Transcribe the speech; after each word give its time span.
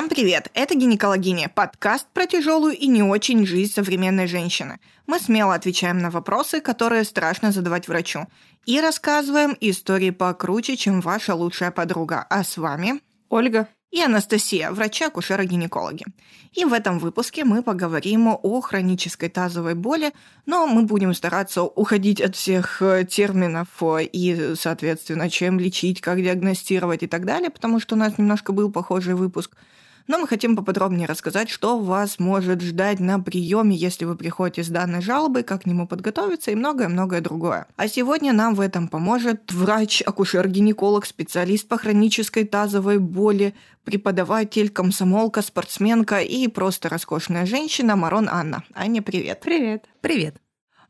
Всем 0.00 0.08
привет! 0.08 0.50
Это 0.54 0.74
«Гинекологиня»– 0.74 1.50
подкаст 1.54 2.08
про 2.14 2.26
тяжелую 2.26 2.74
и 2.74 2.86
не 2.86 3.02
очень 3.02 3.44
жизнь 3.44 3.70
современной 3.70 4.26
женщины. 4.26 4.80
Мы 5.06 5.18
смело 5.18 5.52
отвечаем 5.52 5.98
на 5.98 6.10
вопросы, 6.10 6.62
которые 6.62 7.04
страшно 7.04 7.52
задавать 7.52 7.86
врачу, 7.86 8.26
и 8.64 8.80
рассказываем 8.80 9.54
истории 9.60 10.08
покруче, 10.08 10.78
чем 10.78 11.02
ваша 11.02 11.34
лучшая 11.34 11.70
подруга. 11.70 12.26
А 12.30 12.44
с 12.44 12.56
вами 12.56 13.02
Ольга 13.28 13.68
и 13.90 14.00
Анастасия, 14.00 14.70
врачи-акушеры-гинекологи. 14.70 16.06
И 16.54 16.64
в 16.64 16.72
этом 16.72 16.98
выпуске 16.98 17.44
мы 17.44 17.62
поговорим 17.62 18.28
о 18.28 18.60
хронической 18.62 19.28
тазовой 19.28 19.74
боли, 19.74 20.14
но 20.46 20.66
мы 20.66 20.84
будем 20.84 21.12
стараться 21.12 21.62
уходить 21.62 22.22
от 22.22 22.36
всех 22.36 22.80
э, 22.80 23.04
терминов 23.04 23.68
э, 23.82 24.04
и, 24.04 24.54
соответственно, 24.54 25.28
чем 25.28 25.60
лечить, 25.60 26.00
как 26.00 26.22
диагностировать 26.22 27.02
и 27.02 27.06
так 27.06 27.26
далее, 27.26 27.50
потому 27.50 27.80
что 27.80 27.96
у 27.96 27.98
нас 27.98 28.16
немножко 28.16 28.52
был 28.52 28.72
похожий 28.72 29.12
выпуск– 29.12 29.54
но 30.06 30.18
мы 30.18 30.26
хотим 30.26 30.56
поподробнее 30.56 31.06
рассказать, 31.06 31.48
что 31.48 31.78
вас 31.78 32.18
может 32.18 32.60
ждать 32.60 33.00
на 33.00 33.18
приеме, 33.20 33.76
если 33.76 34.04
вы 34.04 34.16
приходите 34.16 34.62
с 34.62 34.68
данной 34.68 35.00
жалобой, 35.00 35.42
как 35.42 35.62
к 35.62 35.66
нему 35.66 35.86
подготовиться 35.86 36.50
и 36.50 36.54
многое-многое 36.54 37.20
другое. 37.20 37.66
А 37.76 37.88
сегодня 37.88 38.32
нам 38.32 38.54
в 38.54 38.60
этом 38.60 38.88
поможет 38.88 39.52
врач, 39.52 40.02
акушер-гинеколог, 40.02 41.06
специалист 41.06 41.68
по 41.68 41.78
хронической 41.78 42.44
тазовой 42.44 42.98
боли, 42.98 43.54
преподаватель, 43.84 44.70
комсомолка, 44.70 45.42
спортсменка 45.42 46.20
и 46.20 46.48
просто 46.48 46.88
роскошная 46.88 47.46
женщина 47.46 47.96
Марон 47.96 48.28
Анна. 48.30 48.64
Аня, 48.74 49.02
привет. 49.02 49.40
Привет. 49.40 49.86
Привет. 50.00 50.36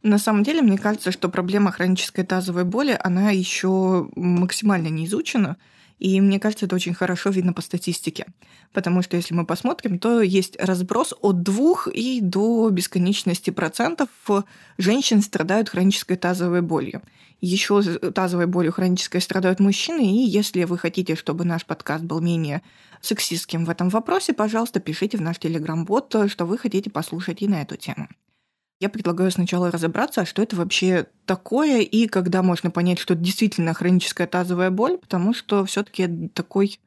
На 0.02 0.18
самом 0.18 0.44
деле, 0.44 0.62
мне 0.62 0.78
кажется, 0.78 1.12
что 1.12 1.28
проблема 1.28 1.72
хронической 1.72 2.24
тазовой 2.24 2.64
боли, 2.64 2.98
она 3.02 3.30
еще 3.30 4.08
максимально 4.16 4.88
не 4.88 5.04
изучена. 5.04 5.58
И 6.00 6.18
мне 6.20 6.40
кажется, 6.40 6.64
это 6.64 6.74
очень 6.74 6.94
хорошо 6.94 7.28
видно 7.28 7.52
по 7.52 7.60
статистике. 7.60 8.26
Потому 8.72 9.02
что 9.02 9.16
если 9.16 9.34
мы 9.34 9.44
посмотрим, 9.44 9.98
то 9.98 10.22
есть 10.22 10.56
разброс 10.58 11.14
от 11.20 11.42
двух 11.42 11.88
и 11.88 12.20
до 12.22 12.70
бесконечности 12.70 13.50
процентов 13.50 14.08
женщин 14.78 15.20
страдают 15.20 15.68
хронической 15.68 16.16
тазовой 16.16 16.62
болью. 16.62 17.02
Еще 17.42 17.82
тазовой 17.82 18.46
болью 18.46 18.72
хронической 18.72 19.20
страдают 19.20 19.60
мужчины, 19.60 20.00
и 20.00 20.26
если 20.26 20.64
вы 20.64 20.78
хотите, 20.78 21.16
чтобы 21.16 21.44
наш 21.44 21.66
подкаст 21.66 22.04
был 22.04 22.20
менее 22.20 22.62
сексистским 23.02 23.66
в 23.66 23.70
этом 23.70 23.90
вопросе, 23.90 24.32
пожалуйста, 24.32 24.80
пишите 24.80 25.18
в 25.18 25.22
наш 25.22 25.38
телеграм-бот, 25.38 26.14
что 26.28 26.46
вы 26.46 26.58
хотите 26.58 26.90
послушать 26.90 27.42
и 27.42 27.48
на 27.48 27.62
эту 27.62 27.76
тему. 27.76 28.08
Я 28.80 28.88
предлагаю 28.88 29.30
сначала 29.30 29.70
разобраться, 29.70 30.24
что 30.24 30.42
это 30.42 30.56
вообще 30.56 31.06
такое 31.26 31.80
и 31.80 32.06
когда 32.06 32.42
можно 32.42 32.70
понять, 32.70 32.98
что 32.98 33.12
это 33.12 33.22
действительно 33.22 33.74
хроническая 33.74 34.26
тазовая 34.26 34.70
боль, 34.70 34.96
потому 34.96 35.34
что 35.34 35.64
все-таки 35.66 36.30
такой 36.32 36.80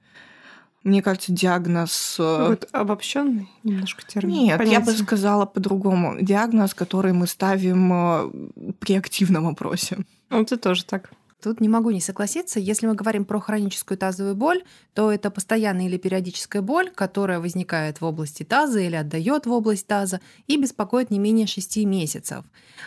мне 0.84 1.02
кажется, 1.02 1.32
диагноз... 1.32 2.18
Э, 2.20 2.50
вот 2.50 2.68
обобщенный 2.74 3.50
немножко 3.64 4.06
термин. 4.06 4.34
Нет, 4.34 4.58
понятие. 4.58 4.80
я 4.80 4.86
бы 4.86 4.92
сказала 4.92 5.46
по-другому. 5.46 6.18
Диагноз, 6.20 6.74
который 6.74 7.14
мы 7.14 7.26
ставим 7.26 7.94
э, 7.94 8.74
при 8.80 8.96
активном 8.96 9.48
опросе. 9.48 10.00
Ну, 10.30 10.42
это 10.42 10.58
тоже 10.58 10.84
так. 10.84 11.12
Тут 11.44 11.60
не 11.60 11.68
могу 11.68 11.92
не 11.92 12.00
согласиться. 12.00 12.58
Если 12.62 12.88
мы 12.88 12.96
говорим 12.96 13.26
про 13.26 13.42
хроническую 13.42 13.98
тазовую 13.98 14.34
боль, 14.34 14.64
то 14.94 15.12
это 15.12 15.30
постоянная 15.30 15.88
или 15.88 15.98
периодическая 15.98 16.62
боль, 16.62 16.90
которая 16.90 17.42
возникает 17.42 18.00
в 18.00 18.06
области 18.06 18.44
таза 18.44 18.80
или 18.80 18.96
отдает 18.96 19.46
в 19.46 19.52
область 19.52 19.86
таза 19.86 20.22
и 20.48 20.56
беспокоит 20.56 21.12
не 21.12 21.20
менее 21.20 21.46
6 21.46 21.78
месяцев. 21.86 22.46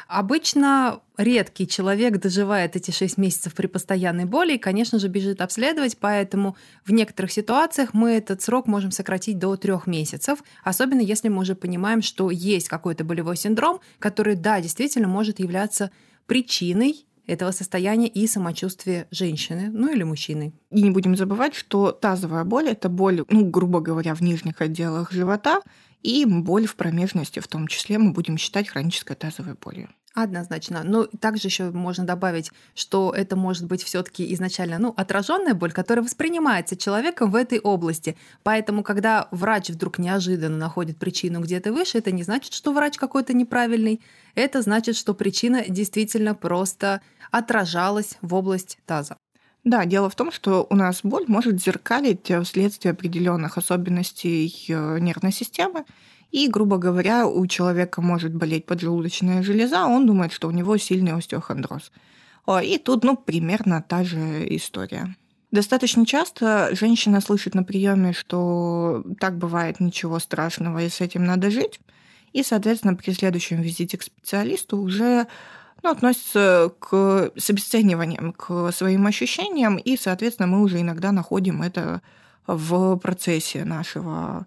Обычно 0.09 1.01
редкий 1.19 1.69
человек 1.69 2.19
доживает 2.19 2.77
эти 2.77 2.93
6 2.93 3.19
месяцев 3.19 3.53
при 3.53 3.67
постоянной 3.67 4.25
боли 4.25 4.55
и, 4.55 4.59
конечно 4.59 4.99
же, 4.99 5.09
бежит 5.09 5.43
обследовать, 5.43 5.99
поэтому 5.99 6.57
в 6.87 6.93
некоторых 6.93 7.33
ситуациях 7.33 7.93
мы 7.93 8.13
этот 8.13 8.41
срок 8.41 8.69
можем 8.69 8.91
сократить 8.91 9.39
до 9.39 9.55
3 9.57 9.81
месяцев, 9.85 10.43
особенно 10.65 11.01
если 11.01 11.29
мы 11.29 11.43
уже 11.43 11.55
понимаем, 11.55 12.01
что 12.01 12.31
есть 12.31 12.69
какой-то 12.69 13.05
болевой 13.05 13.37
синдром, 13.37 13.81
который, 13.99 14.35
да, 14.35 14.63
действительно 14.63 15.09
может 15.09 15.41
являться 15.41 15.91
причиной 16.27 17.07
этого 17.27 17.51
состояния 17.51 18.09
и 18.09 18.27
самочувствия 18.27 19.07
женщины, 19.11 19.71
ну 19.71 19.93
или 19.93 20.03
мужчины. 20.03 20.53
И 20.71 20.83
не 20.83 20.91
будем 20.91 21.17
забывать, 21.17 21.55
что 21.55 21.93
тазовая 21.93 22.45
боль– 22.45 22.69
это 22.71 22.89
боль, 22.89 23.25
ну, 23.29 23.45
грубо 23.45 23.81
говоря, 23.81 24.15
в 24.15 24.21
нижних 24.21 24.61
отделах 24.61 25.13
живота, 25.13 25.61
и 26.03 26.25
боль 26.25 26.67
в 26.67 26.77
промежности 26.77 27.41
в 27.41 27.49
том 27.49 27.67
числе 27.67 27.99
мы 27.99 28.13
будем 28.13 28.39
считать 28.39 28.69
хронической 28.69 29.17
тазовой 29.17 29.55
болью. 29.55 29.89
Однозначно. 30.17 30.81
Но 30.83 31.05
также 31.05 31.49
еще 31.49 31.71
можно 31.73 32.07
добавить, 32.07 32.51
что 32.75 33.13
это 33.15 33.37
может 33.37 33.67
быть 33.67 33.83
все-таки 33.83 34.33
изначально 34.33 34.79
ну, 34.79 34.95
отраженная 34.97 35.53
боль, 35.53 35.73
которая 35.73 36.03
воспринимается 36.03 36.75
человеком 36.75 37.31
в 37.31 37.35
этой 37.35 37.59
области. 37.59 38.17
Поэтому, 38.43 38.83
когда 38.83 39.29
врач 39.31 39.69
вдруг 39.69 39.99
неожиданно 39.99 40.57
находит 40.57 40.97
причину 40.97 41.43
где-то 41.43 41.71
выше, 41.71 41.99
это 41.99 42.13
не 42.13 42.23
значит, 42.23 42.55
что 42.55 42.73
врач 42.73 42.97
какой-то 42.97 43.35
неправильный. 43.35 44.01
Это 44.35 44.63
значит, 44.63 44.97
что 44.97 45.13
причина 45.13 45.65
действительно 45.69 46.35
просто 46.35 47.03
отражалась 47.31 48.17
в 48.23 48.33
область 48.33 48.79
таза. 48.87 49.19
Да, 49.65 49.85
дело 49.85 50.09
в 50.09 50.15
том, 50.15 50.33
что 50.33 50.67
у 50.71 50.77
нас 50.77 51.01
боль 51.03 51.25
может 51.29 51.63
зеркалить 51.63 52.33
вследствие 52.45 52.93
определенных 52.93 53.59
особенностей 53.59 54.65
э, 54.69 54.99
нервной 54.99 55.33
системы. 55.33 55.85
И, 56.31 56.49
грубо 56.49 56.77
говоря, 56.79 57.27
у 57.27 57.47
человека 57.47 58.03
может 58.03 58.35
болеть 58.35 58.67
поджелудочная 58.67 59.43
железа, 59.43 59.87
он 59.87 60.07
думает, 60.07 60.33
что 60.33 60.49
у 60.49 60.51
него 60.51 60.77
сильный 60.77 61.13
остеохондроз. 61.13 61.93
И 62.63 62.79
тут, 62.79 63.05
ну, 63.05 63.17
примерно 63.17 63.83
та 63.83 64.05
же 64.05 64.47
история. 64.55 65.17
Достаточно 65.53 66.05
часто 66.05 66.71
женщина 66.73 67.21
слышит 67.21 67.55
на 67.55 67.63
приеме, 67.63 68.13
что 68.13 69.05
так 69.21 69.39
бывает, 69.39 69.81
ничего 69.81 70.19
страшного, 70.19 70.83
и 70.83 70.89
с 70.89 71.01
этим 71.01 71.25
надо 71.25 71.51
жить. 71.51 71.81
И, 72.33 72.43
соответственно, 72.43 72.95
при 72.95 73.13
следующем 73.13 73.63
визите 73.63 73.97
к 73.97 74.03
специалисту 74.03 74.79
уже 74.79 75.27
ну, 75.83 75.91
относится 75.91 76.73
к, 76.79 77.31
с 77.37 77.51
обесцениванием 77.51 78.33
к 78.33 78.71
своим 78.73 79.07
ощущениям, 79.07 79.77
и, 79.77 79.97
соответственно, 79.97 80.49
мы 80.49 80.63
уже 80.63 80.81
иногда 80.81 81.13
находим 81.13 81.63
это 81.63 82.03
в 82.47 82.97
процессе 82.97 83.65
нашего 83.65 84.47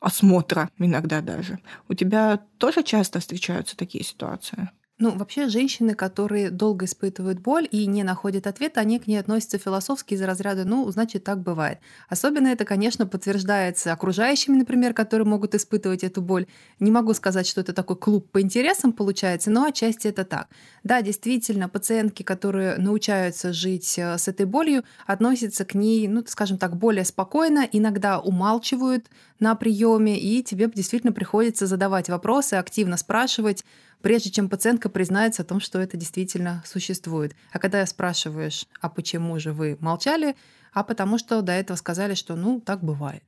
осмотра 0.00 0.70
иногда 0.78 1.20
даже. 1.20 1.58
У 1.88 1.94
тебя 1.94 2.38
тоже 2.58 2.82
часто 2.82 3.20
встречаются 3.20 3.76
такие 3.76 4.04
ситуации? 4.04 4.70
Ну, 5.00 5.16
вообще, 5.16 5.46
женщины, 5.48 5.94
которые 5.94 6.50
долго 6.50 6.86
испытывают 6.86 7.38
боль 7.38 7.68
и 7.70 7.86
не 7.86 8.02
находят 8.02 8.48
ответа, 8.48 8.80
они 8.80 8.98
к 8.98 9.06
ней 9.06 9.18
относятся 9.18 9.56
философски 9.56 10.14
из 10.14 10.22
разряда 10.22 10.64
«ну, 10.64 10.90
значит, 10.90 11.22
так 11.22 11.40
бывает». 11.40 11.78
Особенно 12.08 12.48
это, 12.48 12.64
конечно, 12.64 13.06
подтверждается 13.06 13.92
окружающими, 13.92 14.56
например, 14.56 14.94
которые 14.94 15.24
могут 15.24 15.54
испытывать 15.54 16.02
эту 16.02 16.20
боль. 16.20 16.46
Не 16.80 16.90
могу 16.90 17.14
сказать, 17.14 17.46
что 17.46 17.60
это 17.60 17.72
такой 17.72 17.94
клуб 17.94 18.28
по 18.32 18.40
интересам 18.40 18.92
получается, 18.92 19.52
но 19.52 19.66
отчасти 19.66 20.08
это 20.08 20.24
так. 20.24 20.48
Да, 20.82 21.00
действительно, 21.00 21.68
пациентки, 21.68 22.24
которые 22.24 22.76
научаются 22.78 23.52
жить 23.52 23.96
э, 23.98 24.18
с 24.18 24.26
этой 24.26 24.46
болью, 24.46 24.82
относятся 25.06 25.64
к 25.64 25.74
ней, 25.74 26.08
ну, 26.08 26.24
скажем 26.26 26.58
так, 26.58 26.76
более 26.76 27.04
спокойно, 27.04 27.68
иногда 27.70 28.18
умалчивают 28.18 29.06
на 29.38 29.54
приеме, 29.54 30.18
и 30.18 30.42
тебе 30.42 30.68
действительно 30.74 31.12
приходится 31.12 31.68
задавать 31.68 32.08
вопросы, 32.08 32.54
активно 32.54 32.96
спрашивать, 32.96 33.64
прежде 34.02 34.30
чем 34.30 34.48
пациентка 34.48 34.88
признается 34.88 35.42
о 35.42 35.44
том, 35.44 35.60
что 35.60 35.78
это 35.78 35.96
действительно 35.96 36.62
существует. 36.66 37.34
А 37.52 37.58
когда 37.58 37.84
спрашиваешь, 37.86 38.66
а 38.80 38.88
почему 38.88 39.38
же 39.38 39.52
вы 39.52 39.76
молчали, 39.80 40.36
а 40.72 40.84
потому 40.84 41.18
что 41.18 41.42
до 41.42 41.52
этого 41.52 41.76
сказали, 41.76 42.14
что 42.14 42.36
ну 42.36 42.60
так 42.60 42.82
бывает. 42.82 43.24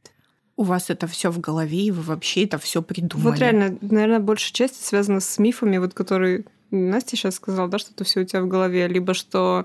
У 0.56 0.62
вас 0.62 0.90
это 0.90 1.06
все 1.06 1.30
в 1.30 1.40
голове, 1.40 1.86
и 1.86 1.90
вы 1.90 2.02
вообще 2.02 2.44
это 2.44 2.58
все 2.58 2.82
придумали. 2.82 3.28
Вот 3.30 3.38
реально, 3.38 3.78
наверное, 3.80 4.20
большая 4.20 4.52
часть 4.52 4.84
связана 4.84 5.20
с 5.20 5.38
мифами, 5.38 5.78
вот 5.78 5.94
которые 5.94 6.44
Настя 6.70 7.16
сейчас 7.16 7.36
сказала, 7.36 7.68
да, 7.68 7.78
что 7.78 7.92
это 7.92 8.04
все 8.04 8.20
у 8.20 8.24
тебя 8.24 8.42
в 8.42 8.48
голове, 8.48 8.86
либо 8.86 9.14
что 9.14 9.64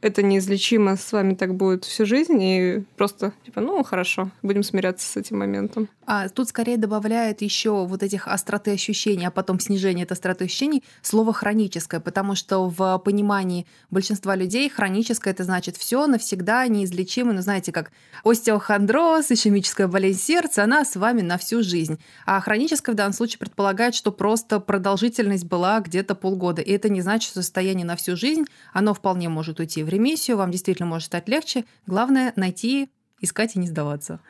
это 0.00 0.22
неизлечимо, 0.22 0.96
с 0.96 1.12
вами 1.12 1.34
так 1.34 1.54
будет 1.54 1.84
всю 1.84 2.06
жизнь, 2.06 2.40
и 2.42 2.84
просто, 2.96 3.32
типа, 3.44 3.60
ну, 3.60 3.82
хорошо, 3.82 4.30
будем 4.42 4.62
смиряться 4.62 5.06
с 5.06 5.16
этим 5.16 5.38
моментом. 5.38 5.88
А 6.06 6.28
тут 6.28 6.48
скорее 6.48 6.76
добавляет 6.76 7.42
еще 7.42 7.86
вот 7.86 8.02
этих 8.02 8.26
остроты 8.26 8.72
ощущений, 8.72 9.26
а 9.26 9.30
потом 9.30 9.60
снижение 9.60 10.04
этой 10.04 10.14
остроты 10.14 10.46
ощущений 10.46 10.82
слово 11.02 11.32
хроническое, 11.32 12.00
потому 12.00 12.34
что 12.34 12.68
в 12.68 12.98
понимании 12.98 13.66
большинства 13.90 14.34
людей 14.34 14.68
хроническое 14.68 15.32
это 15.34 15.44
значит 15.44 15.76
все 15.76 16.06
навсегда 16.06 16.66
неизлечимо, 16.66 17.32
ну, 17.32 17.42
знаете, 17.42 17.70
как 17.70 17.92
остеохондроз, 18.24 19.30
ишемическая 19.30 19.86
болезнь 19.86 20.20
сердца, 20.20 20.64
она 20.64 20.84
с 20.84 20.96
вами 20.96 21.20
на 21.20 21.38
всю 21.38 21.62
жизнь. 21.62 22.00
А 22.26 22.40
хроническое 22.40 22.94
в 22.94 22.96
данном 22.96 23.12
случае 23.12 23.38
предполагает, 23.38 23.94
что 23.94 24.12
просто 24.12 24.60
продолжительность 24.60 25.44
была 25.44 25.80
где-то 25.80 26.14
полгода, 26.14 26.62
и 26.62 26.72
это 26.72 26.88
не 26.88 27.02
значит, 27.02 27.30
что 27.30 27.42
состояние 27.42 27.86
на 27.86 27.96
всю 27.96 28.16
жизнь, 28.16 28.44
оно 28.72 28.94
вполне 28.94 29.28
может 29.28 29.60
уйти 29.60 29.82
в 29.82 29.89
ремиссию, 29.90 30.36
вам 30.36 30.50
действительно 30.50 30.88
может 30.88 31.06
стать 31.06 31.28
легче. 31.28 31.64
Главное 31.86 32.32
найти, 32.36 32.88
искать 33.20 33.56
и 33.56 33.58
не 33.58 33.66
сдаваться. 33.66 34.20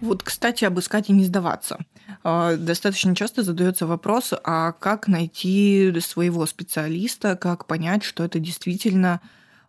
Вот, 0.00 0.24
кстати, 0.24 0.64
об 0.64 0.78
искать 0.80 1.10
и 1.10 1.12
не 1.12 1.24
сдаваться. 1.24 1.78
А, 2.24 2.56
достаточно 2.56 3.14
часто 3.14 3.44
задается 3.44 3.86
вопрос, 3.86 4.32
а 4.44 4.72
как 4.72 5.06
найти 5.06 5.92
своего 6.00 6.44
специалиста, 6.46 7.36
как 7.36 7.66
понять, 7.66 8.02
что 8.02 8.24
это 8.24 8.40
действительно 8.40 9.20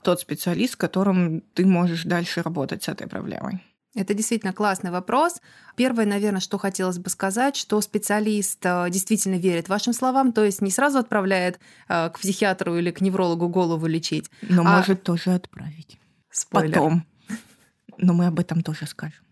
тот 0.01 0.19
специалист, 0.21 0.73
с 0.73 0.75
которым 0.75 1.41
ты 1.53 1.65
можешь 1.65 2.03
дальше 2.03 2.41
работать 2.41 2.83
с 2.83 2.87
этой 2.89 3.07
проблемой. 3.07 3.61
Это 3.95 4.13
действительно 4.13 4.53
классный 4.53 4.89
вопрос. 4.89 5.39
Первое, 5.75 6.05
наверное, 6.05 6.39
что 6.39 6.57
хотелось 6.57 6.97
бы 6.97 7.09
сказать, 7.09 7.55
что 7.55 7.79
специалист 7.81 8.59
э, 8.63 8.87
действительно 8.89 9.35
верит 9.35 9.69
вашим 9.69 9.93
словам, 9.93 10.33
то 10.33 10.43
есть 10.43 10.61
не 10.61 10.71
сразу 10.71 10.97
отправляет 10.97 11.59
э, 11.87 12.09
к 12.09 12.19
психиатру 12.19 12.75
или 12.75 12.89
к 12.89 13.01
неврологу 13.01 13.49
голову 13.49 13.85
лечить. 13.85 14.31
Но 14.41 14.63
а... 14.63 14.77
может 14.77 15.03
тоже 15.03 15.31
отправить. 15.31 15.99
Спойлер. 16.31 16.73
Потом. 16.73 17.05
Но 17.97 18.13
мы 18.13 18.25
об 18.25 18.39
этом 18.39 18.63
тоже 18.63 18.87
скажем. 18.87 19.23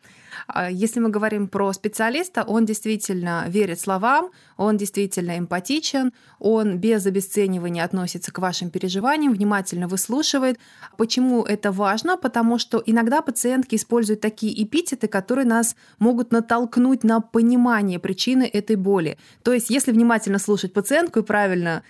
А 0.54 0.70
если 0.70 1.00
мы 1.00 1.10
говорим 1.10 1.48
про 1.48 1.72
специалиста, 1.74 2.44
он 2.44 2.66
действительно 2.66 3.46
верит 3.48 3.80
словам, 3.80 4.32
он 4.58 4.78
действительно 4.78 5.38
эмпатичен, 5.38 6.12
он 6.40 6.78
без 6.78 7.06
обесценивания 7.06 7.84
относится 7.84 8.32
к 8.32 8.40
вашим 8.40 8.70
переживаниям, 8.70 9.34
внимательно 9.34 9.88
выслушивает. 9.88 10.60
Почему 10.98 11.44
это 11.44 11.72
важно? 11.72 12.18
Потому 12.18 12.58
что 12.58 12.84
иногда 12.86 13.22
пациентки 13.22 13.76
используют 13.76 14.22
такие 14.22 14.64
эпитеты, 14.64 15.08
которые 15.08 15.46
нас 15.46 15.76
могут 16.00 16.32
натолкнуть 16.32 17.04
на 17.04 17.22
понимание 17.22 18.00
причины 18.00 18.44
этой 18.44 18.76
боли. 18.76 19.18
То 19.44 19.54
есть, 19.54 19.70
если 19.70 19.92
внимательно 19.92 20.40
слушать 20.40 20.74
пациентку 20.74 21.20
и 21.20 21.24
правильно 21.24 21.84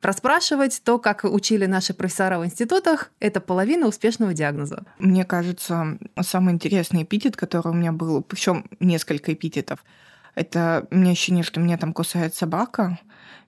расспрашивать 0.00 0.80
то, 0.84 0.98
как 0.98 1.24
учили 1.24 1.66
наши 1.66 1.94
профессора 1.94 2.38
в 2.38 2.44
институтах, 2.44 3.10
это 3.20 3.40
половина 3.40 3.86
успешного 3.86 4.34
диагноза. 4.34 4.84
Мне 4.98 5.24
кажется, 5.24 5.98
самый 6.20 6.54
интересный 6.54 7.02
эпитет, 7.02 7.36
который 7.36 7.68
у 7.72 7.74
меня 7.74 7.92
был, 7.92 8.22
причем 8.22 8.64
несколько 8.80 9.32
эпитетов, 9.32 9.84
это 10.34 10.86
у 10.90 10.96
меня 10.96 11.12
ощущение, 11.12 11.42
что 11.42 11.60
меня 11.60 11.78
там 11.78 11.92
кусает 11.92 12.34
собака, 12.34 12.98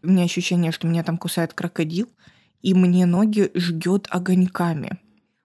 у 0.03 0.09
меня 0.09 0.25
ощущение, 0.25 0.73
что 0.73 0.87
меня 0.87 1.05
там 1.05 1.19
кусает 1.19 1.55
крокодил, 1.55 2.09
и 2.63 2.75
мне 2.75 3.07
ноги 3.07 3.51
жгет 3.55 4.07
огоньками. 4.11 4.99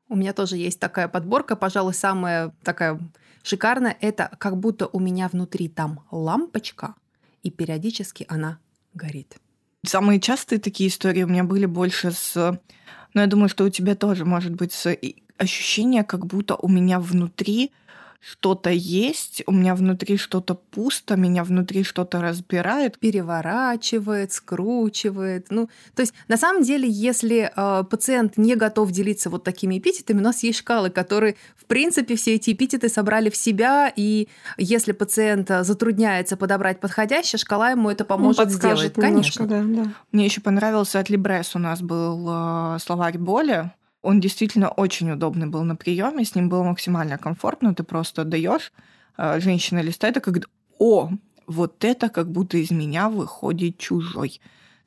У 0.08 0.16
меня 0.16 0.34
тоже 0.34 0.58
есть 0.58 0.80
такая 0.80 1.08
подборка, 1.08 1.56
пожалуй, 1.56 1.94
самая 1.94 2.54
такая 2.64 3.00
шикарная. 3.44 3.98
Это 4.02 4.32
как 4.40 4.58
будто 4.58 4.88
у 4.88 5.00
меня 5.00 5.28
внутри 5.28 5.68
там 5.68 6.06
лампочка, 6.12 6.96
и 7.44 7.52
периодически 7.52 8.26
она 8.28 8.60
горит. 8.94 9.38
Самые 9.86 10.20
частые 10.20 10.60
такие 10.60 10.90
истории 10.90 11.24
у 11.24 11.28
меня 11.28 11.44
были 11.44 11.66
больше 11.66 12.12
с... 12.12 12.60
Ну, 13.14 13.22
я 13.22 13.28
думаю, 13.28 13.50
что 13.50 13.64
у 13.64 13.70
тебя 13.70 13.96
тоже 13.96 14.26
может 14.26 14.54
быть 14.54 14.74
с 14.74 14.98
ощущение, 15.38 16.04
как 16.04 16.26
будто 16.26 16.56
у 16.56 16.68
меня 16.68 17.00
внутри 17.00 17.72
что-то 18.28 18.72
есть, 18.72 19.44
у 19.46 19.52
меня 19.52 19.76
внутри 19.76 20.18
что-то 20.18 20.56
пусто, 20.56 21.16
меня 21.16 21.44
внутри 21.44 21.84
что-то 21.84 22.22
разбирает. 22.22 22.98
Переворачивает, 22.98 24.34
скручивает. 24.34 25.48
Ну, 25.52 25.70
то 25.94 26.02
есть, 26.02 26.14
на 26.28 26.36
самом 26.36 26.64
деле, 26.64 26.90
если 26.90 27.52
э, 27.56 27.84
пациент 27.84 28.38
не 28.38 28.56
готов 28.56 28.92
делиться 28.92 29.30
вот 29.30 29.44
такими 29.44 29.78
эпитетами, 29.78 30.22
у 30.22 30.24
нас 30.24 30.42
есть 30.42 30.58
шкалы, 30.58 30.90
которые, 30.90 31.36
в 31.56 31.66
принципе, 31.66 32.16
все 32.16 32.34
эти 32.34 32.52
эпитеты 32.52 32.90
собрали 32.90 33.30
в 33.30 33.36
себя, 33.36 33.94
и 33.96 34.28
если 34.58 34.92
пациент 34.92 35.50
затрудняется 35.62 36.36
подобрать 36.36 36.80
подходящее, 36.80 37.38
шкала 37.38 37.70
ему 37.70 37.92
это 37.92 38.06
поможет 38.06 38.46
ну, 38.46 38.52
сделать. 38.52 38.94
Конечно. 38.94 39.46
Да, 39.46 39.62
да. 39.64 39.94
Мне 40.12 40.26
еще 40.26 40.42
понравился 40.42 41.00
от 41.00 41.12
Либрес 41.12 41.56
у 41.56 41.60
нас 41.60 41.82
был 41.82 42.28
э, 42.28 42.78
словарь 42.80 43.20
боли, 43.20 43.72
он 44.06 44.20
действительно 44.20 44.70
очень 44.70 45.12
удобный 45.12 45.48
был 45.48 45.64
на 45.64 45.76
приеме, 45.76 46.24
с 46.24 46.36
ним 46.36 46.48
было 46.48 46.64
максимально 46.64 47.18
комфортно. 47.18 47.74
Ты 47.74 47.84
просто 47.84 48.24
даешь, 48.24 48.72
а, 49.18 49.40
женщина 49.40 49.82
листает, 49.82 50.18
и 50.18 50.20
как 50.20 50.50
о, 50.78 51.10
вот 51.48 51.84
это 51.84 52.10
как 52.10 52.32
будто 52.32 52.58
из 52.58 52.72
меня 52.72 53.10
выходит 53.10 53.80
чужой. 53.80 54.40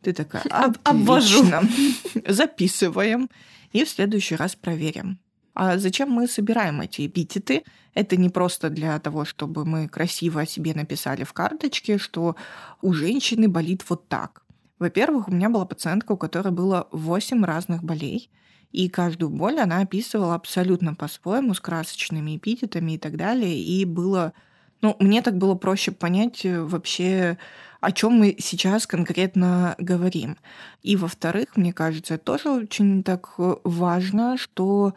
Ты 0.02 0.12
такая, 0.12 0.42
обвожу. 0.84 1.44
Записываем 2.28 3.28
и 3.72 3.84
в 3.84 3.88
следующий 3.88 4.36
раз 4.36 4.54
проверим. 4.54 5.18
А 5.54 5.78
зачем 5.78 6.10
мы 6.10 6.28
собираем 6.28 6.80
эти 6.80 7.08
эпитеты? 7.08 7.64
Это 7.94 8.16
не 8.16 8.28
просто 8.28 8.70
для 8.70 8.96
того, 9.00 9.24
чтобы 9.24 9.64
мы 9.64 9.88
красиво 9.88 10.42
о 10.42 10.46
себе 10.46 10.74
написали 10.74 11.24
в 11.24 11.32
карточке, 11.32 11.98
что 11.98 12.36
у 12.82 12.92
женщины 12.92 13.48
болит 13.48 13.84
вот 13.88 14.06
так. 14.06 14.44
Во-первых, 14.78 15.26
у 15.26 15.32
меня 15.32 15.48
была 15.48 15.64
пациентка, 15.64 16.12
у 16.12 16.16
которой 16.16 16.52
было 16.52 16.86
8 16.92 17.44
разных 17.44 17.82
болей, 17.82 18.30
и 18.72 18.88
каждую 18.88 19.30
боль 19.30 19.58
она 19.58 19.80
описывала 19.80 20.34
абсолютно 20.34 20.94
по-своему, 20.94 21.54
с 21.54 21.60
красочными 21.60 22.36
эпитетами 22.36 22.92
и 22.92 22.98
так 22.98 23.16
далее. 23.16 23.58
И 23.58 23.84
было... 23.84 24.32
Ну, 24.80 24.94
мне 25.00 25.22
так 25.22 25.36
было 25.36 25.54
проще 25.54 25.90
понять 25.90 26.44
э, 26.44 26.60
вообще, 26.60 27.36
о 27.80 27.90
чем 27.90 28.12
мы 28.12 28.36
сейчас 28.38 28.86
конкретно 28.86 29.74
говорим. 29.78 30.36
И 30.82 30.94
во-вторых, 30.94 31.56
мне 31.56 31.72
кажется, 31.72 32.16
тоже 32.18 32.50
очень 32.50 33.02
так 33.02 33.34
э, 33.38 33.56
важно, 33.64 34.36
что 34.36 34.94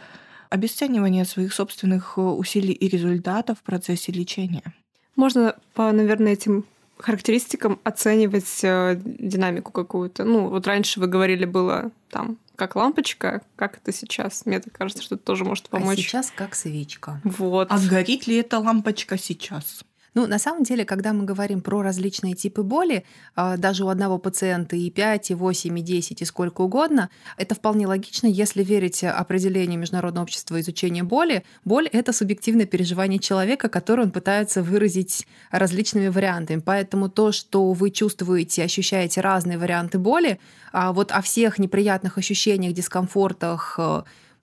обесценивание 0.50 1.26
своих 1.26 1.54
собственных 1.54 2.14
э, 2.18 2.22
усилий 2.22 2.74
и 2.74 2.88
результатов 2.90 3.60
в 3.60 3.64
процессе 3.64 4.12
лечения. 4.12 4.74
Можно 5.16 5.56
по, 5.74 5.92
наверное, 5.92 6.34
этим 6.34 6.66
характеристикам 7.00 7.80
оценивать 7.84 8.60
динамику 9.04 9.72
какую-то. 9.72 10.24
Ну, 10.24 10.50
вот 10.50 10.68
раньше 10.68 11.00
вы 11.00 11.08
говорили, 11.08 11.46
было 11.46 11.90
там 12.12 12.38
как 12.62 12.76
лампочка, 12.76 13.42
как 13.56 13.78
это 13.78 13.92
сейчас? 13.92 14.46
Мне 14.46 14.60
так 14.60 14.72
кажется, 14.72 15.02
что 15.02 15.16
это 15.16 15.24
тоже 15.24 15.44
может 15.44 15.66
а 15.72 15.78
помочь. 15.78 15.98
А 15.98 16.02
сейчас 16.04 16.30
как 16.30 16.54
свечка. 16.54 17.20
Вот. 17.24 17.72
А 17.72 17.80
горит 17.80 18.28
ли 18.28 18.36
эта 18.36 18.60
лампочка 18.60 19.18
сейчас? 19.18 19.84
Ну, 20.14 20.28
на 20.28 20.40
самом 20.40 20.64
деле, 20.64 20.84
когда 20.84 21.14
мы 21.14 21.24
говорим 21.24 21.62
про 21.62 21.82
различные 21.82 22.34
типы 22.34 22.64
боли, 22.64 23.06
а, 23.34 23.56
даже 23.56 23.86
у 23.86 23.88
одного 23.88 24.18
пациента 24.18 24.76
и 24.76 24.90
5, 24.90 25.32
и 25.32 25.34
8, 25.36 25.80
и 25.80 25.82
10, 25.82 26.22
и 26.22 26.26
сколько 26.26 26.62
угодно, 26.62 27.10
это 27.38 27.56
вполне 27.56 27.88
логично, 27.88 28.28
если 28.28 28.62
верить 28.62 29.06
определению 29.06 29.80
Международного 29.80 30.24
общества 30.24 30.60
изучения 30.60 31.04
боли. 31.04 31.46
Боль— 31.64 31.88
это 31.94 32.12
субъективное 32.12 32.66
переживание 32.66 33.20
человека, 33.20 33.70
которое 33.70 34.04
он 34.04 34.12
пытается 34.12 34.62
выразить 34.62 35.26
различными 35.50 36.10
вариантами. 36.10 36.60
Поэтому 36.60 37.08
то, 37.08 37.32
что 37.32 37.72
вы 37.72 37.90
чувствуете, 37.90 38.64
ощущаете 38.64 39.22
разные 39.22 39.58
варианты 39.58 39.98
боли, 39.98 40.42
а 40.74 40.92
вот 40.92 41.14
о 41.14 41.22
всех 41.22 41.58
неприятных 41.58 42.18
ощущениях, 42.18 42.74
дискомфортах, 42.74 43.80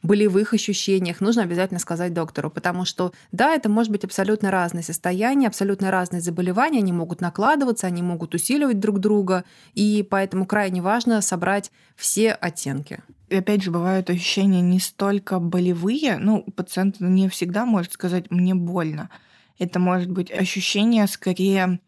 болевых 0.03 0.55
ощущениях 0.55 1.21
нужно 1.21 1.43
обязательно 1.43 1.81
сказать 1.81 2.13
доктору, 2.13 2.51
потому 2.51 2.85
что, 2.85 3.13
да, 3.33 3.55
это 3.55 3.69
может 3.69 3.91
быть 3.91 4.05
абсолютно 4.05 4.51
разные 4.51 4.83
состояния, 4.83 5.49
абсолютно 5.49 5.91
разные 5.91 6.21
заболевания, 6.21 6.79
они 6.79 6.93
могут 6.93 7.21
накладываться, 7.21 7.87
они 7.87 8.03
могут 8.03 8.35
усиливать 8.35 8.79
друг 8.79 9.01
друга, 9.01 9.45
и 9.75 10.07
поэтому 10.09 10.47
крайне 10.47 10.83
важно 10.83 11.21
собрать 11.21 11.73
все 11.97 12.33
оттенки. 12.33 13.01
И 13.29 13.37
опять 13.37 13.63
же, 13.63 13.71
бывают 13.71 14.09
ощущения 14.09 14.61
не 14.61 14.81
столько 14.81 15.39
болевые, 15.39 16.19
ну, 16.19 16.45
пациент 16.55 17.01
не 17.01 17.29
всегда 17.29 17.67
может 17.67 17.93
сказать 17.93 18.31
«мне 18.31 18.55
больно». 18.55 19.11
Это 19.59 19.81
может 19.81 20.11
быть 20.11 20.31
ощущение 20.31 21.07
скорее 21.09 21.81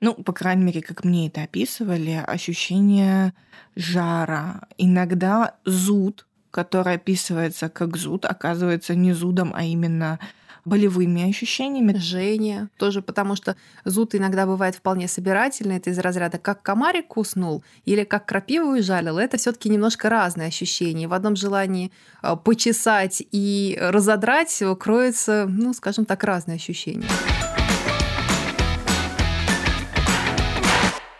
ну, 0.00 0.14
по 0.14 0.32
крайней 0.32 0.64
мере, 0.64 0.82
как 0.82 1.04
мне 1.04 1.28
это 1.28 1.42
описывали, 1.42 2.22
ощущение 2.26 3.32
жара, 3.74 4.68
иногда 4.76 5.56
зуд, 5.64 6.26
который 6.56 6.94
описывается 6.94 7.68
как 7.68 7.98
зуд, 7.98 8.24
оказывается 8.24 8.94
не 8.94 9.12
зудом, 9.12 9.52
а 9.54 9.62
именно 9.62 10.18
болевыми 10.64 11.28
ощущениями. 11.28 11.92
Жжение 11.98 12.68
тоже, 12.78 13.02
потому 13.02 13.36
что 13.36 13.56
зуд 13.84 14.14
иногда 14.14 14.46
бывает 14.46 14.74
вполне 14.74 15.06
собирательный. 15.06 15.76
Это 15.76 15.90
из 15.90 15.98
разряда 15.98 16.38
как 16.38 16.62
комарик 16.62 17.08
куснул 17.08 17.62
или 17.84 18.04
как 18.04 18.24
крапиву 18.24 18.70
ужалил. 18.70 19.18
Это 19.18 19.36
все 19.36 19.52
таки 19.52 19.68
немножко 19.68 20.08
разные 20.08 20.48
ощущения. 20.48 21.06
В 21.06 21.12
одном 21.12 21.36
желании 21.36 21.92
э, 22.22 22.34
почесать 22.42 23.22
и 23.32 23.76
разодрать 23.78 24.62
кроется, 24.80 25.44
ну, 25.46 25.74
скажем 25.74 26.06
так, 26.06 26.24
разные 26.24 26.56
ощущения. 26.56 27.06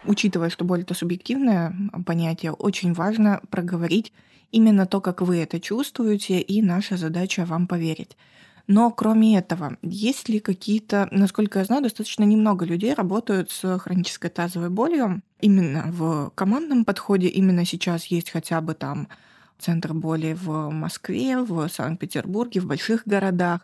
Учитывая, 0.06 0.48
что 0.48 0.64
боль 0.64 0.80
это 0.80 0.94
субъективное 0.94 1.76
понятие, 2.06 2.52
очень 2.52 2.94
важно 2.94 3.42
проговорить 3.50 4.14
именно 4.52 4.86
то, 4.86 5.00
как 5.00 5.20
вы 5.22 5.38
это 5.38 5.60
чувствуете, 5.60 6.40
и 6.40 6.62
наша 6.62 6.96
задача 6.96 7.44
вам 7.44 7.66
поверить. 7.66 8.16
Но 8.66 8.90
кроме 8.90 9.38
этого, 9.38 9.76
есть 9.82 10.28
ли 10.28 10.40
какие-то, 10.40 11.08
насколько 11.12 11.60
я 11.60 11.64
знаю, 11.64 11.82
достаточно 11.82 12.24
немного 12.24 12.64
людей 12.64 12.94
работают 12.94 13.50
с 13.52 13.78
хронической 13.78 14.28
тазовой 14.28 14.70
болью. 14.70 15.22
Именно 15.40 15.84
в 15.92 16.32
командном 16.34 16.84
подходе 16.84 17.28
именно 17.28 17.64
сейчас 17.64 18.06
есть 18.06 18.30
хотя 18.30 18.60
бы 18.60 18.74
там 18.74 19.08
центр 19.58 19.94
боли 19.94 20.36
в 20.40 20.70
Москве, 20.70 21.38
в 21.38 21.68
Санкт-Петербурге, 21.68 22.60
в 22.60 22.66
больших 22.66 23.02
городах. 23.06 23.60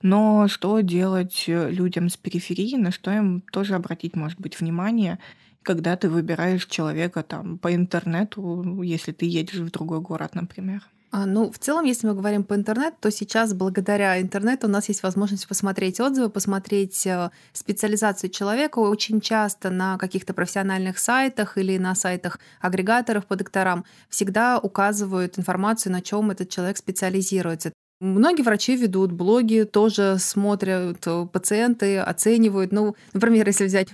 Но 0.00 0.48
что 0.48 0.80
делать 0.80 1.44
людям 1.46 2.08
с 2.08 2.16
периферии, 2.16 2.76
на 2.76 2.92
что 2.92 3.10
им 3.10 3.42
тоже 3.52 3.74
обратить, 3.74 4.16
может 4.16 4.40
быть, 4.40 4.58
внимание– 4.58 5.18
когда 5.66 5.96
ты 5.96 6.08
выбираешь 6.08 6.66
человека 6.66 7.22
там 7.22 7.58
по 7.58 7.74
интернету, 7.74 8.82
если 8.82 9.12
ты 9.12 9.26
едешь 9.26 9.58
в 9.58 9.70
другой 9.70 10.00
город, 10.00 10.34
например. 10.34 10.82
А, 11.10 11.26
ну, 11.26 11.50
в 11.50 11.58
целом, 11.58 11.84
если 11.84 12.06
мы 12.06 12.14
говорим 12.14 12.44
по 12.44 12.54
интернету, 12.54 12.96
то 13.00 13.10
сейчас 13.10 13.52
благодаря 13.54 14.20
интернету 14.20 14.66
у 14.66 14.70
нас 14.70 14.88
есть 14.88 15.02
возможность 15.02 15.48
посмотреть 15.48 16.00
отзывы, 16.00 16.30
посмотреть 16.30 17.06
э, 17.06 17.30
специализацию 17.52 18.30
человека. 18.30 18.78
Очень 18.80 19.20
часто 19.20 19.70
на 19.70 19.98
каких-то 19.98 20.34
профессиональных 20.34 20.98
сайтах 20.98 21.58
или 21.58 21.78
на 21.78 21.94
сайтах 21.94 22.38
агрегаторов 22.60 23.26
по 23.26 23.36
докторам 23.36 23.84
всегда 24.08 24.58
указывают 24.58 25.38
информацию, 25.38 25.92
на 25.92 26.00
чем 26.00 26.30
этот 26.30 26.48
человек 26.48 26.76
специализируется. 26.76 27.72
Многие 28.00 28.42
врачи 28.42 28.76
ведут 28.76 29.10
блоги, 29.10 29.62
тоже 29.62 30.16
смотрят 30.18 30.98
э, 31.06 31.26
пациенты, 31.32 31.98
оценивают. 31.98 32.72
Ну, 32.72 32.94
например, 33.14 33.46
если 33.46 33.64
взять 33.64 33.88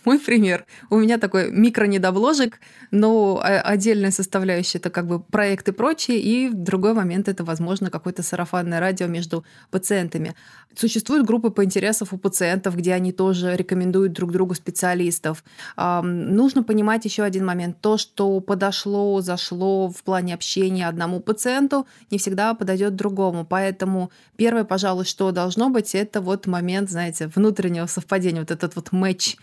мой 0.04 0.18
пример. 0.18 0.64
У 0.90 0.96
меня 0.96 1.18
такой 1.18 1.50
микро-недобложек, 1.50 2.60
но 2.90 3.40
отдельная 3.42 4.10
составляющая 4.10 4.78
это 4.78 4.90
как 4.90 5.06
бы 5.06 5.20
проект 5.20 5.68
и 5.68 5.72
прочее, 5.72 6.20
и 6.20 6.48
в 6.48 6.54
другой 6.54 6.94
момент 6.94 7.28
это, 7.28 7.44
возможно, 7.44 7.90
какое-то 7.90 8.22
сарафанное 8.22 8.80
радио 8.80 9.06
между 9.06 9.44
пациентами. 9.70 10.34
Существуют 10.74 11.26
группы 11.26 11.50
по 11.50 11.64
интересам 11.64 12.08
у 12.10 12.18
пациентов, 12.18 12.76
где 12.76 12.92
они 12.94 13.12
тоже 13.12 13.56
рекомендуют 13.56 14.12
друг 14.12 14.30
другу 14.32 14.54
специалистов. 14.54 15.42
Нужно 15.76 16.62
понимать 16.62 17.04
еще 17.04 17.24
один 17.24 17.44
момент. 17.44 17.80
То, 17.80 17.96
что 17.96 18.40
подошло, 18.40 19.20
зашло 19.20 19.90
в 19.90 20.02
плане 20.04 20.34
общения 20.34 20.86
одному 20.86 21.20
пациенту, 21.20 21.86
не 22.10 22.18
всегда 22.18 22.54
подойдет 22.54 22.94
другому. 22.94 23.44
Поэтому 23.44 24.10
первое, 24.36 24.64
пожалуй, 24.64 25.04
что 25.04 25.32
должно 25.32 25.68
быть, 25.70 25.94
это 25.94 26.20
вот 26.20 26.46
момент, 26.46 26.90
знаете, 26.90 27.26
внутреннего 27.34 27.86
совпадения, 27.86 28.40
вот 28.40 28.50
этот 28.50 28.76
вот 28.76 28.92
матч 28.92 29.36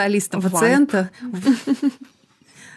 специалиста 0.00 0.40
пациента. 0.40 1.10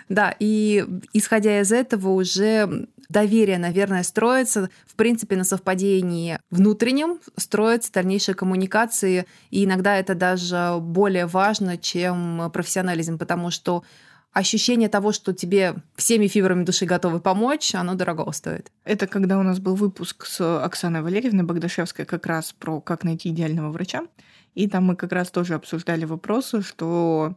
Да, 0.09 0.35
и 0.37 0.85
исходя 1.13 1.61
из 1.61 1.71
этого 1.71 2.09
уже 2.09 2.87
доверие, 3.07 3.57
наверное, 3.57 4.03
строится, 4.03 4.69
в 4.85 4.95
принципе, 4.95 5.37
на 5.37 5.45
совпадении 5.45 6.37
внутреннем, 6.51 7.19
строятся 7.37 7.91
дальнейшие 7.93 8.35
коммуникации, 8.35 9.25
и 9.49 9.63
иногда 9.63 9.97
это 9.97 10.13
даже 10.13 10.77
более 10.81 11.25
важно, 11.25 11.77
чем 11.77 12.51
профессионализм, 12.51 13.17
потому 13.17 13.49
что 13.49 13.83
ощущение 14.33 14.89
того, 14.89 15.13
что 15.13 15.33
тебе 15.33 15.75
всеми 15.95 16.27
фибрами 16.27 16.65
души 16.65 16.85
готовы 16.85 17.21
помочь, 17.21 17.73
оно 17.73 17.95
дорого 17.95 18.29
стоит. 18.33 18.71
Это 18.83 19.07
когда 19.07 19.39
у 19.39 19.43
нас 19.43 19.59
был 19.59 19.75
выпуск 19.75 20.25
с 20.25 20.63
Оксаной 20.63 21.01
Валерьевной 21.01 21.45
Богдашевской 21.45 22.03
как 22.03 22.25
раз 22.25 22.51
про 22.51 22.81
как 22.81 23.05
найти 23.05 23.29
идеального 23.29 23.71
врача. 23.71 24.03
И 24.55 24.67
там 24.67 24.85
мы 24.85 24.95
как 24.95 25.11
раз 25.11 25.31
тоже 25.31 25.55
обсуждали 25.55 26.05
вопросы, 26.05 26.61
что 26.61 27.35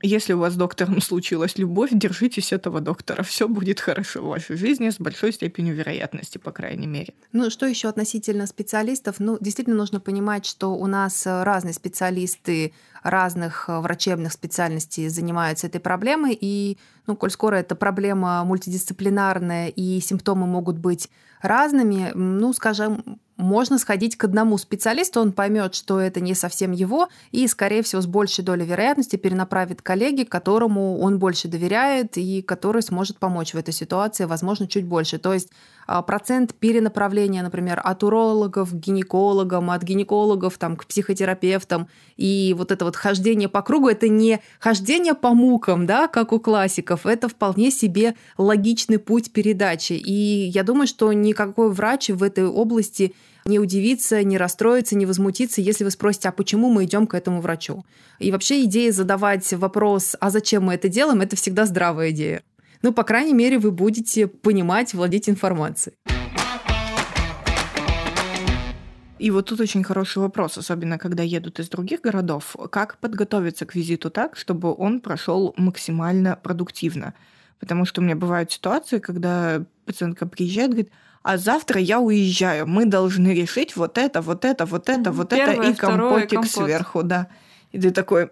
если 0.00 0.32
у 0.32 0.38
вас 0.38 0.52
с 0.52 0.56
доктором 0.56 1.00
случилась 1.00 1.58
любовь, 1.58 1.90
держитесь 1.92 2.52
этого 2.52 2.80
доктора. 2.80 3.22
Все 3.22 3.48
будет 3.48 3.80
хорошо 3.80 4.22
в 4.22 4.28
вашей 4.28 4.56
жизни 4.56 4.90
с 4.90 4.98
большой 4.98 5.32
степенью 5.32 5.74
вероятности, 5.74 6.38
по 6.38 6.52
крайней 6.52 6.86
мере. 6.86 7.14
Ну, 7.32 7.50
что 7.50 7.66
еще 7.66 7.88
относительно 7.88 8.46
специалистов? 8.46 9.16
Ну, 9.18 9.38
действительно 9.40 9.76
нужно 9.76 10.00
понимать, 10.00 10.46
что 10.46 10.74
у 10.74 10.86
нас 10.86 11.26
разные 11.26 11.74
специалисты 11.74 12.72
разных 13.02 13.68
врачебных 13.68 14.32
специальностей 14.32 15.08
занимаются 15.08 15.66
этой 15.66 15.80
проблемой. 15.80 16.36
И, 16.40 16.78
ну, 17.06 17.16
коль 17.16 17.30
скоро 17.30 17.56
эта 17.56 17.74
проблема 17.74 18.44
мультидисциплинарная 18.44 19.68
и 19.68 20.00
симптомы 20.00 20.46
могут 20.46 20.78
быть 20.78 21.08
разными, 21.42 22.12
ну, 22.14 22.52
скажем, 22.52 23.20
можно 23.38 23.78
сходить 23.78 24.16
к 24.16 24.24
одному 24.24 24.58
специалисту, 24.58 25.20
он 25.20 25.32
поймет, 25.32 25.74
что 25.74 26.00
это 26.00 26.20
не 26.20 26.34
совсем 26.34 26.72
его, 26.72 27.08
и, 27.30 27.46
скорее 27.46 27.82
всего, 27.82 28.02
с 28.02 28.06
большей 28.06 28.44
долей 28.44 28.66
вероятности 28.66 29.16
перенаправит 29.16 29.80
коллеге, 29.80 30.26
которому 30.26 30.98
он 30.98 31.18
больше 31.18 31.48
доверяет 31.48 32.18
и 32.18 32.42
который 32.42 32.82
сможет 32.82 33.18
помочь 33.18 33.54
в 33.54 33.56
этой 33.56 33.72
ситуации, 33.72 34.24
возможно, 34.24 34.66
чуть 34.66 34.84
больше. 34.84 35.18
То 35.18 35.32
есть 35.32 35.50
процент 36.06 36.54
перенаправления, 36.54 37.42
например, 37.42 37.80
от 37.82 38.04
урологов 38.04 38.70
к 38.70 38.74
гинекологам, 38.74 39.70
от 39.70 39.82
гинекологов 39.82 40.58
там, 40.58 40.76
к 40.76 40.86
психотерапевтам, 40.86 41.88
и 42.16 42.54
вот 42.56 42.72
это 42.72 42.84
вот 42.84 42.96
хождение 42.96 43.48
по 43.48 43.62
кругу, 43.62 43.88
это 43.88 44.08
не 44.08 44.40
хождение 44.60 45.14
по 45.14 45.34
мукам, 45.34 45.86
да, 45.86 46.08
как 46.08 46.32
у 46.32 46.40
классиков, 46.40 47.06
это 47.06 47.28
вполне 47.28 47.70
себе 47.70 48.14
логичный 48.36 48.98
путь 48.98 49.32
передачи. 49.32 49.94
И 49.94 50.12
я 50.48 50.62
думаю, 50.62 50.86
что 50.86 51.12
никакой 51.12 51.70
врач 51.70 52.10
в 52.10 52.22
этой 52.22 52.46
области 52.46 53.14
не 53.44 53.58
удивиться, 53.58 54.22
не 54.22 54.36
расстроиться, 54.36 54.96
не 54.96 55.06
возмутиться, 55.06 55.60
если 55.60 55.84
вы 55.84 55.90
спросите, 55.90 56.28
а 56.28 56.32
почему 56.32 56.70
мы 56.70 56.84
идем 56.84 57.06
к 57.06 57.14
этому 57.14 57.40
врачу? 57.40 57.84
И 58.18 58.30
вообще 58.30 58.64
идея 58.64 58.92
задавать 58.92 59.50
вопрос, 59.54 60.16
а 60.20 60.30
зачем 60.30 60.64
мы 60.64 60.74
это 60.74 60.88
делаем, 60.88 61.22
это 61.22 61.34
всегда 61.34 61.64
здравая 61.64 62.10
идея. 62.10 62.42
Ну, 62.82 62.92
по 62.92 63.02
крайней 63.02 63.34
мере, 63.34 63.58
вы 63.58 63.70
будете 63.72 64.28
понимать, 64.28 64.94
владеть 64.94 65.28
информацией. 65.28 65.96
И 69.18 69.32
вот 69.32 69.46
тут 69.46 69.60
очень 69.60 69.82
хороший 69.82 70.18
вопрос, 70.18 70.58
особенно 70.58 70.96
когда 70.96 71.24
едут 71.24 71.58
из 71.58 71.68
других 71.68 72.02
городов. 72.02 72.54
Как 72.70 72.98
подготовиться 72.98 73.66
к 73.66 73.74
визиту 73.74 74.10
так, 74.10 74.36
чтобы 74.36 74.72
он 74.72 75.00
прошел 75.00 75.54
максимально 75.56 76.38
продуктивно? 76.40 77.14
Потому 77.58 77.84
что 77.84 78.00
у 78.00 78.04
меня 78.04 78.14
бывают 78.14 78.52
ситуации, 78.52 79.00
когда 79.00 79.64
пациентка 79.84 80.26
приезжает, 80.26 80.70
говорит, 80.70 80.92
а 81.24 81.36
завтра 81.36 81.80
я 81.80 81.98
уезжаю, 81.98 82.68
мы 82.68 82.86
должны 82.86 83.34
решить 83.34 83.74
вот 83.74 83.98
это, 83.98 84.20
вот 84.20 84.44
это, 84.44 84.64
вот 84.64 84.88
это, 84.88 85.10
вот 85.10 85.30
Первое, 85.30 85.54
это 85.54 85.70
и 85.70 85.74
компотик 85.74 86.30
компот. 86.30 86.50
сверху, 86.50 87.02
да. 87.02 87.26
И 87.72 87.80
ты 87.80 87.90
такой, 87.90 88.30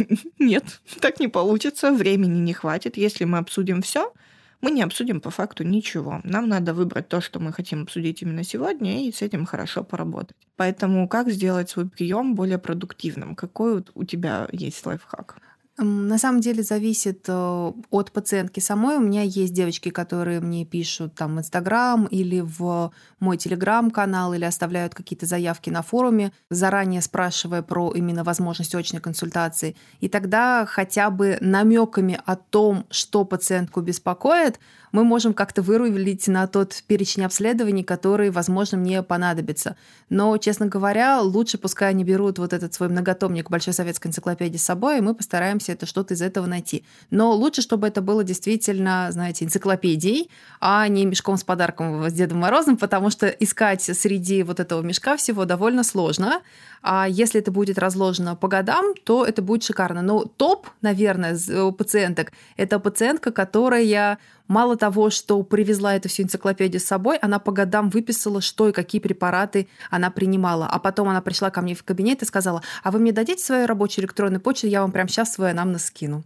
нет, 0.38 0.80
так 1.00 1.20
не 1.20 1.28
получится, 1.28 1.92
времени 1.92 2.38
не 2.38 2.52
хватит. 2.52 2.96
Если 2.96 3.24
мы 3.24 3.38
обсудим 3.38 3.82
все, 3.82 4.12
мы 4.60 4.70
не 4.70 4.82
обсудим 4.82 5.20
по 5.20 5.30
факту 5.30 5.64
ничего. 5.64 6.20
Нам 6.24 6.48
надо 6.48 6.72
выбрать 6.72 7.08
то, 7.08 7.20
что 7.20 7.40
мы 7.40 7.52
хотим 7.52 7.82
обсудить 7.82 8.22
именно 8.22 8.44
сегодня, 8.44 9.06
и 9.06 9.12
с 9.12 9.22
этим 9.22 9.44
хорошо 9.44 9.82
поработать. 9.82 10.36
Поэтому 10.56 11.08
как 11.08 11.30
сделать 11.30 11.68
свой 11.70 11.88
прием 11.88 12.34
более 12.34 12.58
продуктивным? 12.58 13.34
Какой 13.34 13.84
у 13.94 14.04
тебя 14.04 14.48
есть 14.52 14.86
лайфхак? 14.86 15.40
На 15.78 16.18
самом 16.18 16.42
деле 16.42 16.62
зависит 16.62 17.24
э, 17.28 17.72
от 17.90 18.12
пациентки 18.12 18.60
самой. 18.60 18.98
У 18.98 19.00
меня 19.00 19.22
есть 19.22 19.54
девочки, 19.54 19.88
которые 19.88 20.40
мне 20.40 20.66
пишут 20.66 21.14
там 21.14 21.36
в 21.36 21.38
Инстаграм 21.38 22.04
или 22.06 22.40
в 22.40 22.92
мой 23.20 23.38
Телеграм-канал, 23.38 24.34
или 24.34 24.44
оставляют 24.44 24.94
какие-то 24.94 25.24
заявки 25.24 25.70
на 25.70 25.80
форуме, 25.80 26.32
заранее 26.50 27.00
спрашивая 27.00 27.62
про 27.62 27.90
именно 27.92 28.22
возможность 28.22 28.74
очной 28.74 29.00
консультации. 29.00 29.74
И 30.00 30.10
тогда 30.10 30.66
хотя 30.66 31.08
бы 31.08 31.38
намеками 31.40 32.20
о 32.26 32.36
том, 32.36 32.86
что 32.90 33.24
пациентку 33.24 33.80
беспокоит, 33.80 34.58
мы 34.92 35.04
можем 35.04 35.32
как-то 35.32 35.62
вырулить 35.62 36.28
на 36.28 36.46
тот 36.46 36.82
перечень 36.86 37.24
обследований, 37.24 37.82
который, 37.82 38.30
возможно, 38.30 38.76
мне 38.76 39.02
понадобится. 39.02 39.76
Но, 40.10 40.36
честно 40.36 40.66
говоря, 40.66 41.20
лучше 41.22 41.56
пускай 41.56 41.90
они 41.90 42.04
берут 42.04 42.38
вот 42.38 42.52
этот 42.52 42.74
свой 42.74 42.90
многотомник 42.90 43.50
Большой 43.50 43.72
советской 43.72 44.08
энциклопедии 44.08 44.58
с 44.58 44.64
собой, 44.64 44.98
и 44.98 45.00
мы 45.00 45.14
постараемся 45.14 45.71
это 45.72 45.86
что-то 45.86 46.14
из 46.14 46.22
этого 46.22 46.46
найти. 46.46 46.84
Но 47.10 47.32
лучше, 47.32 47.62
чтобы 47.62 47.88
это 47.88 48.00
было 48.02 48.22
действительно, 48.24 49.08
знаете, 49.10 49.44
энциклопедией, 49.44 50.30
а 50.60 50.86
не 50.88 51.04
мешком 51.04 51.36
с 51.36 51.44
подарком 51.44 52.08
с 52.08 52.12
Дедом 52.12 52.38
Морозом, 52.38 52.76
потому 52.76 53.10
что 53.10 53.26
искать 53.26 53.82
среди 53.82 54.42
вот 54.42 54.60
этого 54.60 54.82
мешка 54.82 55.16
всего 55.16 55.44
довольно 55.44 55.84
сложно. 55.84 56.42
А 56.82 57.06
если 57.08 57.40
это 57.40 57.50
будет 57.52 57.78
разложено 57.78 58.34
по 58.34 58.48
годам, 58.48 58.94
то 59.04 59.24
это 59.24 59.40
будет 59.42 59.62
шикарно. 59.62 60.02
Но 60.02 60.24
топ, 60.24 60.68
наверное, 60.80 61.38
пациенток– 61.72 62.32
это 62.56 62.78
пациентка, 62.78 63.30
которая 63.30 64.18
мало 64.52 64.76
того, 64.76 65.10
что 65.10 65.42
привезла 65.42 65.96
эту 65.96 66.08
всю 66.08 66.24
энциклопедию 66.24 66.80
с 66.80 66.84
собой, 66.84 67.16
она 67.16 67.38
по 67.38 67.52
годам 67.52 67.88
выписала, 67.88 68.40
что 68.40 68.68
и 68.68 68.72
какие 68.72 69.00
препараты 69.00 69.66
она 69.90 70.10
принимала. 70.10 70.66
А 70.66 70.78
потом 70.78 71.08
она 71.08 71.22
пришла 71.22 71.50
ко 71.50 71.62
мне 71.62 71.74
в 71.74 71.82
кабинет 71.82 72.22
и 72.22 72.26
сказала, 72.26 72.62
а 72.84 72.90
вы 72.90 72.98
мне 72.98 73.12
дадите 73.12 73.42
свою 73.42 73.66
рабочую 73.66 74.04
электронную 74.04 74.40
почту, 74.40 74.66
я 74.66 74.82
вам 74.82 74.92
прямо 74.92 75.08
сейчас 75.08 75.32
свой 75.32 75.50
анамнез 75.50 75.84
скину. 75.84 76.22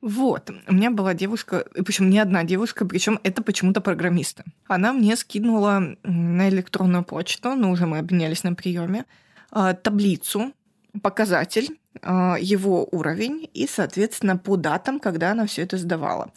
Вот, 0.00 0.50
у 0.66 0.74
меня 0.74 0.90
была 0.90 1.14
девушка, 1.14 1.64
причем 1.84 2.10
не 2.10 2.18
одна 2.18 2.42
девушка, 2.42 2.84
причем 2.84 3.20
это 3.22 3.40
почему-то 3.42 3.80
программисты. 3.80 4.42
Она 4.66 4.92
мне 4.92 5.14
скинула 5.14 5.96
на 6.02 6.48
электронную 6.48 7.04
почту, 7.04 7.54
ну 7.54 7.70
уже 7.70 7.86
мы 7.86 7.98
обменялись 7.98 8.42
на 8.42 8.54
приеме, 8.54 9.04
а, 9.50 9.74
таблицу, 9.74 10.52
показатель, 11.02 11.78
а, 12.00 12.36
его 12.40 12.88
уровень 12.90 13.48
и, 13.54 13.68
соответственно, 13.68 14.36
по 14.36 14.56
датам, 14.56 14.98
когда 14.98 15.30
она 15.32 15.46
все 15.46 15.62
это 15.62 15.76
сдавала. 15.76 16.32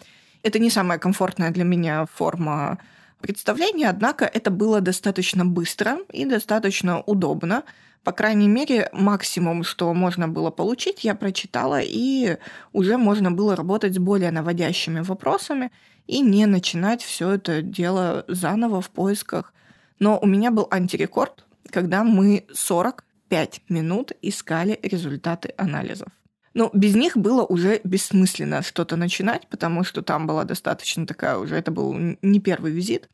Это 0.45 0.59
не 0.59 0.69
самая 0.69 0.99
комфортная 0.99 1.49
для 1.49 1.63
меня 1.63 2.05
форма 2.05 2.77
представления, 3.19 3.89
однако 3.89 4.25
это 4.25 4.51
было 4.51 4.79
достаточно 4.79 5.43
быстро 5.43 5.97
и 6.13 6.23
достаточно 6.23 7.01
удобно. 7.01 7.63
По 8.03 8.11
крайней 8.11 8.47
мере, 8.47 8.87
максимум, 8.93 9.63
что 9.63 9.91
можно 9.95 10.27
было 10.27 10.51
получить, 10.51 11.03
я 11.03 11.15
прочитала, 11.15 11.79
и 11.81 12.37
уже 12.73 12.97
можно 12.97 13.31
было 13.31 13.55
работать 13.55 13.95
с 13.95 13.97
более 13.97 14.29
наводящими 14.29 14.99
вопросами 14.99 15.71
и 16.05 16.19
не 16.19 16.45
начинать 16.45 17.01
все 17.01 17.31
это 17.31 17.63
дело 17.63 18.23
заново 18.27 18.81
в 18.81 18.91
поисках. 18.91 19.51
Но 19.97 20.19
у 20.19 20.27
меня 20.27 20.51
был 20.51 20.67
антирекорд, 20.69 21.43
когда 21.71 22.03
мы 22.03 22.45
45 22.53 23.61
минут 23.69 24.11
искали 24.21 24.79
результаты 24.83 25.55
анализов. 25.57 26.09
Но 26.55 26.71
без 26.73 26.95
них 26.95 27.17
было 27.17 27.43
уже 27.43 27.81
бессмысленно 27.83 28.61
что-то 28.61 28.95
начинать, 28.95 29.45
потому 29.49 29.83
что 29.83 30.01
там 30.01 30.25
была 30.25 30.45
достаточно 30.45 31.05
такая 31.05 31.37
уже, 31.37 31.55
это 31.55 31.69
был 31.69 31.93
не 32.21 32.39
первый 32.39 32.71
визит. 32.71 33.09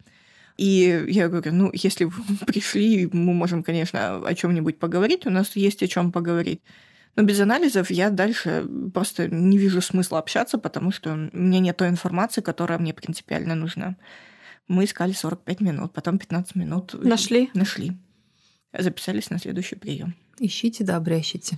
И 0.58 1.06
я 1.08 1.28
говорю, 1.28 1.52
ну, 1.52 1.72
если 1.74 2.06
вы 2.06 2.24
пришли, 2.46 3.10
мы 3.12 3.34
можем, 3.34 3.64
конечно, 3.64 4.18
о 4.18 4.36
чем-нибудь 4.36 4.78
поговорить, 4.78 5.26
у 5.26 5.32
нас 5.32 5.56
есть 5.56 5.82
о 5.82 5.88
чем 5.88 6.12
поговорить. 6.12 6.62
Но 7.16 7.24
без 7.24 7.40
анализов 7.40 7.90
я 7.90 8.12
дальше 8.12 8.68
просто 8.94 9.28
не 9.28 9.58
вижу 9.58 9.82
смысла 9.82 10.20
общаться, 10.20 10.60
потому 10.60 10.92
что 10.92 11.12
у 11.34 11.38
меня 11.38 11.60
нет 11.60 11.78
той 11.78 11.90
информации, 11.90 12.42
которая 12.42 12.78
мне 12.78 12.94
принципиально 12.94 13.56
нужна. 13.56 13.98
Мы 14.68 14.86
искали 14.86 15.14
45 15.14 15.62
минут, 15.62 15.94
потом 15.94 16.20
15 16.20 16.56
минут. 16.56 16.94
Нашли? 16.94 17.50
Нашли. 17.56 17.98
Записались 18.72 19.32
на 19.32 19.40
следующий 19.40 19.76
прием. 19.76 20.16
Ищите, 20.38 20.84
да, 20.84 20.98
обрящите. 20.98 21.58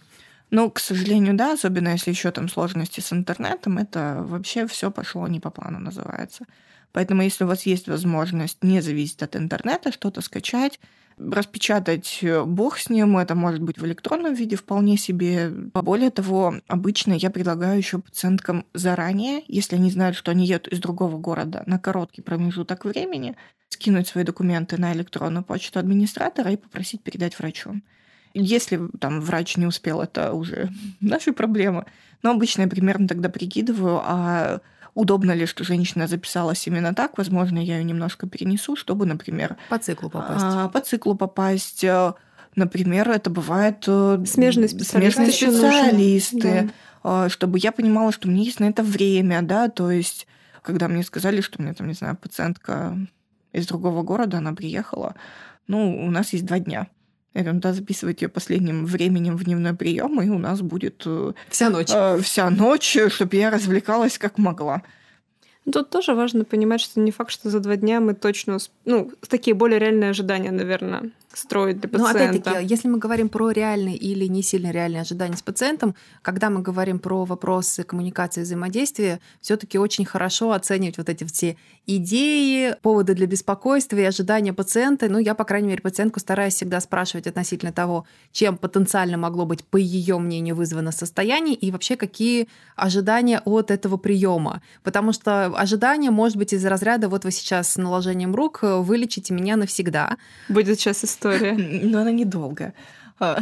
Ну, 0.52 0.70
к 0.70 0.80
сожалению, 0.80 1.34
да, 1.36 1.54
особенно 1.54 1.90
если 1.90 2.12
еще 2.12 2.32
там 2.32 2.48
сложности 2.48 3.00
с 3.00 3.12
интернетом, 3.12 3.78
это 3.80 4.20
вообще 4.22 4.68
все 4.68 4.92
пошло 4.92 5.28
не 5.28 5.40
по 5.40 5.50
плану, 5.50 5.80
называется. 5.80 6.46
Поэтому, 6.92 7.24
если 7.24 7.44
у 7.44 7.48
вас 7.48 7.66
есть 7.66 7.88
возможность 7.88 8.64
не 8.64 8.80
зависеть 8.82 9.24
от 9.24 9.36
интернета, 9.36 9.92
что-то 9.92 10.22
скачать, 10.22 10.80
распечатать 11.18 12.20
э, 12.22 12.44
бог 12.44 12.78
с 12.78 12.90
ним, 12.90 13.18
это 13.18 13.36
может 13.36 13.62
быть 13.62 13.80
в 13.80 13.86
электронном 13.86 14.34
виде 14.34 14.56
вполне 14.56 14.98
себе. 14.98 15.50
Более 15.50 16.12
того, 16.12 16.56
обычно 16.68 17.14
я 17.14 17.30
предлагаю 17.30 17.78
еще 17.78 18.00
пациенткам 18.00 18.66
заранее, 18.74 19.44
если 19.48 19.76
они 19.76 19.90
знают, 19.92 20.16
что 20.16 20.32
они 20.32 20.46
едут 20.46 20.68
из 20.68 20.80
другого 20.80 21.18
города 21.18 21.64
на 21.66 21.80
короткий 21.80 22.22
промежуток 22.22 22.86
времени, 22.86 23.36
скинуть 23.70 24.08
свои 24.08 24.24
документы 24.24 24.78
на 24.78 24.94
электронную 24.94 25.44
почту 25.44 25.80
администратора 25.80 26.52
и 26.52 26.58
попросить 26.58 27.04
передать 27.04 27.38
врачу. 27.40 27.82
Если 28.34 28.80
там 29.00 29.22
врач 29.22 29.58
не 29.58 29.66
успел, 29.66 30.02
это 30.02 30.34
уже 30.34 30.70
наши 31.02 31.34
проблемы. 31.34 31.86
Но 32.22 32.32
обычно 32.32 32.64
я 32.64 32.68
примерно 32.68 33.08
тогда 33.08 33.30
прикидываю, 33.30 34.02
а 34.04 34.62
удобно 34.96 35.32
ли, 35.32 35.46
что 35.46 35.64
женщина 35.64 36.08
записалась 36.08 36.66
именно 36.68 36.94
так. 36.94 37.18
Возможно, 37.18 37.60
я 37.60 37.78
ее 37.78 37.84
немножко 37.84 38.28
перенесу, 38.28 38.76
чтобы, 38.76 39.06
например... 39.06 39.58
По 39.70 39.80
циклу 39.80 40.10
попасть. 40.10 40.46
А, 40.46 40.70
по 40.70 40.80
циклу 40.80 41.16
попасть. 41.16 41.86
Например, 42.56 43.10
это 43.10 43.30
бывает... 43.32 43.84
Э, 43.88 44.24
смежные 44.28 44.70
специалисты. 44.70 45.32
Смежные 45.32 46.22
специалисты. 46.22 46.72
Да. 47.04 47.30
Чтобы 47.30 47.58
я 47.60 47.72
понимала, 47.72 48.12
что 48.12 48.30
меня 48.30 48.44
есть 48.44 48.60
на 48.60 48.66
это 48.66 48.84
время, 48.84 49.42
да, 49.42 49.68
то 49.68 49.92
есть 49.92 50.28
когда 50.64 50.88
мне 50.88 51.04
сказали, 51.04 51.42
что 51.42 51.60
у 51.60 51.62
меня 51.62 51.74
там, 51.74 51.88
не 51.88 51.94
знаю, 51.94 52.16
пациентка 52.16 52.98
из 53.52 53.68
другого 53.68 54.02
города, 54.02 54.38
она 54.38 54.54
приехала, 54.54 55.16
ну, 55.68 56.06
у 56.06 56.10
нас 56.10 56.34
есть 56.34 56.46
два 56.46 56.60
дня. 56.60 56.88
Я 57.34 57.42
говорю, 57.42 57.60
да, 57.60 57.74
записывать 57.74 58.22
ее 58.22 58.30
последним 58.30 58.86
временем 58.86 59.38
в 59.38 59.44
дневной 59.44 59.74
прием, 59.74 60.22
и 60.22 60.30
у 60.30 60.38
нас 60.38 60.62
будет 60.62 61.04
э, 61.06 61.34
вся 61.50 61.70
ночь. 61.70 61.90
Э, 61.92 62.20
вся 62.22 62.50
ночь, 62.50 62.98
чтобы 63.08 63.36
я 63.36 63.50
развлекалась 63.50 64.18
как 64.18 64.38
могла. 64.38 64.84
Тут 65.72 65.90
тоже 65.90 66.14
важно 66.14 66.44
понимать, 66.44 66.82
что 66.82 67.00
не 67.00 67.12
факт, 67.12 67.32
что 67.32 67.50
за 67.50 67.60
два 67.60 67.76
дня 67.76 68.02
мы 68.02 68.14
точно... 68.14 68.58
Ну, 68.86 69.12
такие 69.28 69.56
более 69.56 69.80
реальные 69.80 70.12
ожидания, 70.12 70.52
наверное 70.52 71.12
строить 71.38 71.80
для 71.80 71.90
пациента. 71.90 72.20
Но 72.20 72.26
опять-таки, 72.26 72.66
если 72.66 72.88
мы 72.88 72.98
говорим 72.98 73.30
про 73.30 73.52
реальные 73.52 73.98
или 73.98 74.26
не 74.26 74.44
сильно 74.44 74.72
реальные 74.72 75.02
ожидания 75.02 75.36
с 75.36 75.42
пациентом, 75.42 75.96
когда 76.22 76.50
мы 76.50 76.62
говорим 76.62 77.00
про 77.00 77.26
вопросы 77.26 77.84
коммуникации 77.84 78.42
и 78.42 78.44
взаимодействия, 78.44 79.20
все 79.42 79.58
таки 79.58 79.78
очень 79.78 80.06
хорошо 80.06 80.52
оценивать 80.52 80.98
вот 80.98 81.10
эти 81.10 81.24
все 81.24 81.58
идеи, 81.86 82.76
поводы 82.82 83.14
для 83.14 83.28
беспокойства 83.28 83.98
и 83.98 84.04
ожидания 84.04 84.54
пациента. 84.54 85.10
Ну, 85.10 85.20
я, 85.20 85.36
по 85.36 85.44
крайней 85.44 85.70
мере, 85.70 85.82
пациентку 85.82 86.20
стараюсь 86.20 86.54
всегда 86.54 86.80
спрашивать 86.80 87.28
относительно 87.28 87.74
того, 87.74 88.06
чем 88.32 88.58
потенциально 88.58 89.18
могло 89.18 89.46
быть, 89.46 89.64
по 89.66 89.78
ее 89.78 90.18
мнению, 90.18 90.56
вызвано 90.56 90.92
состояние 90.92 91.56
и 91.56 91.72
вообще 91.72 91.96
какие 91.96 92.48
ожидания 92.76 93.42
от 93.44 93.72
этого 93.72 93.98
приема. 93.98 94.62
Потому 94.84 95.12
что 95.12 95.48
ожидание 95.48 96.12
может 96.12 96.38
быть 96.38 96.54
из 96.54 96.64
разряда 96.66 97.10
«вот 97.10 97.26
вы 97.26 97.32
сейчас 97.32 97.74
с 97.74 97.78
наложением 97.78 98.34
рук 98.34 98.60
вылечите 98.62 99.34
меня 99.34 99.58
навсегда». 99.58 100.18
Будет 100.48 100.80
сейчас 100.80 101.04
история. 101.04 101.23
Но 101.24 102.00
она 102.00 102.12
недолго. 102.12 102.74
А, 103.20 103.40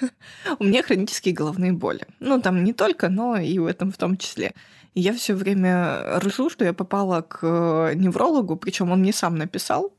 у 0.58 0.64
меня 0.64 0.82
хронические 0.82 1.34
головные 1.34 1.72
боли. 1.72 2.06
Ну, 2.20 2.40
там 2.40 2.64
не 2.64 2.72
только, 2.72 3.08
но 3.08 3.36
и 3.36 3.58
в 3.58 3.66
этом 3.66 3.90
в 3.90 3.96
том 3.96 4.16
числе. 4.16 4.54
И 4.94 5.00
я 5.00 5.12
все 5.12 5.34
время 5.34 6.18
ржу, 6.20 6.50
что 6.50 6.64
я 6.64 6.72
попала 6.72 7.22
к 7.22 7.92
неврологу, 7.94 8.56
причем 8.56 8.92
он 8.92 9.00
мне 9.00 9.12
сам 9.12 9.36
написал, 9.36 9.92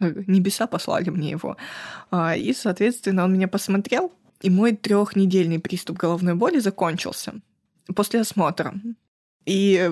небеса 0.00 0.66
послали 0.66 1.10
мне 1.10 1.30
его. 1.30 1.56
А, 2.10 2.36
и, 2.36 2.52
соответственно, 2.52 3.24
он 3.24 3.32
меня 3.32 3.48
посмотрел, 3.48 4.12
и 4.40 4.50
мой 4.50 4.72
трехнедельный 4.72 5.58
приступ 5.58 5.98
головной 5.98 6.34
боли 6.34 6.60
закончился 6.60 7.34
после 7.94 8.20
осмотра. 8.20 8.74
И 9.48 9.90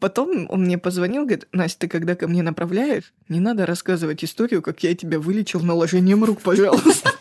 потом 0.00 0.48
он 0.50 0.64
мне 0.64 0.78
позвонил, 0.78 1.22
говорит, 1.22 1.46
Настя, 1.52 1.82
ты 1.82 1.88
когда 1.88 2.16
ко 2.16 2.26
мне 2.26 2.42
направляешь, 2.42 3.14
не 3.28 3.38
надо 3.38 3.64
рассказывать 3.64 4.24
историю, 4.24 4.62
как 4.62 4.82
я 4.82 4.96
тебя 4.96 5.20
вылечил 5.20 5.60
наложением 5.60 6.24
рук, 6.24 6.42
пожалуйста. 6.42 7.10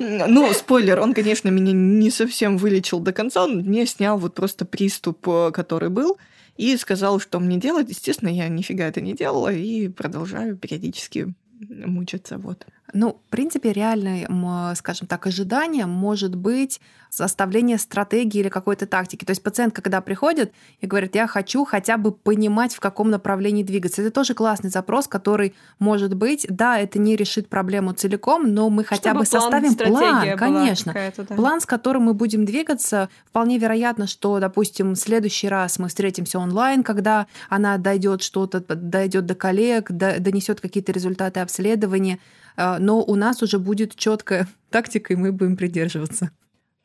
Ну, 0.00 0.52
спойлер, 0.52 1.00
он, 1.00 1.12
конечно, 1.12 1.48
меня 1.48 1.72
не 1.72 2.10
совсем 2.10 2.56
вылечил 2.56 3.00
до 3.00 3.12
конца, 3.12 3.42
он 3.42 3.58
мне 3.58 3.84
снял 3.84 4.16
вот 4.16 4.32
просто 4.32 4.64
приступ, 4.64 5.28
э, 5.28 5.50
который 5.52 5.88
был, 5.88 6.18
и 6.56 6.76
сказал, 6.76 7.18
что 7.18 7.40
мне 7.40 7.56
делать. 7.56 7.88
Естественно, 7.88 8.28
я 8.28 8.46
нифига 8.48 8.84
это 8.84 9.00
не 9.00 9.14
делала 9.14 9.52
и 9.52 9.88
продолжаю 9.88 10.56
периодически 10.56 11.34
мучиться. 11.58 12.38
Вот. 12.38 12.64
Ну, 12.92 13.20
в 13.26 13.30
принципе, 13.30 13.72
реальное, 13.72 14.28
скажем 14.74 15.06
так, 15.06 15.26
ожидание 15.26 15.86
может 15.86 16.34
быть 16.34 16.80
составление 17.10 17.78
стратегии 17.78 18.40
или 18.40 18.48
какой-то 18.48 18.86
тактики. 18.86 19.24
То 19.24 19.30
есть 19.30 19.42
пациент, 19.42 19.74
когда 19.74 20.00
приходит 20.00 20.52
и 20.80 20.86
говорит, 20.86 21.14
я 21.14 21.26
хочу 21.26 21.64
хотя 21.64 21.96
бы 21.96 22.12
понимать, 22.12 22.74
в 22.74 22.80
каком 22.80 23.10
направлении 23.10 23.62
двигаться. 23.62 24.02
Это 24.02 24.10
тоже 24.10 24.34
классный 24.34 24.70
запрос, 24.70 25.06
который 25.06 25.54
может 25.78 26.14
быть, 26.14 26.46
да, 26.50 26.78
это 26.78 26.98
не 26.98 27.16
решит 27.16 27.48
проблему 27.48 27.92
целиком, 27.92 28.52
но 28.52 28.68
мы 28.68 28.84
хотя 28.84 29.10
Чтобы 29.10 29.24
бы 29.24 29.26
план, 29.26 29.42
составим 29.42 29.74
план, 29.74 30.36
конечно. 30.36 30.94
Да. 30.94 31.34
План, 31.34 31.60
с 31.60 31.66
которым 31.66 32.04
мы 32.04 32.14
будем 32.14 32.44
двигаться. 32.44 33.08
Вполне 33.26 33.58
вероятно, 33.58 34.06
что, 34.06 34.38
допустим, 34.38 34.92
в 34.92 34.96
следующий 34.96 35.48
раз 35.48 35.78
мы 35.78 35.88
встретимся 35.88 36.38
онлайн, 36.38 36.82
когда 36.82 37.26
она 37.48 37.78
дойдет 37.78 38.22
что-то, 38.22 38.60
дойдет 38.60 39.24
до 39.24 39.34
коллег, 39.34 39.90
донесет 39.90 40.60
какие-то 40.60 40.92
результаты 40.92 41.40
обследования 41.40 42.18
но 42.58 43.02
у 43.02 43.14
нас 43.14 43.42
уже 43.42 43.58
будет 43.58 43.94
четкая 43.94 44.48
тактика, 44.70 45.12
и 45.12 45.16
мы 45.16 45.32
будем 45.32 45.56
придерживаться. 45.56 46.30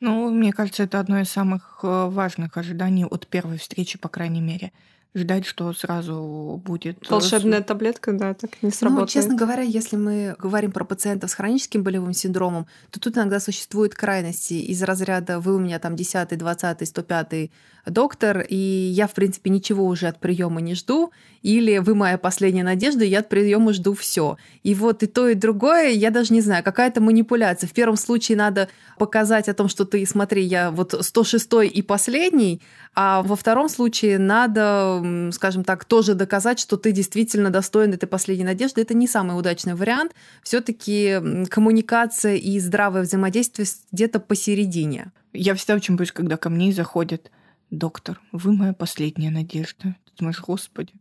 Ну, 0.00 0.30
мне 0.30 0.52
кажется, 0.52 0.82
это 0.82 1.00
одно 1.00 1.20
из 1.20 1.30
самых 1.30 1.80
э, 1.82 2.06
важных 2.08 2.56
ожиданий 2.56 3.06
от 3.06 3.26
первой 3.26 3.58
встречи, 3.58 3.98
по 3.98 4.08
крайней 4.08 4.40
мере 4.40 4.72
ждать, 5.14 5.46
что 5.46 5.72
сразу 5.72 6.60
будет... 6.64 6.98
Э, 7.04 7.10
Волшебная 7.10 7.62
таблетка, 7.62 8.12
да, 8.12 8.34
так 8.34 8.50
не 8.62 8.70
сработает. 8.70 9.08
Ну, 9.08 9.12
честно 9.12 9.34
говоря, 9.36 9.62
если 9.62 9.96
мы 9.96 10.34
говорим 10.38 10.72
про 10.72 10.84
пациентов 10.84 11.30
с 11.30 11.34
хроническим 11.34 11.82
болевым 11.82 12.12
синдромом, 12.12 12.66
то 12.90 13.00
тут 13.00 13.16
иногда 13.16 13.40
существуют 13.40 13.94
крайности 13.94 14.54
из 14.54 14.82
разряда 14.82 15.38
«вы 15.38 15.54
у 15.54 15.58
меня 15.58 15.78
там 15.78 15.94
10, 15.94 16.36
20, 16.36 16.88
105 16.88 17.50
доктор, 17.86 18.40
и 18.40 18.56
я, 18.56 19.06
в 19.06 19.12
принципе, 19.12 19.50
ничего 19.50 19.86
уже 19.86 20.08
от 20.08 20.18
приема 20.18 20.60
не 20.60 20.74
жду, 20.74 21.12
или 21.42 21.78
вы 21.78 21.94
моя 21.94 22.16
последняя 22.16 22.64
надежда, 22.64 23.04
и 23.04 23.08
я 23.08 23.18
от 23.20 23.28
приема 23.28 23.72
жду 23.72 23.94
все. 23.94 24.38
И 24.62 24.74
вот 24.74 25.02
и 25.02 25.06
то, 25.06 25.28
и 25.28 25.34
другое, 25.34 25.90
я 25.90 26.10
даже 26.10 26.32
не 26.32 26.40
знаю, 26.40 26.64
какая-то 26.64 27.00
манипуляция. 27.00 27.68
В 27.68 27.72
первом 27.72 27.96
случае 27.96 28.38
надо 28.38 28.68
показать 28.98 29.48
о 29.48 29.54
том, 29.54 29.68
что 29.68 29.84
ты, 29.84 30.04
смотри, 30.06 30.42
я 30.42 30.70
вот 30.70 30.94
106 30.98 31.48
и 31.70 31.82
последний, 31.82 32.62
а 32.94 33.22
во 33.22 33.34
втором 33.34 33.68
случае 33.68 34.18
надо, 34.18 35.30
скажем 35.32 35.64
так, 35.64 35.84
тоже 35.84 36.14
доказать, 36.14 36.60
что 36.60 36.76
ты 36.76 36.92
действительно 36.92 37.50
достоин 37.50 37.92
этой 37.92 38.06
последней 38.06 38.44
надежды. 38.44 38.80
Это 38.82 38.94
не 38.94 39.08
самый 39.08 39.38
удачный 39.38 39.74
вариант. 39.74 40.14
Все-таки 40.42 41.46
коммуникация 41.50 42.36
и 42.36 42.58
здравое 42.60 43.02
взаимодействие 43.02 43.66
где-то 43.90 44.20
посередине. 44.20 45.12
Я 45.32 45.54
всегда 45.54 45.74
очень 45.74 45.96
боюсь, 45.96 46.12
когда 46.12 46.36
ко 46.36 46.50
мне 46.50 46.72
заходит 46.72 47.30
доктор, 47.70 48.20
вы 48.30 48.52
моя 48.52 48.72
последняя 48.72 49.30
надежда. 49.30 49.96
Ты 50.04 50.12
думаешь, 50.18 50.40
господи, 50.40 50.92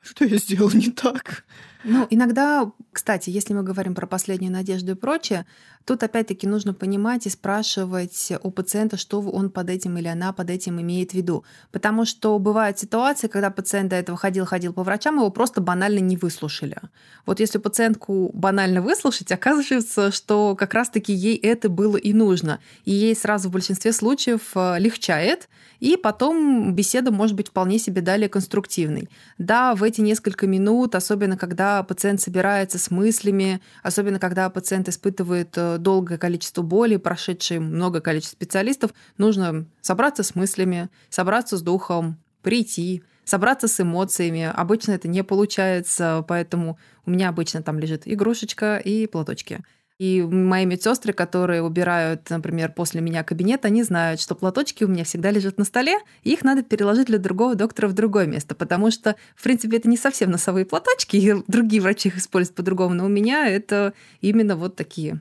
что 0.00 0.24
я 0.24 0.38
сделал 0.38 0.70
не 0.72 0.90
так? 0.90 1.44
Ну, 1.84 2.06
иногда, 2.10 2.72
кстати, 2.92 3.30
если 3.30 3.54
мы 3.54 3.62
говорим 3.62 3.94
про 3.94 4.06
последнюю 4.06 4.52
надежду 4.52 4.92
и 4.92 4.94
прочее, 4.94 5.46
тут 5.88 6.02
опять-таки 6.02 6.46
нужно 6.46 6.74
понимать 6.74 7.26
и 7.26 7.30
спрашивать 7.30 8.32
у 8.42 8.50
пациента, 8.50 8.98
что 8.98 9.22
он 9.22 9.48
под 9.48 9.70
этим 9.70 9.96
или 9.96 10.06
она 10.06 10.34
под 10.34 10.50
этим 10.50 10.78
имеет 10.82 11.12
в 11.12 11.14
виду. 11.14 11.44
Потому 11.72 12.04
что 12.04 12.38
бывают 12.38 12.78
ситуации, 12.78 13.26
когда 13.26 13.50
пациент 13.50 13.88
до 13.88 13.96
этого 13.96 14.18
ходил-ходил 14.18 14.74
по 14.74 14.82
врачам, 14.82 15.16
его 15.16 15.30
просто 15.30 15.62
банально 15.62 16.00
не 16.00 16.18
выслушали. 16.18 16.76
Вот 17.24 17.40
если 17.40 17.56
пациентку 17.56 18.30
банально 18.34 18.82
выслушать, 18.82 19.32
оказывается, 19.38 20.12
что 20.12 20.54
как 20.56 20.74
раз-таки 20.74 21.14
ей 21.14 21.36
это 21.36 21.70
было 21.70 21.96
и 21.96 22.12
нужно. 22.12 22.60
И 22.84 22.92
ей 22.92 23.16
сразу 23.16 23.48
в 23.48 23.52
большинстве 23.52 23.94
случаев 23.94 24.42
э, 24.54 24.78
легчает, 24.78 25.48
и 25.80 25.96
потом 25.96 26.74
беседа 26.74 27.10
может 27.10 27.36
быть 27.36 27.48
вполне 27.48 27.78
себе 27.78 28.02
далее 28.02 28.28
конструктивной. 28.28 29.08
Да, 29.38 29.74
в 29.74 29.82
эти 29.82 30.00
несколько 30.00 30.46
минут, 30.46 30.94
особенно 30.94 31.36
когда 31.36 31.82
пациент 31.82 32.20
собирается 32.20 32.78
с 32.78 32.90
мыслями, 32.90 33.60
особенно 33.82 34.18
когда 34.18 34.50
пациент 34.50 34.88
испытывает 34.88 35.56
э, 35.56 35.77
долгое 35.78 36.18
количество 36.18 36.62
боли, 36.62 36.96
прошедший 36.96 37.58
много 37.58 38.00
количества 38.00 38.36
специалистов, 38.36 38.92
нужно 39.16 39.66
собраться 39.80 40.22
с 40.22 40.34
мыслями, 40.34 40.90
собраться 41.08 41.56
с 41.56 41.62
духом, 41.62 42.18
прийти, 42.42 43.02
собраться 43.24 43.68
с 43.68 43.80
эмоциями. 43.80 44.50
Обычно 44.54 44.92
это 44.92 45.08
не 45.08 45.22
получается, 45.22 46.24
поэтому 46.26 46.78
у 47.06 47.10
меня 47.10 47.28
обычно 47.28 47.62
там 47.62 47.78
лежит 47.78 48.02
игрушечка 48.04 48.76
и 48.78 49.06
платочки. 49.06 49.62
И 49.98 50.22
мои 50.22 50.64
медсестры, 50.64 51.12
которые 51.12 51.60
убирают, 51.60 52.30
например, 52.30 52.72
после 52.72 53.00
меня 53.00 53.24
кабинет, 53.24 53.64
они 53.64 53.82
знают, 53.82 54.20
что 54.20 54.36
платочки 54.36 54.84
у 54.84 54.88
меня 54.88 55.02
всегда 55.02 55.32
лежат 55.32 55.58
на 55.58 55.64
столе, 55.64 55.98
и 56.22 56.30
их 56.30 56.44
надо 56.44 56.62
переложить 56.62 57.08
для 57.08 57.18
другого 57.18 57.56
доктора 57.56 57.88
в 57.88 57.94
другое 57.94 58.26
место, 58.26 58.54
потому 58.54 58.92
что, 58.92 59.16
в 59.34 59.42
принципе, 59.42 59.78
это 59.78 59.88
не 59.88 59.96
совсем 59.96 60.30
носовые 60.30 60.66
платочки, 60.66 61.16
и 61.16 61.42
другие 61.48 61.82
врачи 61.82 62.10
их 62.10 62.18
используют 62.18 62.54
по-другому, 62.54 62.94
но 62.94 63.06
у 63.06 63.08
меня 63.08 63.48
это 63.48 63.92
именно 64.20 64.54
вот 64.54 64.76
такие 64.76 65.20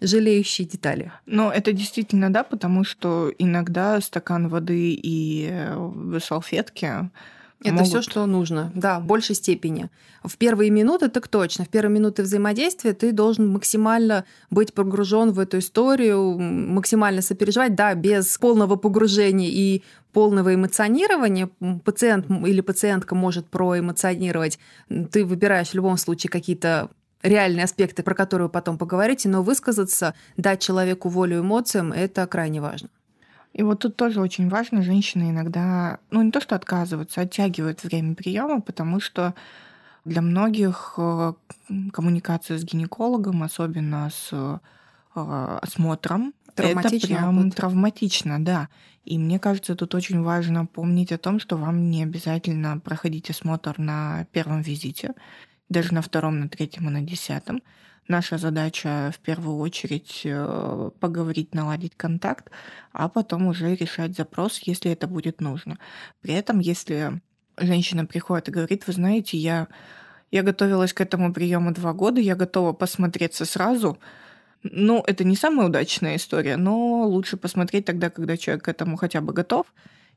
жалеющие 0.00 0.66
детали. 0.66 1.12
Но 1.26 1.52
это 1.52 1.72
действительно 1.72 2.32
да, 2.32 2.44
потому 2.44 2.84
что 2.84 3.32
иногда 3.38 4.00
стакан 4.00 4.48
воды 4.48 4.92
и 4.92 5.48
э, 5.50 6.18
салфетки 6.22 7.10
это 7.64 7.72
могут... 7.74 7.88
все, 7.88 8.02
что 8.02 8.24
нужно, 8.26 8.70
да, 8.74 9.00
в 9.00 9.06
большей 9.06 9.34
степени. 9.34 9.90
В 10.22 10.36
первые 10.36 10.70
минуты 10.70 11.08
так 11.08 11.26
точно. 11.26 11.64
В 11.64 11.68
первые 11.68 11.94
минуты 11.94 12.22
взаимодействия 12.22 12.92
ты 12.92 13.10
должен 13.10 13.48
максимально 13.48 14.24
быть 14.50 14.72
погружен 14.72 15.32
в 15.32 15.40
эту 15.40 15.58
историю, 15.58 16.38
максимально 16.38 17.20
сопереживать, 17.20 17.74
да, 17.74 17.94
без 17.94 18.38
полного 18.38 18.76
погружения 18.76 19.48
и 19.48 19.82
полного 20.12 20.54
эмоционирования. 20.54 21.50
Пациент 21.84 22.30
или 22.30 22.60
пациентка 22.60 23.16
может 23.16 23.48
проэмоционировать. 23.48 24.60
Ты 25.10 25.24
выбираешь 25.24 25.70
в 25.70 25.74
любом 25.74 25.96
случае 25.96 26.30
какие-то 26.30 26.90
реальные 27.22 27.64
аспекты, 27.64 28.02
про 28.02 28.14
которые 28.14 28.46
вы 28.46 28.52
потом 28.52 28.78
поговорите, 28.78 29.28
но 29.28 29.42
высказаться, 29.42 30.14
дать 30.36 30.60
человеку 30.62 31.08
волю 31.08 31.40
эмоциям, 31.40 31.92
это 31.92 32.26
крайне 32.26 32.60
важно. 32.60 32.88
И 33.52 33.62
вот 33.62 33.80
тут 33.80 33.96
тоже 33.96 34.20
очень 34.20 34.48
важно, 34.48 34.82
женщины 34.82 35.30
иногда, 35.30 35.98
ну 36.10 36.22
не 36.22 36.30
то 36.30 36.40
что 36.40 36.54
отказываются, 36.54 37.22
оттягивают 37.22 37.82
время 37.82 38.14
приема, 38.14 38.60
потому 38.60 39.00
что 39.00 39.34
для 40.04 40.22
многих 40.22 40.94
э, 40.96 41.32
коммуникация 41.92 42.58
с 42.58 42.64
гинекологом, 42.64 43.42
особенно 43.42 44.10
с 44.10 44.30
э, 44.32 44.58
осмотром, 45.14 46.34
это 46.54 47.06
прям 47.06 47.38
опыт. 47.38 47.56
травматично, 47.56 48.44
да. 48.44 48.68
И 49.04 49.18
мне 49.18 49.38
кажется, 49.38 49.74
тут 49.74 49.94
очень 49.94 50.22
важно 50.22 50.66
помнить 50.66 51.12
о 51.12 51.18
том, 51.18 51.40
что 51.40 51.56
вам 51.56 51.90
не 51.90 52.02
обязательно 52.02 52.78
проходить 52.78 53.30
осмотр 53.30 53.78
на 53.78 54.26
первом 54.32 54.60
визите, 54.60 55.14
даже 55.68 55.94
на 55.94 56.02
втором, 56.02 56.40
на 56.40 56.48
третьем 56.48 56.88
и 56.88 56.92
на 56.92 57.02
десятом. 57.02 57.62
Наша 58.08 58.38
задача 58.38 59.12
в 59.14 59.18
первую 59.18 59.58
очередь 59.58 60.22
э, 60.24 60.90
поговорить, 60.98 61.54
наладить 61.54 61.94
контакт, 61.94 62.50
а 62.92 63.08
потом 63.08 63.48
уже 63.48 63.74
решать 63.74 64.16
запрос, 64.16 64.60
если 64.60 64.90
это 64.90 65.06
будет 65.06 65.42
нужно. 65.42 65.78
При 66.22 66.32
этом, 66.32 66.58
если 66.58 67.20
женщина 67.58 68.06
приходит 68.06 68.48
и 68.48 68.52
говорит, 68.52 68.86
вы 68.86 68.94
знаете, 68.94 69.36
я, 69.36 69.68
я 70.30 70.42
готовилась 70.42 70.94
к 70.94 71.02
этому 71.02 71.34
приему 71.34 71.72
два 71.72 71.92
года, 71.92 72.18
я 72.20 72.34
готова 72.34 72.72
посмотреться 72.72 73.44
сразу, 73.44 73.98
ну, 74.62 75.04
это 75.06 75.24
не 75.24 75.36
самая 75.36 75.68
удачная 75.68 76.16
история, 76.16 76.56
но 76.56 77.02
лучше 77.06 77.36
посмотреть 77.36 77.84
тогда, 77.84 78.10
когда 78.10 78.36
человек 78.36 78.64
к 78.64 78.68
этому 78.68 78.96
хотя 78.96 79.20
бы 79.20 79.32
готов, 79.32 79.66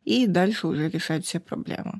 и 0.04 0.28
дальше 0.28 0.68
уже 0.68 0.90
решать 0.90 1.26
все 1.26 1.40
проблемы. 1.40 2.00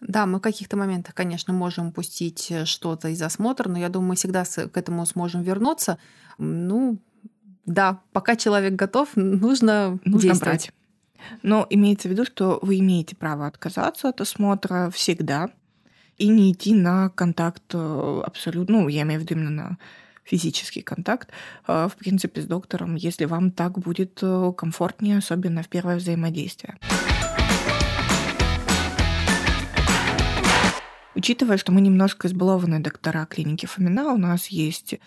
Да, 0.00 0.26
мы 0.26 0.38
в 0.38 0.42
каких-то 0.42 0.76
моментах, 0.76 1.14
конечно, 1.14 1.52
можем 1.52 1.88
упустить 1.88 2.50
э, 2.50 2.64
что-то 2.64 3.08
из 3.08 3.20
осмотра, 3.20 3.68
но 3.68 3.78
я 3.78 3.88
думаю, 3.88 4.10
мы 4.10 4.14
всегда 4.16 4.44
к 4.44 4.76
этому 4.76 5.04
сможем 5.04 5.42
вернуться. 5.42 5.98
Ну, 6.38 6.98
да, 7.66 8.00
пока 8.12 8.36
человек 8.36 8.74
готов, 8.74 9.10
нужно, 9.14 9.98
нужно 10.04 10.30
действовать. 10.30 10.42
брать. 10.42 10.72
Но 11.42 11.66
имеется 11.68 12.08
в 12.08 12.12
виду, 12.12 12.24
что 12.24 12.58
вы 12.62 12.78
имеете 12.78 13.14
право 13.14 13.46
отказаться 13.46 14.08
от 14.08 14.22
осмотра 14.22 14.90
всегда 14.90 15.50
и 16.16 16.28
не 16.28 16.52
идти 16.52 16.74
на 16.74 17.10
контакт 17.10 17.62
э, 17.74 18.22
абсолютно, 18.24 18.80
ну, 18.80 18.88
я 18.88 19.02
имею 19.02 19.20
в 19.20 19.24
виду 19.24 19.34
именно 19.34 19.50
на 19.50 19.78
физический 20.24 20.80
контакт, 20.80 21.28
э, 21.68 21.88
в 21.92 21.96
принципе, 21.96 22.40
с 22.40 22.46
доктором, 22.46 22.94
если 22.94 23.26
вам 23.26 23.50
так 23.50 23.78
будет 23.78 24.22
комфортнее, 24.56 25.18
особенно 25.18 25.62
в 25.62 25.68
первое 25.68 25.96
взаимодействие. 25.96 26.78
Учитывая, 31.14 31.56
что 31.56 31.72
мы 31.72 31.80
немножко 31.80 32.28
избалованные 32.28 32.80
доктора 32.80 33.26
клиники 33.26 33.66
Фомина, 33.66 34.12
у 34.12 34.16
нас 34.16 34.46
есть 34.46 35.00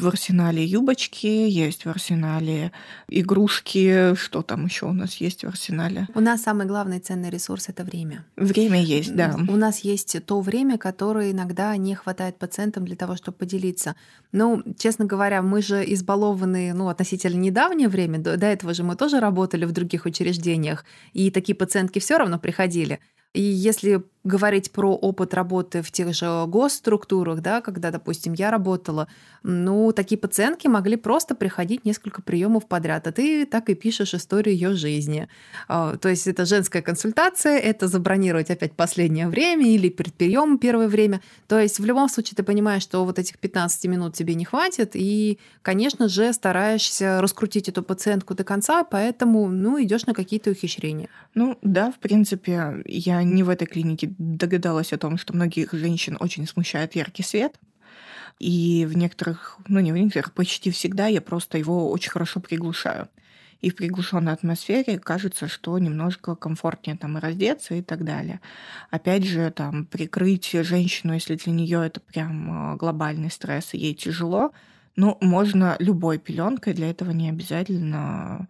в 0.00 0.08
арсенале 0.08 0.64
юбочки, 0.64 1.26
есть 1.26 1.84
в 1.84 1.90
арсенале 1.90 2.72
игрушки, 3.08 4.14
что 4.14 4.42
там 4.42 4.64
еще 4.64 4.86
у 4.86 4.92
нас 4.92 5.16
есть 5.16 5.44
в 5.44 5.48
арсенале? 5.48 6.08
У 6.14 6.20
нас 6.20 6.42
самый 6.42 6.66
главный 6.66 7.00
ценный 7.00 7.28
ресурс 7.28 7.68
это 7.68 7.84
время. 7.84 8.24
Время 8.36 8.82
есть, 8.82 9.14
да. 9.14 9.36
У 9.48 9.56
нас 9.56 9.80
есть 9.80 10.16
то 10.24 10.40
время, 10.40 10.78
которое 10.78 11.32
иногда 11.32 11.76
не 11.76 11.94
хватает 11.94 12.38
пациентам 12.38 12.86
для 12.86 12.96
того, 12.96 13.16
чтобы 13.16 13.36
поделиться. 13.36 13.94
Ну, 14.32 14.62
честно 14.78 15.04
говоря, 15.04 15.42
мы 15.42 15.60
же 15.60 15.84
избалованы, 15.92 16.72
ну, 16.72 16.88
относительно 16.88 17.38
недавнее 17.38 17.88
время. 17.88 18.18
До, 18.18 18.36
до 18.36 18.46
этого 18.46 18.72
же 18.72 18.82
мы 18.82 18.96
тоже 18.96 19.20
работали 19.20 19.66
в 19.66 19.72
других 19.72 20.06
учреждениях, 20.06 20.84
и 21.12 21.30
такие 21.30 21.54
пациентки 21.54 21.98
все 21.98 22.16
равно 22.16 22.38
приходили. 22.38 23.00
И 23.32 23.42
если 23.42 24.02
говорить 24.24 24.70
про 24.70 24.94
опыт 24.94 25.32
работы 25.34 25.82
в 25.82 25.90
тех 25.90 26.14
же 26.14 26.44
госструктурах, 26.46 27.40
да, 27.40 27.60
когда, 27.60 27.90
допустим, 27.90 28.34
я 28.34 28.50
работала, 28.50 29.08
ну, 29.42 29.92
такие 29.92 30.18
пациентки 30.18 30.66
могли 30.66 30.96
просто 30.96 31.34
приходить 31.34 31.86
несколько 31.86 32.20
приемов 32.20 32.66
подряд, 32.66 33.06
а 33.06 33.12
ты 33.12 33.46
так 33.46 33.70
и 33.70 33.74
пишешь 33.74 34.12
историю 34.12 34.54
ее 34.54 34.74
жизни. 34.74 35.28
А, 35.68 35.96
то 35.96 36.10
есть 36.10 36.26
это 36.26 36.44
женская 36.44 36.82
консультация, 36.82 37.58
это 37.58 37.88
забронировать 37.88 38.50
опять 38.50 38.72
последнее 38.72 39.28
время 39.28 39.66
или 39.66 39.88
перед 39.88 40.12
приемом 40.12 40.58
первое 40.58 40.88
время. 40.88 41.22
То 41.48 41.58
есть 41.58 41.80
в 41.80 41.84
любом 41.84 42.10
случае 42.10 42.36
ты 42.36 42.42
понимаешь, 42.42 42.82
что 42.82 43.04
вот 43.06 43.18
этих 43.18 43.38
15 43.38 43.86
минут 43.86 44.14
тебе 44.14 44.34
не 44.34 44.44
хватит, 44.44 44.90
и, 44.94 45.38
конечно 45.62 46.08
же, 46.08 46.32
стараешься 46.34 47.22
раскрутить 47.22 47.70
эту 47.70 47.82
пациентку 47.82 48.34
до 48.34 48.44
конца, 48.44 48.84
поэтому, 48.84 49.48
ну, 49.48 49.82
идешь 49.82 50.04
на 50.04 50.12
какие-то 50.12 50.50
ухищрения. 50.50 51.08
Ну, 51.34 51.56
да, 51.62 51.90
в 51.90 51.98
принципе, 51.98 52.82
я 52.84 53.19
не 53.22 53.42
в 53.42 53.48
этой 53.48 53.66
клинике 53.66 54.12
догадалась 54.18 54.92
о 54.92 54.98
том, 54.98 55.18
что 55.18 55.34
многих 55.34 55.72
женщин 55.72 56.16
очень 56.20 56.46
смущает 56.46 56.94
яркий 56.96 57.22
свет. 57.22 57.58
И 58.38 58.86
в 58.88 58.96
некоторых, 58.96 59.58
ну 59.68 59.80
не 59.80 59.92
в 59.92 59.96
некоторых, 59.96 60.32
почти 60.32 60.70
всегда 60.70 61.06
я 61.06 61.20
просто 61.20 61.58
его 61.58 61.90
очень 61.90 62.10
хорошо 62.10 62.40
приглушаю. 62.40 63.08
И 63.60 63.68
в 63.68 63.76
приглушенной 63.76 64.32
атмосфере 64.32 64.98
кажется, 64.98 65.46
что 65.46 65.78
немножко 65.78 66.34
комфортнее 66.34 66.96
там 66.96 67.18
и 67.18 67.20
раздеться 67.20 67.74
и 67.74 67.82
так 67.82 68.04
далее. 68.04 68.40
Опять 68.90 69.24
же, 69.24 69.50
там 69.50 69.84
прикрыть 69.84 70.50
женщину, 70.52 71.12
если 71.12 71.36
для 71.36 71.52
нее 71.52 71.86
это 71.86 72.00
прям 72.00 72.72
э, 72.72 72.76
глобальный 72.76 73.30
стресс 73.30 73.74
и 73.74 73.78
ей 73.78 73.94
тяжело, 73.94 74.52
ну, 74.96 75.18
можно 75.20 75.76
любой 75.78 76.18
пеленкой, 76.18 76.74
для 76.74 76.90
этого 76.90 77.10
не 77.10 77.28
обязательно 77.28 78.48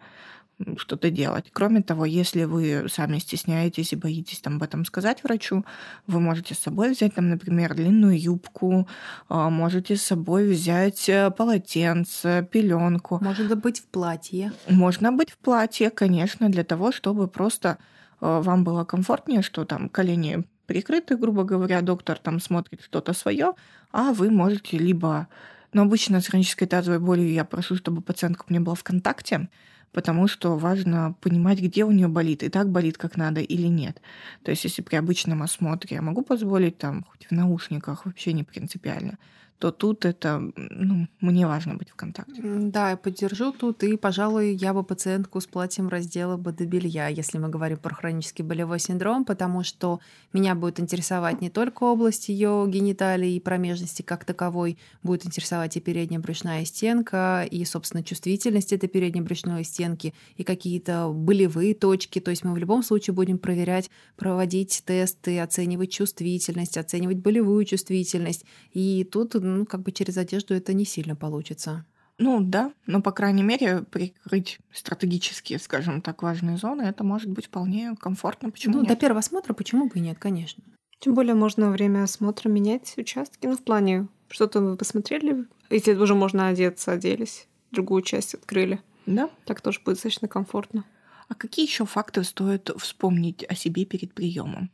что-то 0.77 1.11
делать. 1.11 1.47
Кроме 1.53 1.83
того, 1.83 2.05
если 2.05 2.45
вы 2.45 2.87
сами 2.89 3.19
стесняетесь 3.19 3.93
и 3.93 3.97
боитесь 3.97 4.41
там 4.41 4.57
об 4.57 4.63
этом 4.63 4.85
сказать 4.85 5.23
врачу, 5.25 5.65
вы 6.07 6.21
можете 6.21 6.55
с 6.55 6.59
собой 6.59 6.91
взять 6.91 7.15
там, 7.15 7.29
например, 7.29 7.75
длинную 7.75 8.21
юбку, 8.21 8.89
а, 9.29 9.51
можете 9.51 9.97
с 9.97 10.03
собой 10.03 10.51
взять 10.51 11.09
э, 11.09 11.31
полотенце, 11.31 12.47
пеленку. 12.51 13.19
Можно 13.23 13.57
быть 13.57 13.81
в 13.81 13.87
платье. 13.87 14.53
Можно 14.69 15.13
быть 15.13 15.31
в 15.31 15.39
платье, 15.39 15.91
конечно, 15.91 16.49
для 16.49 16.65
того, 16.65 16.93
чтобы 16.93 17.29
просто 17.29 17.79
э, 18.21 18.41
вам 18.43 18.65
было 18.65 18.85
комфортнее, 18.85 19.43
что 19.43 19.65
там 19.65 19.89
колени 19.89 20.45
прикрыты, 20.67 21.17
грубо 21.17 21.45
говоря, 21.45 21.81
доктор 21.81 22.19
там 22.19 22.41
смотрит 22.41 22.83
что-то 22.83 23.13
свое, 23.13 23.55
а 23.93 24.13
вы 24.13 24.31
можете 24.31 24.79
либо 24.79 25.29
но 25.73 25.83
обычно 25.83 26.21
с 26.21 26.27
хронической 26.27 26.67
тазовой 26.67 26.99
болью 26.99 27.33
я 27.33 27.45
прошу, 27.45 27.77
чтобы 27.77 28.03
пациентка 28.03 28.45
у 28.49 28.53
меня 28.53 28.61
была 28.61 28.75
в 28.75 28.83
контакте, 28.83 29.49
потому 29.93 30.29
что 30.29 30.57
важно 30.57 31.15
понимать, 31.21 31.61
где 31.61 31.85
у 31.85 31.91
нее 31.91 32.09
болит, 32.09 32.43
и 32.43 32.49
так 32.49 32.71
болит, 32.71 32.99
как 32.99 33.17
надо, 33.17 33.41
или 33.41 33.67
нет. 33.67 34.01
То 34.43 34.51
есть, 34.51 34.65
если 34.65 34.83
при 34.83 34.97
обычном 34.97 35.43
осмотре 35.43 35.97
я 35.97 36.03
могу 36.03 36.23
позволить 36.23 36.79
там 36.79 37.05
хоть 37.05 37.27
в 37.27 37.33
наушниках, 37.33 38.07
вообще 38.07 38.33
не 38.33 38.45
принципиально 38.45 39.19
то 39.61 39.71
тут 39.73 40.07
это, 40.07 40.43
ну, 40.57 41.07
мне 41.21 41.47
важно 41.47 41.75
быть 41.75 41.91
в 41.91 41.95
контакте. 41.95 42.41
Да, 42.43 42.91
я 42.91 42.97
поддержу 42.97 43.53
тут, 43.53 43.83
и, 43.83 43.99
пожалуй, 43.99 44.55
я 44.55 44.73
бы 44.73 44.83
пациентку 44.83 45.39
с 45.39 45.47
платьем 45.47 45.89
раздела 45.89 46.39
бы 46.39 46.53
до 46.53 46.65
белья, 46.65 47.09
если 47.09 47.37
мы 47.37 47.51
говорим 47.51 47.77
про 47.77 47.95
хронический 47.95 48.43
болевой 48.43 48.79
синдром, 48.79 49.27
потому 49.27 49.63
что 49.63 50.01
меня 50.33 50.55
будет 50.55 50.81
интересовать 50.81 51.43
не 51.43 51.51
только 51.51 51.85
область 51.85 52.31
ее 52.31 52.65
гениталии 52.69 53.35
и 53.35 53.41
промежности 53.41 54.01
как 54.01 54.25
таковой, 54.25 54.79
будет 55.03 55.27
интересовать 55.27 55.77
и 55.77 55.81
передняя 55.81 56.21
брюшная 56.21 56.65
стенка, 56.65 57.47
и, 57.51 57.63
собственно, 57.67 58.03
чувствительность 58.03 58.73
этой 58.73 58.89
передней 58.89 59.21
брюшной 59.21 59.65
стенки, 59.65 60.15
и 60.37 60.43
какие-то 60.43 61.11
болевые 61.13 61.75
точки. 61.75 62.19
То 62.19 62.31
есть 62.31 62.45
мы 62.45 62.55
в 62.55 62.57
любом 62.57 62.83
случае 62.83 63.13
будем 63.13 63.37
проверять, 63.37 63.91
проводить 64.17 64.83
тесты, 64.87 65.39
оценивать 65.39 65.93
чувствительность, 65.93 66.79
оценивать 66.79 67.19
болевую 67.19 67.67
чувствительность. 67.67 68.47
И 68.73 69.05
тут 69.05 69.35
ну, 69.59 69.67
как 69.67 69.83
бы 69.83 69.93
через 69.93 70.17
одежду 70.17 70.55
это 70.55 70.73
не 70.73 70.85
сильно 70.85 71.17
получится. 71.17 71.85
Ну 72.19 72.41
да, 72.41 72.73
но, 72.87 73.01
по 73.01 73.13
крайней 73.13 73.43
мере, 73.43 73.83
прикрыть 73.83 74.59
стратегические, 74.73 75.59
скажем 75.59 76.03
так, 76.03 76.23
важные 76.23 76.59
зоны, 76.59 76.83
это 76.83 77.03
может 77.03 77.31
быть 77.31 77.47
вполне 77.47 77.95
комфортно. 77.99 78.51
Почему 78.51 78.75
ну, 78.75 78.81
нет? 78.81 78.91
до 78.91 78.97
первого 78.97 79.21
осмотра 79.21 79.55
почему 79.55 79.89
бы 79.89 79.97
и 79.97 80.01
нет, 80.01 80.19
конечно. 80.19 80.63
Тем 80.99 81.15
более 81.15 81.35
можно 81.35 81.67
во 81.67 81.73
время 81.73 82.03
осмотра 82.03 82.51
менять 82.51 82.93
участки. 82.99 83.47
Ну, 83.47 83.57
в 83.57 83.63
плане, 83.63 84.09
что-то 84.29 84.61
вы 84.61 84.77
посмотрели, 84.77 85.47
если 85.71 85.95
уже 85.95 86.15
можно 86.15 86.49
одеться, 86.49 86.93
оделись, 86.93 87.49
другую 87.71 88.03
часть 88.03 88.35
открыли. 88.35 88.83
Да. 89.07 89.31
Так 89.47 89.63
тоже 89.63 89.81
будет 89.83 89.97
достаточно 89.97 90.29
комфортно. 90.29 90.85
А 91.29 91.35
какие 91.35 91.65
еще 91.65 91.87
факты 91.87 92.23
стоит 92.25 92.71
вспомнить 92.77 93.45
о 93.49 93.55
себе 93.55 93.87
перед 93.87 94.13
приемом? 94.13 94.71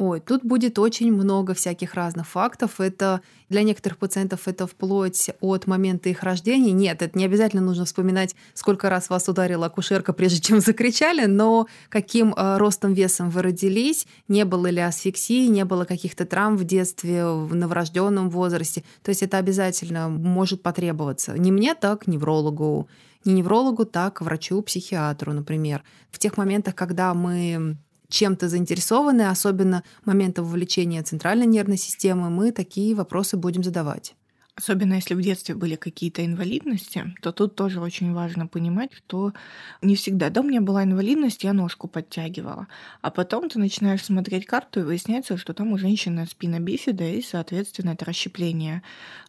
Ой, 0.00 0.18
тут 0.20 0.42
будет 0.42 0.78
очень 0.78 1.12
много 1.12 1.52
всяких 1.52 1.92
разных 1.92 2.26
фактов. 2.26 2.80
Это 2.80 3.20
для 3.50 3.62
некоторых 3.62 3.98
пациентов 3.98 4.48
это 4.48 4.66
вплоть 4.66 5.28
от 5.42 5.66
момента 5.66 6.08
их 6.08 6.22
рождения. 6.22 6.72
Нет, 6.72 7.02
это 7.02 7.18
не 7.18 7.26
обязательно 7.26 7.60
нужно 7.60 7.84
вспоминать, 7.84 8.34
сколько 8.54 8.88
раз 8.88 9.10
вас 9.10 9.28
ударила 9.28 9.66
акушерка, 9.66 10.14
прежде 10.14 10.40
чем 10.40 10.60
закричали, 10.60 11.26
но 11.26 11.66
каким 11.90 12.32
э, 12.32 12.56
ростом, 12.56 12.94
весом 12.94 13.28
вы 13.28 13.42
родились, 13.42 14.06
не 14.26 14.46
было 14.46 14.68
ли 14.68 14.80
асфиксии, 14.80 15.48
не 15.48 15.66
было 15.66 15.84
каких-то 15.84 16.24
травм 16.24 16.56
в 16.56 16.64
детстве, 16.64 17.26
в 17.26 17.54
новорожденном 17.54 18.30
возрасте. 18.30 18.84
То 19.02 19.10
есть 19.10 19.22
это 19.22 19.36
обязательно 19.36 20.08
может 20.08 20.62
потребоваться. 20.62 21.36
Не 21.36 21.52
мне, 21.52 21.74
так 21.74 22.06
неврологу, 22.06 22.88
не 23.26 23.34
неврологу, 23.34 23.84
так 23.84 24.22
врачу-психиатру, 24.22 25.34
например. 25.34 25.82
В 26.10 26.18
тех 26.18 26.38
моментах, 26.38 26.74
когда 26.74 27.12
мы 27.12 27.76
чем-то 28.10 28.48
заинтересованы, 28.48 29.22
особенно 29.22 29.82
момента 30.04 30.42
вовлечения 30.42 31.02
центральной 31.02 31.46
нервной 31.46 31.78
системы, 31.78 32.28
мы 32.30 32.52
такие 32.52 32.94
вопросы 32.94 33.36
будем 33.36 33.62
задавать. 33.62 34.14
Особенно 34.56 34.94
если 34.94 35.14
в 35.14 35.22
детстве 35.22 35.54
были 35.54 35.76
какие-то 35.76 36.22
инвалидности, 36.22 37.14
то 37.22 37.32
тут 37.32 37.54
тоже 37.54 37.80
очень 37.80 38.12
важно 38.12 38.46
понимать, 38.46 38.92
что 38.92 39.32
не 39.80 39.94
всегда. 39.94 40.28
Да, 40.28 40.42
у 40.42 40.44
меня 40.44 40.60
была 40.60 40.84
инвалидность, 40.84 41.44
я 41.44 41.54
ножку 41.54 41.88
подтягивала. 41.88 42.66
А 43.00 43.10
потом 43.10 43.48
ты 43.48 43.58
начинаешь 43.58 44.04
смотреть 44.04 44.44
карту, 44.44 44.80
и 44.80 44.82
выясняется, 44.82 45.38
что 45.38 45.54
там 45.54 45.72
у 45.72 45.78
женщины 45.78 46.26
спина 46.26 46.58
бифида, 46.58 47.04
и, 47.04 47.22
соответственно, 47.22 47.90
это 47.90 48.04
расщепление 48.04 48.82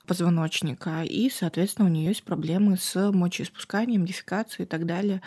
позвоночника. 0.06 1.04
И, 1.04 1.30
соответственно, 1.30 1.88
у 1.88 1.91
нее 1.91 2.08
есть 2.08 2.24
проблемы 2.24 2.76
с 2.76 3.12
мочеиспусканием, 3.12 4.06
дефекацией 4.06 4.65
и 4.65 4.70
так 4.70 4.86
далее. 4.86 5.22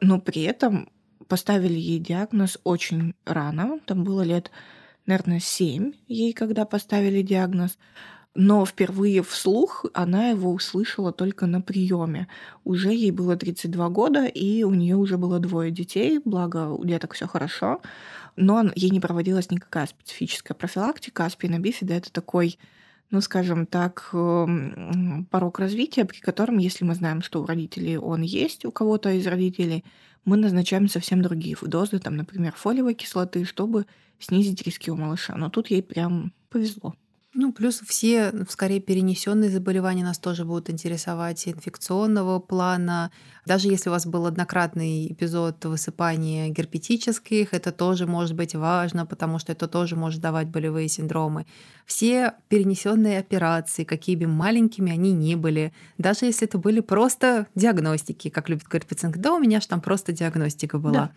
Но 0.00 0.18
при 0.18 0.42
этом 0.42 0.88
поставили 1.32 1.78
ей 1.78 1.98
диагноз 1.98 2.58
очень 2.62 3.14
рано, 3.24 3.80
там 3.86 4.04
было 4.04 4.20
лет, 4.20 4.50
наверное, 5.06 5.40
7 5.40 5.94
ей, 6.06 6.34
когда 6.34 6.66
поставили 6.66 7.22
диагноз, 7.22 7.78
но 8.34 8.66
впервые 8.66 9.22
вслух 9.22 9.86
она 9.94 10.28
его 10.28 10.52
услышала 10.52 11.10
только 11.10 11.46
на 11.46 11.62
приеме. 11.62 12.28
Уже 12.64 12.92
ей 12.92 13.12
было 13.12 13.34
32 13.34 13.88
года, 13.88 14.26
и 14.26 14.62
у 14.62 14.74
нее 14.74 14.96
уже 14.96 15.16
было 15.16 15.38
двое 15.38 15.70
детей, 15.70 16.20
благо 16.22 16.68
у 16.68 16.84
деток 16.84 17.14
все 17.14 17.26
хорошо, 17.26 17.80
но 18.36 18.70
ей 18.74 18.90
не 18.90 19.00
проводилась 19.00 19.50
никакая 19.50 19.86
специфическая 19.86 20.54
профилактика, 20.54 21.24
а 21.24 21.30
спина 21.30 21.58
бифида 21.58 21.94
это 21.94 22.12
такой 22.12 22.58
ну, 23.10 23.20
скажем 23.20 23.66
так, 23.66 24.08
эм, 24.14 25.26
порог 25.30 25.58
развития, 25.58 26.06
при 26.06 26.18
котором, 26.20 26.56
если 26.56 26.84
мы 26.84 26.94
знаем, 26.94 27.20
что 27.20 27.42
у 27.42 27.46
родителей 27.46 27.98
он 27.98 28.22
есть, 28.22 28.64
у 28.64 28.72
кого-то 28.72 29.10
из 29.10 29.26
родителей, 29.26 29.84
мы 30.24 30.36
назначаем 30.36 30.88
совсем 30.88 31.22
другие 31.22 31.56
дозы, 31.60 31.98
там, 31.98 32.16
например, 32.16 32.54
фолиевой 32.54 32.94
кислоты, 32.94 33.44
чтобы 33.44 33.86
снизить 34.18 34.62
риски 34.62 34.90
у 34.90 34.96
малыша. 34.96 35.34
Но 35.36 35.50
тут 35.50 35.70
ей 35.70 35.82
прям 35.82 36.32
повезло. 36.48 36.94
Ну, 37.34 37.50
плюс 37.50 37.80
все, 37.80 38.30
скорее, 38.50 38.78
перенесенные 38.78 39.48
заболевания 39.48 40.04
нас 40.04 40.18
тоже 40.18 40.44
будут 40.44 40.68
интересовать 40.68 41.48
инфекционного 41.48 42.40
плана. 42.40 43.10
Даже 43.46 43.68
если 43.68 43.88
у 43.88 43.92
вас 43.92 44.04
был 44.04 44.26
однократный 44.26 45.10
эпизод 45.10 45.64
высыпания 45.64 46.50
герпетических, 46.50 47.54
это 47.54 47.72
тоже 47.72 48.06
может 48.06 48.36
быть 48.36 48.54
важно, 48.54 49.06
потому 49.06 49.38
что 49.38 49.52
это 49.52 49.66
тоже 49.66 49.96
может 49.96 50.20
давать 50.20 50.48
болевые 50.48 50.88
синдромы. 50.88 51.46
Все 51.86 52.34
перенесенные 52.48 53.18
операции, 53.18 53.84
какие 53.84 54.16
бы 54.16 54.26
маленькими 54.26 54.92
они 54.92 55.12
ни 55.12 55.34
были, 55.34 55.72
даже 55.96 56.26
если 56.26 56.46
это 56.46 56.58
были 56.58 56.80
просто 56.80 57.46
диагностики, 57.54 58.28
как 58.28 58.50
любит 58.50 58.66
говорить 58.68 58.86
пациент, 58.86 59.16
да, 59.16 59.32
у 59.32 59.38
меня 59.38 59.62
же 59.62 59.68
там 59.68 59.80
просто 59.80 60.12
диагностика 60.12 60.78
была. 60.78 60.92
Да. 60.92 61.12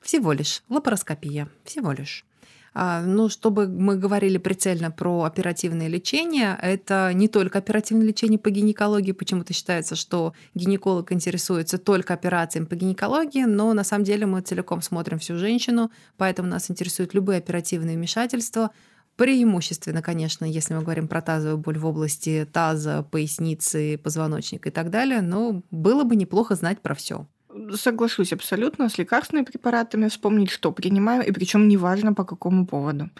Всего 0.00 0.32
лишь 0.32 0.62
лапароскопия, 0.70 1.50
всего 1.64 1.92
лишь. 1.92 2.24
А, 2.72 3.02
ну, 3.02 3.28
чтобы 3.28 3.66
мы 3.66 3.96
говорили 3.96 4.38
прицельно 4.38 4.90
про 4.90 5.24
оперативное 5.24 5.88
лечение, 5.88 6.58
это 6.62 7.10
не 7.12 7.28
только 7.28 7.58
оперативное 7.58 8.06
лечение 8.06 8.38
по 8.38 8.50
гинекологии, 8.50 9.12
почему-то 9.12 9.52
считается, 9.52 9.96
что 9.96 10.34
гинеколог 10.54 11.10
интересуется 11.12 11.78
только 11.78 12.14
операциями 12.14 12.66
по 12.66 12.76
гинекологии, 12.76 13.44
но 13.44 13.72
на 13.72 13.84
самом 13.84 14.04
деле 14.04 14.26
мы 14.26 14.40
целиком 14.40 14.82
смотрим 14.82 15.18
всю 15.18 15.36
женщину, 15.36 15.90
поэтому 16.16 16.48
нас 16.48 16.70
интересуют 16.70 17.14
любые 17.14 17.38
оперативные 17.38 17.96
вмешательства, 17.96 18.70
Преимущественно, 19.16 20.00
конечно, 20.00 20.46
если 20.46 20.72
мы 20.72 20.80
говорим 20.80 21.06
про 21.06 21.20
тазовую 21.20 21.58
боль 21.58 21.76
в 21.76 21.84
области 21.84 22.48
таза, 22.50 23.02
поясницы, 23.02 23.98
позвоночника 23.98 24.70
и 24.70 24.72
так 24.72 24.88
далее, 24.88 25.20
но 25.20 25.62
было 25.70 26.04
бы 26.04 26.16
неплохо 26.16 26.54
знать 26.54 26.80
про 26.80 26.94
все. 26.94 27.26
Соглашусь 27.74 28.32
абсолютно. 28.32 28.88
С 28.88 28.98
лекарственными 28.98 29.44
препаратами 29.44 30.08
вспомнить, 30.08 30.50
что 30.50 30.72
принимаю, 30.72 31.26
и 31.26 31.32
причем 31.32 31.68
неважно 31.68 32.14
по 32.14 32.24
какому 32.24 32.66
поводу. 32.66 33.10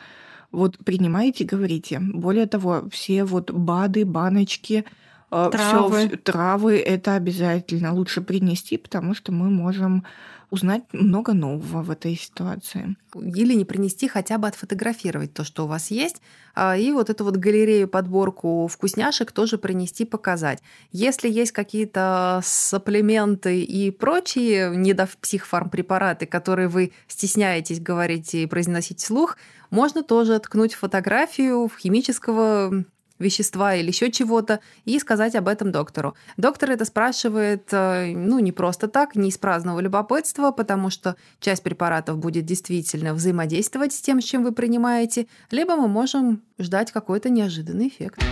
Вот 0.52 0.78
принимаете, 0.78 1.44
говорите. 1.44 2.00
Более 2.00 2.46
того, 2.46 2.84
все 2.90 3.24
вот 3.24 3.50
БАДы, 3.50 4.04
баночки, 4.04 4.84
э, 5.30 5.48
травы. 5.52 6.08
Всё, 6.08 6.16
травы 6.16 6.78
это 6.78 7.14
обязательно 7.14 7.92
лучше 7.92 8.20
принести, 8.20 8.76
потому 8.76 9.14
что 9.14 9.32
мы 9.32 9.50
можем 9.50 10.04
узнать 10.50 10.82
много 10.92 11.32
нового 11.32 11.82
в 11.82 11.90
этой 11.90 12.16
ситуации. 12.16 12.96
Или 13.14 13.54
не 13.54 13.64
принести, 13.64 14.08
хотя 14.08 14.38
бы 14.38 14.48
отфотографировать 14.48 15.32
то, 15.32 15.44
что 15.44 15.64
у 15.64 15.66
вас 15.66 15.90
есть, 15.90 16.20
а, 16.54 16.76
и 16.76 16.92
вот 16.92 17.10
эту 17.10 17.24
вот 17.24 17.36
галерею, 17.36 17.88
подборку 17.88 18.66
вкусняшек 18.66 19.32
тоже 19.32 19.58
принести, 19.58 20.04
показать. 20.04 20.60
Если 20.92 21.28
есть 21.28 21.52
какие-то 21.52 22.40
сапплементы 22.42 23.62
и 23.62 23.90
прочие 23.90 24.76
недопсихфармпрепараты, 24.76 26.26
которые 26.26 26.68
вы 26.68 26.92
стесняетесь 27.08 27.80
говорить 27.80 28.34
и 28.34 28.46
произносить 28.46 29.00
вслух, 29.00 29.36
можно 29.70 30.02
тоже 30.02 30.38
ткнуть 30.40 30.74
фотографию 30.74 31.70
химического 31.78 32.84
вещества 33.20 33.74
или 33.74 33.88
еще 33.88 34.10
чего-то, 34.10 34.60
и 34.84 34.98
сказать 34.98 35.34
об 35.34 35.48
этом 35.48 35.70
доктору. 35.70 36.14
Доктор 36.36 36.70
это 36.70 36.84
спрашивает, 36.84 37.68
э, 37.72 38.12
ну, 38.14 38.38
не 38.38 38.52
просто 38.52 38.88
так, 38.88 39.14
не 39.14 39.28
из 39.28 39.38
праздного 39.38 39.80
любопытства, 39.80 40.50
потому 40.50 40.90
что 40.90 41.16
часть 41.38 41.62
препаратов 41.62 42.18
будет 42.18 42.44
действительно 42.44 43.14
взаимодействовать 43.14 43.92
с 43.92 44.00
тем, 44.00 44.20
с 44.20 44.24
чем 44.24 44.42
вы 44.42 44.52
принимаете, 44.52 45.26
либо 45.50 45.76
мы 45.76 45.88
можем 45.88 46.42
ждать 46.58 46.90
какой-то 46.92 47.30
неожиданный 47.30 47.88
эффект. 47.88 48.22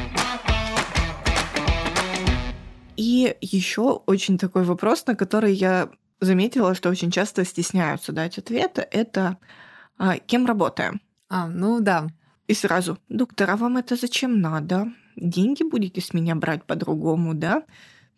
И 2.97 3.37
еще 3.41 4.03
очень 4.07 4.39
такой 4.39 4.65
вопрос, 4.65 5.07
на 5.07 5.15
который 5.15 5.55
я 5.55 5.89
заметила, 6.21 6.75
что 6.75 6.89
очень 6.89 7.13
часто 7.13 7.45
стесняются 7.45 8.13
дать 8.13 8.39
ответ, 8.39 8.85
это 8.91 9.39
а, 9.99 10.19
кем 10.19 10.47
работаем? 10.47 11.01
А, 11.29 11.47
ну 11.47 11.81
да. 11.81 12.09
И 12.49 12.55
сразу, 12.55 12.99
доктор, 13.11 13.51
а 13.51 13.57
вам 13.57 13.77
это 13.77 13.95
зачем 13.95 14.41
надо? 14.41 14.89
Деньги 15.17 15.63
будете 15.63 16.01
с 16.01 16.15
меня 16.15 16.35
брать 16.35 16.65
по-другому, 16.65 17.35
да? 17.35 17.63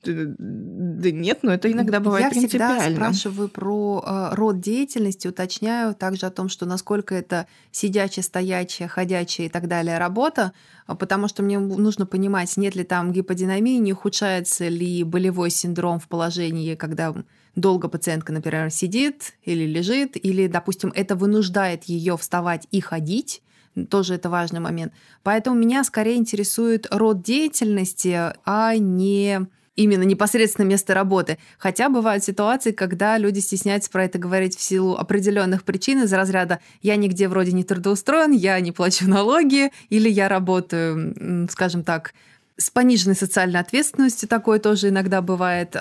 Да 0.02 1.10
нет, 1.10 1.40
но 1.42 1.52
это 1.52 1.70
иногда 1.70 2.00
бывает 2.00 2.24
Я 2.26 2.30
принципиально. 2.30 2.80
всегда 2.80 2.94
спрашиваю 2.94 3.48
про 3.50 4.02
э, 4.06 4.34
род 4.34 4.58
деятельности, 4.60 5.28
уточняю 5.28 5.94
также 5.94 6.24
о 6.24 6.30
том, 6.30 6.48
что 6.48 6.64
насколько 6.64 7.14
это 7.14 7.46
сидячая, 7.70 8.22
стоячая, 8.22 8.88
ходячая 8.88 9.48
и 9.48 9.50
так 9.50 9.68
далее 9.68 9.98
работа, 9.98 10.52
а, 10.86 10.94
потому 10.94 11.28
что 11.28 11.42
мне 11.42 11.58
нужно 11.58 12.06
понимать, 12.06 12.56
нет 12.56 12.76
ли 12.76 12.84
там 12.84 13.12
гиподинамии, 13.12 13.76
не 13.76 13.92
ухудшается 13.92 14.68
ли 14.68 15.04
болевой 15.04 15.50
синдром 15.50 15.98
в 15.98 16.08
положении, 16.08 16.76
когда 16.76 17.14
долго 17.54 17.88
пациентка, 17.88 18.32
например, 18.32 18.70
сидит 18.70 19.34
или 19.42 19.66
лежит, 19.66 20.16
или, 20.16 20.46
допустим, 20.46 20.92
это 20.94 21.14
вынуждает 21.14 21.84
ее 21.84 22.16
вставать 22.16 22.66
и 22.70 22.80
ходить, 22.80 23.42
тоже 23.86 24.14
это 24.14 24.30
важный 24.30 24.60
момент. 24.60 24.92
Поэтому 25.22 25.56
меня 25.56 25.84
скорее 25.84 26.16
интересует 26.16 26.86
род 26.90 27.22
деятельности, 27.22 28.32
а 28.44 28.76
не 28.76 29.46
именно 29.76 30.02
непосредственно 30.02 30.66
место 30.66 30.92
работы. 30.92 31.38
Хотя 31.56 31.88
бывают 31.88 32.22
ситуации, 32.22 32.72
когда 32.72 33.16
люди 33.16 33.38
стесняются 33.38 33.90
про 33.90 34.04
это 34.04 34.18
говорить 34.18 34.56
в 34.56 34.60
силу 34.60 34.96
определенных 34.96 35.64
причин 35.64 36.02
из 36.02 36.12
разряда 36.12 36.58
«я 36.82 36.96
нигде 36.96 37.28
вроде 37.28 37.52
не 37.52 37.64
трудоустроен, 37.64 38.32
я 38.32 38.60
не 38.60 38.72
плачу 38.72 39.08
налоги» 39.08 39.70
или 39.88 40.10
«я 40.10 40.28
работаю, 40.28 41.48
скажем 41.50 41.82
так, 41.84 42.12
с 42.58 42.68
пониженной 42.68 43.16
социальной 43.16 43.60
ответственностью, 43.60 44.28
такое 44.28 44.58
тоже 44.58 44.90
иногда 44.90 45.22
бывает. 45.22 45.74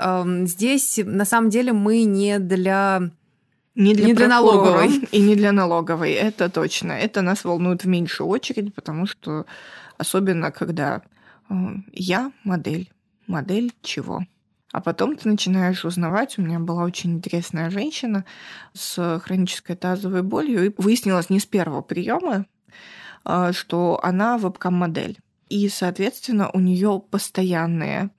Здесь, 0.43 1.01
на 1.03 1.25
самом 1.25 1.49
деле, 1.49 1.73
мы 1.73 2.03
не 2.03 2.39
для 2.39 3.11
не 3.75 3.93
для, 3.93 4.07
не 4.07 4.13
для 4.13 4.27
налоговой. 4.27 5.07
И 5.11 5.21
не 5.21 5.35
для 5.35 5.51
налоговой, 5.51 6.11
это 6.11 6.49
точно. 6.49 6.93
Это 6.93 7.21
нас 7.21 7.43
волнует 7.43 7.83
в 7.83 7.87
меньшую 7.87 8.27
очередь, 8.27 8.73
потому 8.73 9.05
что 9.05 9.45
особенно 9.97 10.51
когда 10.51 11.01
э, 11.49 11.53
я 11.93 12.31
модель. 12.43 12.91
Модель 13.27 13.71
чего? 13.81 14.25
А 14.71 14.81
потом 14.81 15.15
ты 15.15 15.29
начинаешь 15.29 15.85
узнавать, 15.85 16.37
у 16.37 16.41
меня 16.41 16.59
была 16.59 16.83
очень 16.83 17.13
интересная 17.13 17.69
женщина 17.69 18.25
с 18.73 19.19
хронической 19.19 19.75
тазовой 19.75 20.21
болью, 20.21 20.65
и 20.65 20.73
выяснилось 20.77 21.29
не 21.29 21.39
с 21.39 21.45
первого 21.45 21.81
приема, 21.81 22.45
а, 23.23 23.51
что 23.51 23.99
она 24.03 24.37
вебкам-модель. 24.37 25.17
И, 25.49 25.67
соответственно, 25.69 26.51
у 26.53 26.59
нее 26.59 27.01
постоянные 27.09 28.11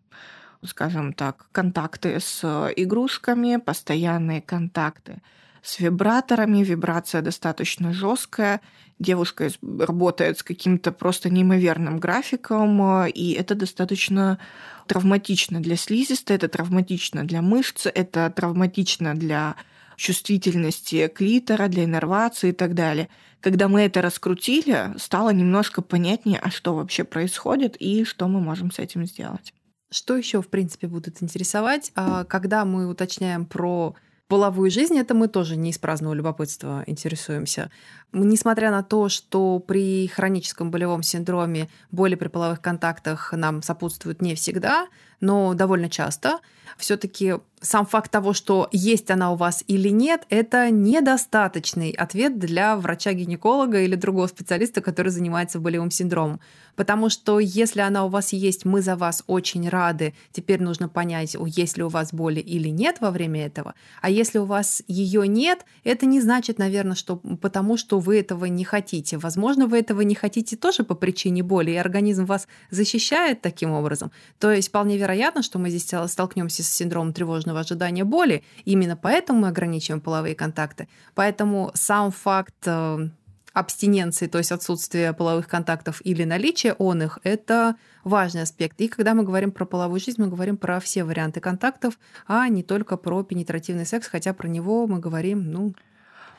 скажем 0.62 1.12
так, 1.12 1.46
контакты 1.52 2.20
с 2.20 2.44
игрушками, 2.76 3.56
постоянные 3.56 4.42
контакты 4.42 5.22
с 5.62 5.80
вибраторами, 5.80 6.64
вибрация 6.64 7.22
достаточно 7.22 7.92
жесткая, 7.92 8.60
девушка 8.98 9.50
работает 9.62 10.38
с 10.38 10.42
каким-то 10.42 10.92
просто 10.92 11.30
неимоверным 11.30 11.98
графиком, 11.98 13.06
и 13.06 13.32
это 13.32 13.54
достаточно 13.54 14.38
травматично 14.86 15.60
для 15.60 15.76
слизистой, 15.76 16.36
это 16.36 16.48
травматично 16.48 17.24
для 17.24 17.42
мышц, 17.42 17.86
это 17.86 18.30
травматично 18.34 19.14
для 19.14 19.56
чувствительности 19.96 21.08
клитора, 21.08 21.68
для 21.68 21.84
иннервации 21.84 22.50
и 22.50 22.52
так 22.52 22.74
далее. 22.74 23.08
Когда 23.40 23.68
мы 23.68 23.82
это 23.82 24.00
раскрутили, 24.02 24.94
стало 24.98 25.30
немножко 25.30 25.82
понятнее, 25.82 26.38
а 26.42 26.50
что 26.50 26.74
вообще 26.74 27.04
происходит 27.04 27.76
и 27.76 28.04
что 28.04 28.26
мы 28.28 28.40
можем 28.40 28.70
с 28.70 28.78
этим 28.78 29.06
сделать. 29.06 29.52
Что 29.90 30.16
еще, 30.16 30.40
в 30.40 30.48
принципе, 30.48 30.86
будут 30.86 31.22
интересовать, 31.22 31.92
а, 31.94 32.24
когда 32.24 32.64
мы 32.64 32.86
уточняем 32.86 33.44
про 33.44 33.94
половую 34.30 34.70
жизнь, 34.70 34.96
это 34.96 35.12
мы 35.12 35.26
тоже 35.26 35.56
не 35.56 35.70
из 35.70 35.78
праздного 35.78 36.14
любопытства 36.14 36.84
интересуемся. 36.86 37.68
Несмотря 38.12 38.70
на 38.70 38.84
то, 38.84 39.08
что 39.08 39.58
при 39.58 40.06
хроническом 40.06 40.70
болевом 40.70 41.02
синдроме 41.02 41.68
боли 41.90 42.14
при 42.14 42.28
половых 42.28 42.62
контактах 42.62 43.32
нам 43.32 43.60
сопутствуют 43.60 44.22
не 44.22 44.36
всегда, 44.36 44.86
но 45.20 45.54
довольно 45.54 45.88
часто, 45.88 46.40
все-таки 46.76 47.34
сам 47.60 47.84
факт 47.84 48.10
того, 48.10 48.32
что 48.32 48.68
есть 48.72 49.10
она 49.10 49.32
у 49.32 49.36
вас 49.36 49.62
или 49.66 49.90
нет, 49.90 50.24
это 50.30 50.70
недостаточный 50.70 51.90
ответ 51.90 52.38
для 52.38 52.76
врача-гинеколога 52.76 53.82
или 53.82 53.96
другого 53.96 54.26
специалиста, 54.28 54.80
который 54.80 55.08
занимается 55.08 55.60
болевым 55.60 55.90
синдромом. 55.90 56.40
Потому 56.74 57.10
что 57.10 57.38
если 57.38 57.80
она 57.80 58.06
у 58.06 58.08
вас 58.08 58.32
есть, 58.32 58.64
мы 58.64 58.80
за 58.80 58.96
вас 58.96 59.22
очень 59.26 59.68
рады. 59.68 60.14
Теперь 60.32 60.62
нужно 60.62 60.88
понять, 60.88 61.36
есть 61.46 61.76
ли 61.76 61.82
у 61.82 61.88
вас 61.88 62.14
боли 62.14 62.40
или 62.40 62.68
нет 62.68 62.96
во 63.00 63.10
время 63.10 63.44
этого. 63.44 63.74
А 64.00 64.08
если 64.08 64.38
у 64.38 64.46
вас 64.46 64.82
ее 64.88 65.28
нет, 65.28 65.66
это 65.84 66.06
не 66.06 66.20
значит, 66.22 66.58
наверное, 66.58 66.96
что 66.96 67.16
потому 67.16 67.76
что 67.76 67.98
вы 67.98 68.20
этого 68.20 68.46
не 68.46 68.64
хотите. 68.64 69.18
Возможно, 69.18 69.66
вы 69.66 69.80
этого 69.80 70.00
не 70.00 70.14
хотите 70.14 70.56
тоже 70.56 70.82
по 70.84 70.94
причине 70.94 71.42
боли, 71.42 71.72
и 71.72 71.76
организм 71.76 72.24
вас 72.24 72.48
защищает 72.70 73.42
таким 73.42 73.72
образом. 73.72 74.10
То 74.38 74.50
есть 74.50 74.68
вполне 74.68 74.96
вероятно, 74.96 75.09
что 75.42 75.58
мы 75.58 75.70
здесь 75.70 75.92
столкнемся 76.10 76.62
с 76.62 76.68
синдромом 76.68 77.12
тревожного 77.12 77.60
ожидания 77.60 78.04
боли. 78.04 78.42
Именно 78.64 78.96
поэтому 78.96 79.40
мы 79.40 79.48
ограничиваем 79.48 80.00
половые 80.00 80.34
контакты. 80.34 80.88
Поэтому 81.14 81.70
сам 81.74 82.10
факт 82.10 82.54
э, 82.66 83.08
абстиненции, 83.52 84.26
то 84.26 84.38
есть 84.38 84.52
отсутствие 84.52 85.12
половых 85.12 85.48
контактов 85.48 86.00
или 86.04 86.24
наличие 86.24 86.74
он 86.74 87.02
их, 87.02 87.18
это 87.22 87.76
важный 88.04 88.42
аспект. 88.42 88.80
И 88.80 88.88
когда 88.88 89.14
мы 89.14 89.22
говорим 89.22 89.50
про 89.52 89.64
половую 89.64 90.00
жизнь, 90.00 90.20
мы 90.20 90.28
говорим 90.28 90.56
про 90.56 90.80
все 90.80 91.04
варианты 91.04 91.40
контактов, 91.40 91.98
а 92.26 92.48
не 92.48 92.62
только 92.62 92.96
про 92.96 93.22
пенетративный 93.22 93.86
секс, 93.86 94.06
хотя 94.06 94.32
про 94.32 94.48
него 94.48 94.86
мы 94.86 94.98
говорим, 94.98 95.50
ну, 95.50 95.74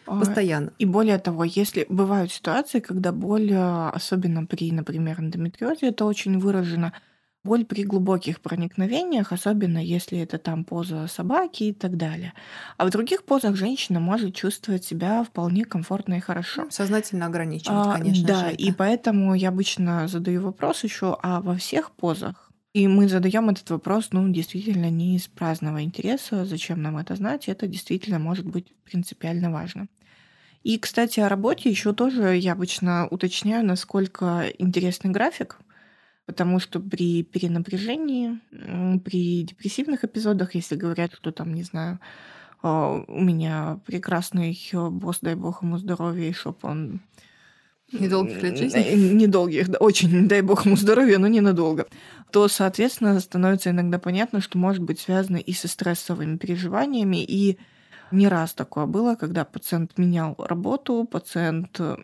а, 0.05 0.19
постоянно. 0.19 0.71
И 0.79 0.85
более 0.85 1.17
того, 1.19 1.43
если 1.43 1.85
бывают 1.89 2.31
ситуации, 2.31 2.79
когда 2.79 3.11
боль, 3.11 3.51
э, 3.51 3.89
особенно 3.89 4.45
при, 4.45 4.71
например, 4.71 5.19
эндометриозе, 5.19 5.89
это 5.89 6.05
очень 6.05 6.39
выражено, 6.39 6.93
боль 7.43 7.65
при 7.65 7.83
глубоких 7.83 8.39
проникновениях, 8.41 9.31
особенно 9.31 9.83
если 9.83 10.19
это 10.19 10.37
там 10.37 10.63
поза 10.63 11.07
собаки 11.07 11.63
и 11.63 11.73
так 11.73 11.97
далее. 11.97 12.33
А 12.77 12.85
в 12.85 12.91
других 12.91 13.23
позах 13.23 13.55
женщина 13.55 13.99
может 13.99 14.35
чувствовать 14.35 14.83
себя 14.83 15.23
вполне 15.23 15.65
комфортно 15.65 16.15
и 16.15 16.19
хорошо. 16.19 16.67
Сознательно 16.69 17.25
ограничивать, 17.25 17.87
а, 17.87 17.97
конечно. 17.97 18.27
Да, 18.27 18.49
же, 18.49 18.55
и 18.55 18.71
поэтому 18.71 19.33
я 19.33 19.49
обычно 19.49 20.07
задаю 20.07 20.41
вопрос 20.41 20.83
еще, 20.83 21.17
а 21.21 21.41
во 21.41 21.55
всех 21.55 21.91
позах 21.91 22.51
и 22.73 22.87
мы 22.87 23.09
задаем 23.09 23.49
этот 23.49 23.69
вопрос, 23.69 24.09
ну, 24.11 24.29
действительно, 24.29 24.89
не 24.89 25.17
из 25.17 25.27
праздного 25.27 25.83
интереса, 25.83 26.45
зачем 26.45 26.81
нам 26.81 26.97
это 26.97 27.15
знать, 27.15 27.49
это 27.49 27.67
действительно 27.67 28.17
может 28.17 28.45
быть 28.45 28.73
принципиально 28.85 29.51
важно. 29.51 29.87
И, 30.63 30.77
кстати, 30.77 31.19
о 31.19 31.27
работе 31.27 31.69
еще 31.69 31.91
тоже 31.91 32.37
я 32.37 32.53
обычно 32.53 33.09
уточняю, 33.09 33.65
насколько 33.65 34.45
интересный 34.57 35.11
график– 35.11 35.59
Потому 36.31 36.59
что 36.59 36.79
при 36.79 37.23
перенапряжении, 37.23 38.39
при 38.99 39.43
депрессивных 39.43 40.05
эпизодах, 40.05 40.55
если 40.55 40.77
говорят, 40.77 41.11
что 41.13 41.33
там, 41.33 41.53
не 41.53 41.63
знаю, 41.63 41.99
а, 42.63 43.03
у 43.05 43.21
меня 43.21 43.81
прекрасный 43.85 44.57
босс, 44.71 45.19
дай 45.21 45.35
бог 45.35 45.61
ему 45.61 45.77
здоровья, 45.77 46.29
и 46.29 46.33
чтоб 46.33 46.63
он 46.63 47.01
Недолгих 47.91 48.41
лет 48.41 48.57
жизни? 48.57 48.95
Недолгих, 48.95 49.67
да, 49.67 49.77
очень, 49.79 50.29
дай 50.29 50.41
бог 50.41 50.65
ему 50.65 50.77
здоровья, 50.77 51.17
но 51.17 51.27
ненадолго. 51.27 51.85
То, 52.31 52.47
соответственно, 52.47 53.19
становится 53.19 53.71
иногда 53.71 53.99
понятно, 53.99 54.39
что 54.39 54.57
может 54.57 54.81
быть 54.81 55.01
связано 55.01 55.35
и 55.35 55.51
со 55.51 55.67
стрессовыми 55.67 56.37
переживаниями, 56.37 57.21
и 57.21 57.59
не 58.11 58.29
раз 58.29 58.53
такое 58.53 58.85
было, 58.85 59.15
когда 59.15 59.43
пациент 59.43 59.97
менял 59.97 60.35
работу, 60.37 61.05
пациент 61.11 61.77
э, 61.79 61.97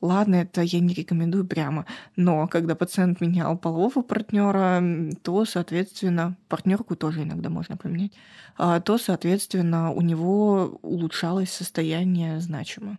Ладно, 0.00 0.36
это 0.36 0.62
я 0.62 0.80
не 0.80 0.94
рекомендую 0.94 1.46
прямо, 1.46 1.86
но 2.16 2.46
когда 2.46 2.74
пациент 2.74 3.20
менял 3.20 3.56
полового 3.56 4.02
партнера, 4.02 4.82
то, 5.22 5.44
соответственно, 5.44 6.36
партнерку 6.48 6.96
тоже 6.96 7.22
иногда 7.22 7.50
можно 7.50 7.76
поменять, 7.76 8.12
а, 8.56 8.80
то, 8.80 8.98
соответственно, 8.98 9.90
у 9.92 10.00
него 10.00 10.78
улучшалось 10.82 11.50
состояние 11.50 12.40
значимо. 12.40 12.98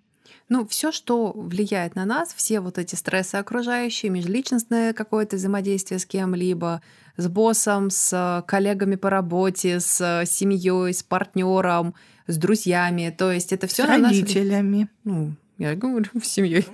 Ну, 0.49 0.67
все, 0.67 0.91
что 0.91 1.31
влияет 1.31 1.95
на 1.95 2.03
нас, 2.03 2.34
все 2.34 2.60
вот 2.60 2.77
эти 2.77 2.95
стрессы 2.95 3.36
окружающие, 3.36 4.12
межличностное 4.12 4.91
какое-то 4.91 5.38
взаимодействие 5.38 5.97
с 5.97 6.05
кем-либо, 6.05 6.81
с 7.15 7.27
боссом, 7.29 7.89
с 7.89 8.43
коллегами 8.47 8.95
по 8.95 9.10
работе, 9.10 9.79
с 9.79 10.23
семьей, 10.25 10.93
с 10.93 11.03
партнером, 11.03 11.95
с 12.27 12.38
друзьями. 12.38 13.15
То 13.17 13.31
есть 13.31 13.53
это 13.53 13.67
все 13.67 13.86
с 13.86 13.88
родителями. 13.88 14.79
Нас... 14.79 14.88
Ну, 15.05 15.36
я 15.69 15.76
говорю, 15.76 16.06
в 16.13 16.26
семье. 16.26 16.65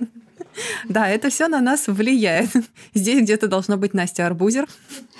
Да, 0.88 1.08
это 1.08 1.30
все 1.30 1.48
на 1.48 1.60
нас 1.60 1.86
влияет. 1.86 2.50
Здесь 2.94 3.22
где-то 3.22 3.48
должно 3.48 3.76
быть 3.76 3.94
Настя 3.94 4.26
Арбузер. 4.26 4.68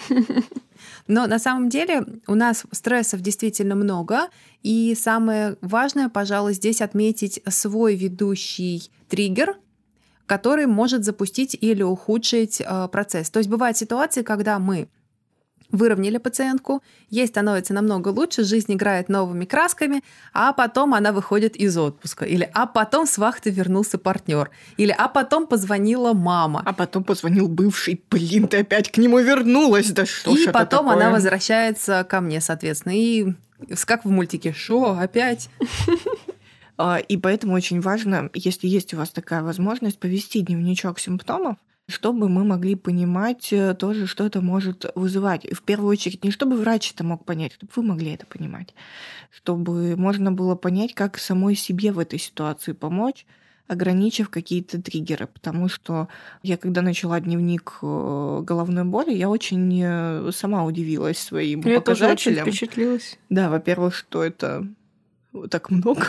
Но 1.06 1.26
на 1.26 1.38
самом 1.38 1.68
деле 1.68 2.04
у 2.26 2.34
нас 2.34 2.64
стрессов 2.72 3.20
действительно 3.20 3.74
много, 3.74 4.28
и 4.62 4.94
самое 4.94 5.56
важное, 5.62 6.08
пожалуй, 6.08 6.52
здесь 6.52 6.82
отметить 6.82 7.40
свой 7.48 7.94
ведущий 7.94 8.90
триггер, 9.08 9.56
который 10.26 10.66
может 10.66 11.04
запустить 11.04 11.56
или 11.58 11.82
ухудшить 11.82 12.60
э, 12.60 12.88
процесс. 12.92 13.30
То 13.30 13.38
есть 13.38 13.48
бывают 13.48 13.78
ситуации, 13.78 14.22
когда 14.22 14.58
мы 14.58 14.88
выровняли 15.70 16.18
пациентку, 16.18 16.82
ей 17.10 17.26
становится 17.26 17.74
намного 17.74 18.08
лучше, 18.08 18.44
жизнь 18.44 18.72
играет 18.72 19.08
новыми 19.08 19.44
красками, 19.44 20.02
а 20.32 20.52
потом 20.52 20.94
она 20.94 21.12
выходит 21.12 21.56
из 21.56 21.76
отпуска. 21.76 22.24
Или 22.24 22.48
а 22.54 22.66
потом 22.66 23.06
с 23.06 23.18
вахты 23.18 23.50
вернулся 23.50 23.98
партнер. 23.98 24.50
Или 24.76 24.94
а 24.96 25.08
потом 25.08 25.46
позвонила 25.46 26.12
мама. 26.12 26.62
А 26.64 26.72
потом 26.72 27.04
позвонил 27.04 27.48
бывший, 27.48 28.02
блин, 28.10 28.48
ты 28.48 28.58
опять 28.58 28.90
к 28.90 28.96
нему 28.98 29.18
вернулась, 29.18 29.90
да 29.90 30.06
что 30.06 30.34
И 30.36 30.46
потом 30.46 30.86
такое? 30.86 30.94
она 30.94 31.10
возвращается 31.10 32.04
ко 32.08 32.20
мне, 32.20 32.40
соответственно. 32.40 32.92
И 32.96 33.34
как 33.84 34.04
в 34.04 34.10
мультике, 34.10 34.52
шо, 34.52 34.96
опять? 34.98 35.50
А, 36.80 36.98
и 36.98 37.16
поэтому 37.16 37.54
очень 37.54 37.80
важно, 37.80 38.30
если 38.32 38.68
есть 38.68 38.94
у 38.94 38.98
вас 38.98 39.10
такая 39.10 39.42
возможность, 39.42 39.98
повести 39.98 40.42
дневничок 40.42 41.00
симптомов, 41.00 41.56
чтобы 41.88 42.28
мы 42.28 42.44
могли 42.44 42.74
понимать 42.74 43.52
э, 43.52 43.74
тоже, 43.74 44.06
что 44.06 44.26
это 44.26 44.42
может 44.42 44.84
вызывать. 44.94 45.44
И 45.46 45.54
в 45.54 45.62
первую 45.62 45.90
очередь, 45.90 46.22
не 46.22 46.30
чтобы 46.30 46.56
врач 46.56 46.92
это 46.92 47.02
мог 47.02 47.24
понять, 47.24 47.54
чтобы 47.54 47.72
вы 47.74 47.82
могли 47.82 48.12
это 48.12 48.26
понимать, 48.26 48.74
чтобы 49.30 49.96
можно 49.96 50.30
было 50.30 50.54
понять, 50.54 50.94
как 50.94 51.18
самой 51.18 51.54
себе 51.54 51.90
в 51.90 51.98
этой 51.98 52.18
ситуации 52.18 52.72
помочь, 52.72 53.24
ограничив 53.68 54.28
какие-то 54.28 54.80
триггеры, 54.80 55.26
потому 55.26 55.68
что 55.68 56.08
я, 56.42 56.58
когда 56.58 56.82
начала 56.82 57.18
дневник 57.20 57.78
э, 57.80 58.40
головной 58.42 58.84
боли, 58.84 59.14
я 59.14 59.30
очень 59.30 59.80
э, 59.82 60.30
сама 60.32 60.64
удивилась 60.64 61.18
своим 61.18 61.60
я 61.62 61.80
показателям. 61.80 62.10
Я 62.10 62.16
тоже 62.16 62.52
очень 62.52 62.52
впечатлилась. 62.52 63.18
Да, 63.30 63.48
во-первых, 63.48 63.94
что 63.94 64.22
это 64.22 64.66
так 65.50 65.70
много. 65.70 66.08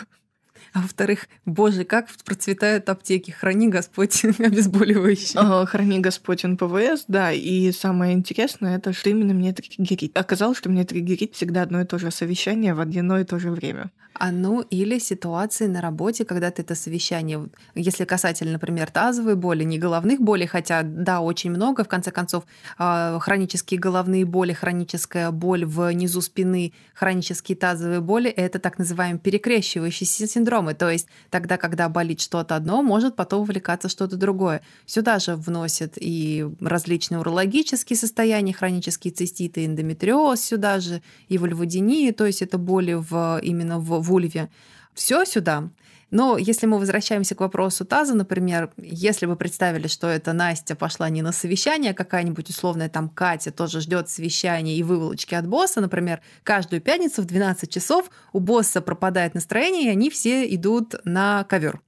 А 0.74 0.82
во-вторых, 0.82 1.28
боже, 1.46 1.84
как 1.84 2.08
процветают 2.26 2.90
аптеки. 2.90 3.32
Храни 3.32 3.68
Господь 3.68 4.24
обезболивающие. 4.40 5.66
Храни 5.66 6.00
Господь 6.00 6.44
НПВС, 6.44 7.06
да. 7.08 7.32
И 7.32 7.72
самое 7.72 8.14
интересное, 8.14 8.78
это 8.78 8.94
что 8.94 9.10
именно 9.10 9.34
мне 9.34 9.54
триггерит. 9.54 10.18
Оказалось, 10.18 10.58
что 10.58 10.70
мне 10.70 10.86
триггерит 10.86 11.36
всегда 11.36 11.64
одно 11.64 11.82
и 11.82 11.86
то 11.86 11.98
же 11.98 12.12
совещание 12.12 12.74
в 12.74 12.80
одно 12.80 13.20
и 13.20 13.24
то 13.24 13.40
же 13.40 13.52
время. 13.52 13.92
А 14.20 14.32
ну 14.32 14.62
или 14.62 15.00
ситуации 15.00 15.68
на 15.68 15.80
работе, 15.80 16.26
когда 16.26 16.52
ты 16.52 16.62
это 16.62 16.76
совещание, 16.76 17.48
если 17.74 18.04
касательно, 18.04 18.54
например, 18.54 18.92
тазовой 18.92 19.38
боли, 19.38 19.64
не 19.64 19.80
головных 19.80 20.20
болей, 20.20 20.46
хотя 20.46 20.82
да, 20.84 21.22
очень 21.22 21.52
много, 21.52 21.86
в 21.86 21.88
конце 21.88 22.12
концов, 22.12 22.44
а, 22.78 23.18
хронические 23.20 23.80
головные 23.80 24.26
боли, 24.26 24.52
хроническая 24.52 25.32
боль 25.32 25.64
внизу 25.64 26.20
спины, 26.20 26.74
хронические 26.94 27.56
тазовые 27.56 28.02
боли, 28.02 28.30
это 28.30 28.60
так 28.60 28.78
называемые 28.78 29.20
перекрещивающиеся 29.20 30.28
синдромы, 30.60 30.74
то 30.74 30.90
есть 30.90 31.08
тогда, 31.30 31.58
когда 31.58 31.90
болит 31.90 32.22
что-то 32.22 32.56
одно, 32.56 32.82
может 32.82 33.16
потом 33.16 33.42
увлекаться 33.42 33.90
что-то 33.90 34.16
другое. 34.18 34.62
Сюда 34.86 35.20
же 35.20 35.36
вносят 35.36 35.94
и 35.98 36.46
различные 36.62 37.20
урологические 37.20 37.98
состояния, 37.98 38.54
хронические 38.54 39.14
циститы, 39.14 39.66
эндометриоз 39.66 40.42
сюда 40.42 40.80
же, 40.80 41.02
и 41.30 41.38
вульводинии, 41.38 42.12
то 42.12 42.26
есть 42.26 42.42
это 42.42 42.58
боли 42.58 42.94
в, 42.94 43.40
именно 43.44 43.80
в 43.80 44.02
вульве. 44.02 44.50
Все 44.94 45.26
сюда. 45.26 45.70
Но 46.12 46.38
если 46.38 46.66
мы 46.66 46.80
возвращаемся 46.80 47.36
к 47.36 47.42
вопросу 47.42 47.86
таза, 47.86 48.16
например, 48.16 48.72
если 48.78 49.28
вы 49.28 49.36
представили, 49.36 49.88
что 49.88 50.08
это 50.08 50.34
Настя 50.34 50.76
пошла 50.76 51.10
не 51.10 51.22
на 51.22 51.32
совещание, 51.32 51.92
а 51.92 51.96
какая-нибудь 51.96 52.50
условная 52.50 52.90
там 52.90 53.10
Катя 53.10 53.52
тоже 53.52 53.82
ждет 53.82 54.10
совещания 54.10 54.76
и 54.76 54.84
выволочки 54.84 55.36
от 55.36 55.48
босса, 55.48 55.82
например, 55.82 56.22
каждую 56.44 56.82
пятницу 56.82 57.22
в 57.22 57.26
12 57.26 57.72
часов 57.72 58.10
у 58.34 58.40
босса 58.40 58.82
пропадает 58.82 59.36
настроение, 59.36 59.86
и 59.86 59.90
они 59.90 60.10
все 60.10 60.52
идут 60.54 60.96
на 61.04 61.44
ковер, 61.44 61.82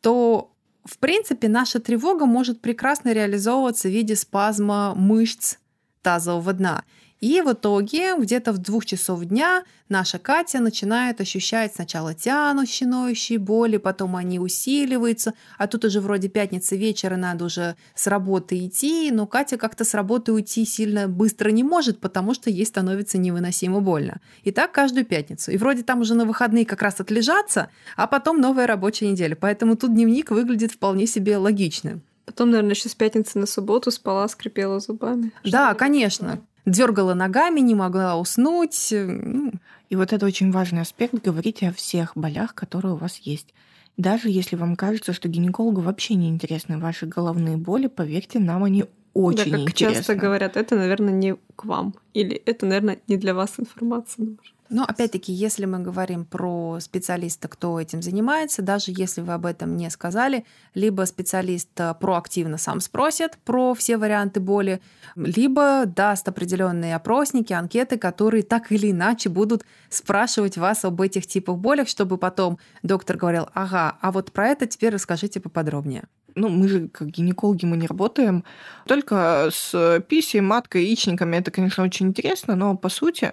то 0.00 0.50
в 0.84 0.98
принципе, 0.98 1.48
наша 1.48 1.80
тревога 1.80 2.26
может 2.26 2.60
прекрасно 2.60 3.12
реализовываться 3.12 3.88
в 3.88 3.90
виде 3.90 4.16
спазма 4.16 4.94
мышц 4.94 5.56
тазового 6.02 6.52
дна. 6.52 6.84
И 7.24 7.40
в 7.40 7.50
итоге 7.54 8.18
где-то 8.18 8.52
в 8.52 8.58
двух 8.58 8.84
часов 8.84 9.24
дня 9.24 9.64
наша 9.88 10.18
Катя 10.18 10.60
начинает 10.60 11.22
ощущать 11.22 11.74
сначала 11.74 12.12
тянущие, 12.12 12.86
ноющие 12.86 13.38
боли, 13.38 13.78
потом 13.78 14.16
они 14.16 14.38
усиливаются, 14.38 15.32
а 15.56 15.66
тут 15.66 15.86
уже 15.86 16.02
вроде 16.02 16.28
пятница 16.28 16.76
вечера, 16.76 17.16
надо 17.16 17.46
уже 17.46 17.76
с 17.94 18.08
работы 18.08 18.66
идти, 18.66 19.10
но 19.10 19.26
Катя 19.26 19.56
как-то 19.56 19.86
с 19.86 19.94
работы 19.94 20.34
уйти 20.34 20.66
сильно 20.66 21.08
быстро 21.08 21.48
не 21.48 21.62
может, 21.62 21.98
потому 21.98 22.34
что 22.34 22.50
ей 22.50 22.66
становится 22.66 23.16
невыносимо 23.16 23.80
больно. 23.80 24.20
И 24.42 24.50
так 24.50 24.72
каждую 24.72 25.06
пятницу. 25.06 25.50
И 25.50 25.56
вроде 25.56 25.82
там 25.82 26.02
уже 26.02 26.12
на 26.12 26.26
выходные 26.26 26.66
как 26.66 26.82
раз 26.82 27.00
отлежаться, 27.00 27.70
а 27.96 28.06
потом 28.06 28.38
новая 28.38 28.66
рабочая 28.66 29.10
неделя. 29.10 29.34
Поэтому 29.34 29.76
тут 29.76 29.94
дневник 29.94 30.30
выглядит 30.30 30.72
вполне 30.72 31.06
себе 31.06 31.38
логичным. 31.38 32.02
Потом, 32.26 32.50
наверное, 32.50 32.74
еще 32.74 32.90
с 32.90 32.94
пятницы 32.94 33.38
на 33.38 33.46
субботу 33.46 33.90
спала, 33.90 34.28
скрипела 34.28 34.78
зубами. 34.78 35.32
Да, 35.42 35.72
конечно 35.72 36.42
дергала 36.66 37.14
ногами, 37.14 37.60
не 37.60 37.74
могла 37.74 38.16
уснуть. 38.16 38.92
Э, 38.92 39.06
ну. 39.06 39.52
И 39.90 39.96
вот 39.96 40.12
это 40.12 40.26
очень 40.26 40.50
важный 40.50 40.82
аспект. 40.82 41.14
Говорите 41.14 41.68
о 41.68 41.72
всех 41.72 42.12
болях, 42.16 42.54
которые 42.54 42.94
у 42.94 42.96
вас 42.96 43.18
есть. 43.18 43.54
Даже 43.96 44.28
если 44.28 44.56
вам 44.56 44.76
кажется, 44.76 45.12
что 45.12 45.28
гинекологу 45.28 45.80
вообще 45.80 46.14
не 46.14 46.28
интересны 46.28 46.78
ваши 46.78 47.06
головные 47.06 47.56
боли, 47.56 47.86
поверьте 47.86 48.40
нам, 48.40 48.64
они 48.64 48.86
очень 49.12 49.52
да, 49.52 49.58
как 49.58 49.68
интересны. 49.68 49.96
часто 49.96 50.14
говорят, 50.16 50.56
это, 50.56 50.74
наверное, 50.74 51.12
не 51.12 51.36
к 51.54 51.64
вам. 51.64 51.94
Или 52.12 52.34
это, 52.34 52.66
наверное, 52.66 52.98
не 53.06 53.16
для 53.16 53.34
вас 53.34 53.54
информация. 53.58 54.26
Но 54.74 54.82
опять-таки, 54.82 55.32
если 55.32 55.66
мы 55.66 55.78
говорим 55.78 56.24
про 56.24 56.80
специалиста, 56.80 57.46
кто 57.46 57.78
этим 57.78 58.02
занимается, 58.02 58.60
даже 58.60 58.86
если 58.88 59.20
вы 59.20 59.34
об 59.34 59.46
этом 59.46 59.76
не 59.76 59.88
сказали, 59.88 60.44
либо 60.74 61.04
специалист 61.04 61.68
э, 61.78 61.94
проактивно 61.94 62.58
сам 62.58 62.80
спросит 62.80 63.38
про 63.44 63.74
все 63.74 63.98
варианты 63.98 64.40
боли, 64.40 64.80
либо 65.14 65.84
даст 65.86 66.26
определенные 66.26 66.96
опросники, 66.96 67.52
анкеты, 67.52 67.98
которые 67.98 68.42
так 68.42 68.72
или 68.72 68.90
иначе 68.90 69.28
будут 69.28 69.64
спрашивать 69.90 70.58
вас 70.58 70.84
об 70.84 71.00
этих 71.00 71.28
типах 71.28 71.58
болях, 71.58 71.86
чтобы 71.86 72.18
потом 72.18 72.58
доктор 72.82 73.16
говорил, 73.16 73.46
ага, 73.54 73.96
а 74.00 74.10
вот 74.10 74.32
про 74.32 74.48
это 74.48 74.66
теперь 74.66 74.92
расскажите 74.92 75.38
поподробнее 75.38 76.08
ну, 76.34 76.48
мы 76.48 76.68
же 76.68 76.88
как 76.88 77.08
гинекологи, 77.08 77.64
мы 77.64 77.76
не 77.76 77.86
работаем 77.86 78.44
только 78.86 79.50
с 79.52 80.00
писей, 80.08 80.40
маткой, 80.40 80.84
яичниками. 80.84 81.36
Это, 81.36 81.50
конечно, 81.50 81.84
очень 81.84 82.08
интересно, 82.08 82.56
но 82.56 82.76
по 82.76 82.88
сути 82.88 83.32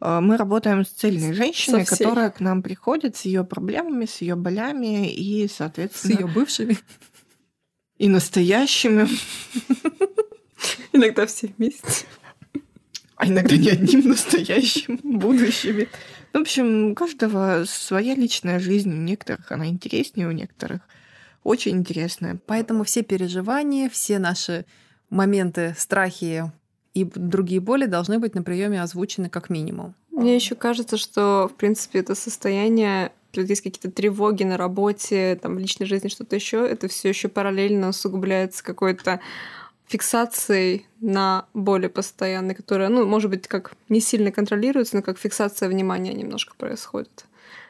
э, 0.00 0.20
мы 0.20 0.36
работаем 0.36 0.84
с 0.84 0.88
цельной 0.88 1.32
женщиной, 1.32 1.84
которая 1.84 2.30
к 2.30 2.40
нам 2.40 2.62
приходит 2.62 3.16
с 3.16 3.24
ее 3.24 3.44
проблемами, 3.44 4.06
с 4.06 4.20
ее 4.20 4.34
болями 4.34 5.12
и, 5.12 5.48
соответственно... 5.48 6.14
С 6.14 6.20
ее 6.20 6.26
бывшими. 6.26 6.78
И 7.98 8.08
настоящими. 8.08 9.08
Иногда 10.92 11.26
все 11.26 11.52
вместе. 11.56 12.06
А 13.16 13.26
иногда 13.26 13.56
не 13.56 13.70
одним 13.70 14.08
настоящим, 14.08 15.00
будущими. 15.02 15.88
В 16.32 16.36
общем, 16.38 16.92
у 16.92 16.94
каждого 16.94 17.64
своя 17.66 18.14
личная 18.14 18.60
жизнь. 18.60 18.92
У 18.92 18.96
некоторых 18.96 19.50
она 19.50 19.66
интереснее, 19.66 20.28
у 20.28 20.32
некоторых 20.32 20.82
очень 21.48 21.78
интересная. 21.78 22.38
Поэтому 22.46 22.84
все 22.84 23.02
переживания, 23.02 23.88
все 23.88 24.18
наши 24.18 24.66
моменты, 25.08 25.74
страхи 25.78 26.52
и 26.92 27.04
другие 27.04 27.60
боли 27.60 27.86
должны 27.86 28.18
быть 28.18 28.34
на 28.34 28.42
приеме 28.42 28.82
озвучены 28.82 29.30
как 29.30 29.48
минимум. 29.48 29.94
Мне 30.10 30.36
еще 30.36 30.54
кажется, 30.54 30.98
что, 30.98 31.48
в 31.48 31.56
принципе, 31.56 32.00
это 32.00 32.14
состояние 32.14 33.12
есть 33.32 33.62
какие-то 33.62 33.90
тревоги 33.90 34.42
на 34.42 34.56
работе, 34.56 35.38
там, 35.40 35.54
в 35.54 35.58
личной 35.58 35.86
жизни, 35.86 36.08
что-то 36.08 36.34
еще, 36.34 36.66
это 36.66 36.88
все 36.88 37.10
еще 37.10 37.28
параллельно 37.28 37.88
усугубляется 37.90 38.64
какой-то 38.64 39.20
фиксацией 39.86 40.86
на 41.00 41.46
боли 41.54 41.86
постоянной, 41.86 42.54
которая, 42.54 42.88
ну, 42.88 43.06
может 43.06 43.30
быть, 43.30 43.46
как 43.46 43.72
не 43.88 44.00
сильно 44.00 44.32
контролируется, 44.32 44.96
но 44.96 45.02
как 45.02 45.18
фиксация 45.18 45.68
внимания 45.68 46.12
немножко 46.12 46.54
происходит 46.56 47.27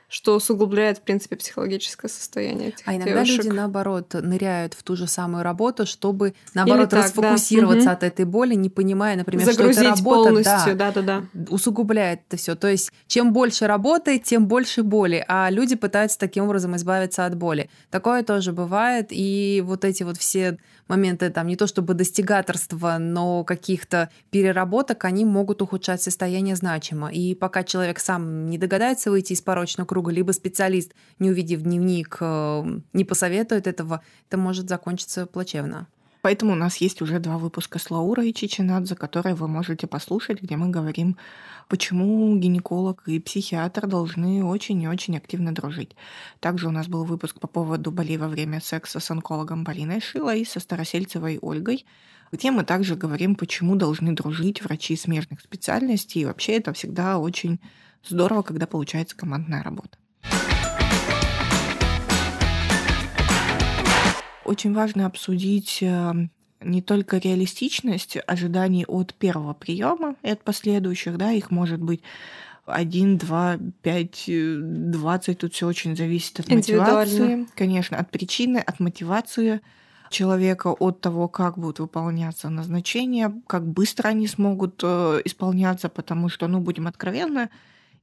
что 0.08 0.36
усугубляет, 0.36 0.98
в 0.98 1.02
принципе, 1.02 1.36
психологическое 1.36 2.08
состояние 2.08 2.68
этих 2.68 2.88
А 2.88 2.96
иногда 2.96 3.24
девушек. 3.24 3.44
люди, 3.44 3.54
наоборот, 3.54 4.14
ныряют 4.14 4.72
в 4.72 4.82
ту 4.82 4.96
же 4.96 5.06
самую 5.06 5.44
работу, 5.44 5.84
чтобы, 5.86 6.34
наоборот, 6.54 6.88
так, 6.88 7.04
расфокусироваться 7.04 7.86
да. 7.86 7.92
от 7.92 8.02
этой 8.02 8.24
боли, 8.24 8.54
не 8.54 8.70
понимая, 8.70 9.16
например, 9.16 9.44
Загрузить 9.44 9.74
что 9.74 9.82
эта 9.82 9.98
работа 9.98 10.30
полностью, 10.30 10.76
да, 10.76 10.92
да, 10.92 11.02
да, 11.02 11.24
усугубляет 11.50 12.20
это 12.26 12.38
все. 12.38 12.54
То 12.54 12.68
есть, 12.68 12.90
чем 13.06 13.34
больше 13.34 13.66
работы, 13.66 14.18
тем 14.18 14.46
больше 14.46 14.82
боли, 14.82 15.22
а 15.28 15.50
люди 15.50 15.76
пытаются 15.76 16.18
таким 16.18 16.44
образом 16.44 16.74
избавиться 16.76 17.26
от 17.26 17.36
боли. 17.36 17.68
Такое 17.90 18.22
тоже 18.22 18.52
бывает, 18.52 19.08
и 19.10 19.62
вот 19.64 19.84
эти 19.84 20.04
вот 20.04 20.16
все 20.16 20.58
моменты 20.88 21.30
там 21.30 21.46
не 21.46 21.56
то 21.56 21.66
чтобы 21.66 21.94
достигаторства, 21.94 22.96
но 22.98 23.44
каких-то 23.44 24.08
переработок, 24.30 25.04
они 25.04 25.24
могут 25.24 25.62
ухудшать 25.62 26.02
состояние 26.02 26.56
значимо. 26.56 27.12
И 27.12 27.34
пока 27.34 27.62
человек 27.62 27.98
сам 28.00 28.48
не 28.48 28.56
догадается 28.56 29.10
выйти 29.10 29.34
из 29.34 29.42
порочного 29.42 29.86
круга, 29.86 29.97
либо 30.06 30.32
специалист, 30.32 30.94
не 31.18 31.30
увидев 31.30 31.62
дневник, 31.62 32.18
э, 32.20 32.80
не 32.92 33.04
посоветует 33.04 33.66
этого, 33.66 34.02
это 34.28 34.38
может 34.38 34.68
закончиться 34.68 35.26
плачевно. 35.26 35.88
Поэтому 36.22 36.52
у 36.52 36.56
нас 36.56 36.78
есть 36.78 37.00
уже 37.00 37.20
два 37.20 37.38
выпуска 37.38 37.78
с 37.78 37.90
Лаурой 37.90 38.32
Чичинадзе, 38.32 38.96
которые 38.96 39.34
вы 39.34 39.46
можете 39.46 39.86
послушать, 39.86 40.42
где 40.42 40.56
мы 40.56 40.68
говорим, 40.68 41.16
почему 41.68 42.36
гинеколог 42.36 43.06
и 43.06 43.20
психиатр 43.20 43.86
должны 43.86 44.44
очень 44.44 44.82
и 44.82 44.88
очень 44.88 45.16
активно 45.16 45.54
дружить. 45.54 45.94
Также 46.40 46.68
у 46.68 46.70
нас 46.70 46.88
был 46.88 47.04
выпуск 47.04 47.38
по 47.38 47.46
поводу 47.46 47.92
болей 47.92 48.16
во 48.16 48.28
время 48.28 48.60
секса 48.60 48.98
с 48.98 49.10
онкологом 49.10 49.64
Полиной 49.64 50.00
Шилой, 50.00 50.44
со 50.44 50.58
Старосельцевой 50.58 51.38
Ольгой, 51.40 51.86
где 52.32 52.50
мы 52.50 52.64
также 52.64 52.96
говорим, 52.96 53.36
почему 53.36 53.76
должны 53.76 54.12
дружить 54.12 54.62
врачи 54.62 54.96
смежных 54.96 55.40
специальностей. 55.40 56.22
И 56.22 56.24
вообще 56.24 56.56
это 56.56 56.72
всегда 56.72 57.18
очень 57.18 57.60
здорово, 58.04 58.42
когда 58.42 58.66
получается 58.66 59.16
командная 59.16 59.62
работа. 59.62 59.98
очень 64.48 64.74
важно 64.74 65.06
обсудить 65.06 65.78
эм, 65.82 66.30
не 66.60 66.82
только 66.82 67.18
реалистичность 67.18 68.16
ожиданий 68.26 68.84
от 68.86 69.14
первого 69.14 69.54
приема 69.54 70.16
и 70.22 70.30
от 70.30 70.42
последующих, 70.42 71.16
да, 71.16 71.30
их 71.30 71.50
может 71.50 71.80
быть 71.80 72.02
один, 72.66 73.16
два, 73.16 73.56
пять, 73.82 74.24
двадцать. 74.26 75.38
Тут 75.38 75.54
все 75.54 75.66
очень 75.66 75.96
зависит 75.96 76.40
от 76.40 76.48
мотивации. 76.48 77.46
Конечно, 77.54 77.98
от 77.98 78.10
причины, 78.10 78.58
от 78.58 78.80
мотивации 78.80 79.60
человека, 80.10 80.68
от 80.68 81.00
того, 81.00 81.28
как 81.28 81.58
будут 81.58 81.78
выполняться 81.80 82.48
назначения, 82.48 83.32
как 83.46 83.66
быстро 83.66 84.08
они 84.08 84.26
смогут 84.26 84.80
э, 84.82 85.20
исполняться, 85.24 85.90
потому 85.90 86.30
что, 86.30 86.48
ну, 86.48 86.60
будем 86.60 86.86
откровенны, 86.86 87.50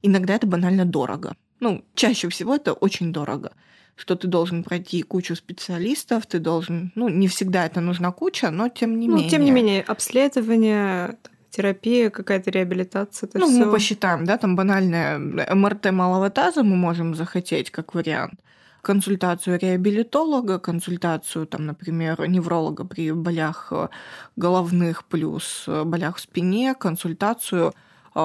иногда 0.06 0.34
это 0.34 0.46
банально 0.46 0.84
дорого. 0.84 1.36
Ну, 1.60 1.84
чаще 1.94 2.28
всего 2.28 2.54
это 2.54 2.72
очень 2.72 3.12
дорого 3.12 3.52
что 3.96 4.14
ты 4.14 4.28
должен 4.28 4.62
пройти 4.62 5.02
кучу 5.02 5.34
специалистов, 5.34 6.26
ты 6.26 6.38
должен, 6.38 6.92
ну, 6.94 7.08
не 7.08 7.28
всегда 7.28 7.64
это 7.64 7.80
нужна 7.80 8.12
куча, 8.12 8.50
но 8.50 8.68
тем 8.68 9.00
не 9.00 9.08
ну, 9.08 9.16
менее. 9.16 9.30
Тем 9.30 9.42
не 9.42 9.50
менее, 9.50 9.82
обследование, 9.82 11.16
терапия, 11.50 12.10
какая-то 12.10 12.50
реабилитация. 12.50 13.28
Это 13.28 13.38
ну, 13.38 13.46
всё... 13.46 13.64
мы 13.64 13.72
посчитаем, 13.72 14.24
да, 14.24 14.36
там 14.36 14.56
банальное 14.56 15.18
МРТ 15.18 15.92
малого 15.92 16.28
таза 16.30 16.62
мы 16.62 16.76
можем 16.76 17.14
захотеть 17.14 17.70
как 17.70 17.94
вариант. 17.94 18.34
Консультацию 18.82 19.58
реабилитолога, 19.58 20.58
консультацию, 20.58 21.46
там, 21.46 21.66
например, 21.66 22.28
невролога 22.28 22.84
при 22.84 23.10
болях 23.12 23.68
э, 23.72 23.88
головных 24.36 25.04
плюс 25.04 25.64
э, 25.66 25.84
болях 25.84 26.16
в 26.16 26.20
спине, 26.20 26.74
консультацию 26.74 27.68
э, 27.68 27.72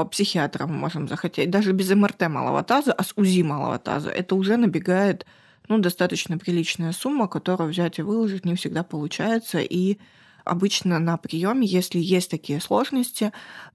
психиатра 0.10 0.68
мы 0.68 0.76
можем 0.76 1.08
захотеть. 1.08 1.50
Даже 1.50 1.74
без 1.74 1.90
МРТ 1.92 2.30
малого 2.30 2.64
таза, 2.64 2.94
а 2.94 3.04
с 3.04 3.14
УЗИ 3.16 3.42
малого 3.42 3.78
таза. 3.78 4.10
Это 4.10 4.36
уже 4.36 4.58
набегает 4.58 5.26
ну, 5.68 5.80
достаточно 5.80 6.38
приличная 6.38 6.92
сумма, 6.92 7.28
которую 7.28 7.70
взять 7.70 8.00
и 8.00 8.02
выложить 8.02 8.46
не 8.46 8.56
всегда 8.56 8.84
получается. 8.84 9.60
И 9.60 9.98
обычно 10.44 11.00
на 11.00 11.18
приеме, 11.18 11.68
если 11.68 12.00
есть 12.00 12.32
такие 12.32 12.62
сложности, 12.62 13.32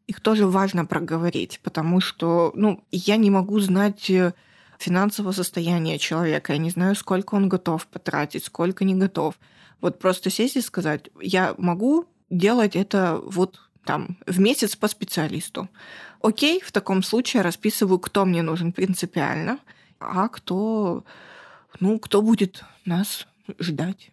их 0.07 0.21
тоже 0.21 0.47
важно 0.47 0.85
проговорить, 0.87 1.61
потому 1.62 2.01
что 2.01 2.53
ну, 2.55 2.85
я 2.91 3.17
не 3.17 3.31
могу 3.31 3.61
знать 3.61 4.09
э, 4.11 4.33
финансового 4.79 5.33
состояния 5.33 5.99
человека, 5.99 6.53
я 6.53 6.59
не 6.59 6.71
знаю, 6.71 6.95
сколько 6.95 7.35
он 7.35 7.49
готов 7.49 7.87
потратить, 7.87 8.45
сколько 8.45 8.85
не 8.85 8.95
готов. 8.95 9.35
Вот 9.81 9.99
просто 9.99 10.31
сесть 10.31 10.57
и 10.57 10.61
сказать, 10.61 11.11
я 11.21 11.55
могу 11.59 12.07
делать 12.31 12.75
это 12.75 13.21
вот 13.23 13.61
там 13.87 14.18
в 14.26 14.39
месяц 14.41 14.76
по 14.76 14.89
специалисту. 14.89 15.68
Окей, 16.20 16.61
в 16.61 16.72
таком 16.72 17.03
случае 17.03 17.43
расписываю, 17.43 17.99
кто 17.99 18.26
мне 18.26 18.43
нужен 18.43 18.72
принципиально, 18.72 19.59
а 19.99 20.28
кто, 20.28 21.05
ну, 21.80 21.99
кто 21.99 22.20
будет 22.20 22.64
нас 22.84 23.26
ждать 23.59 24.11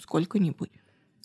сколько-нибудь. 0.00 0.70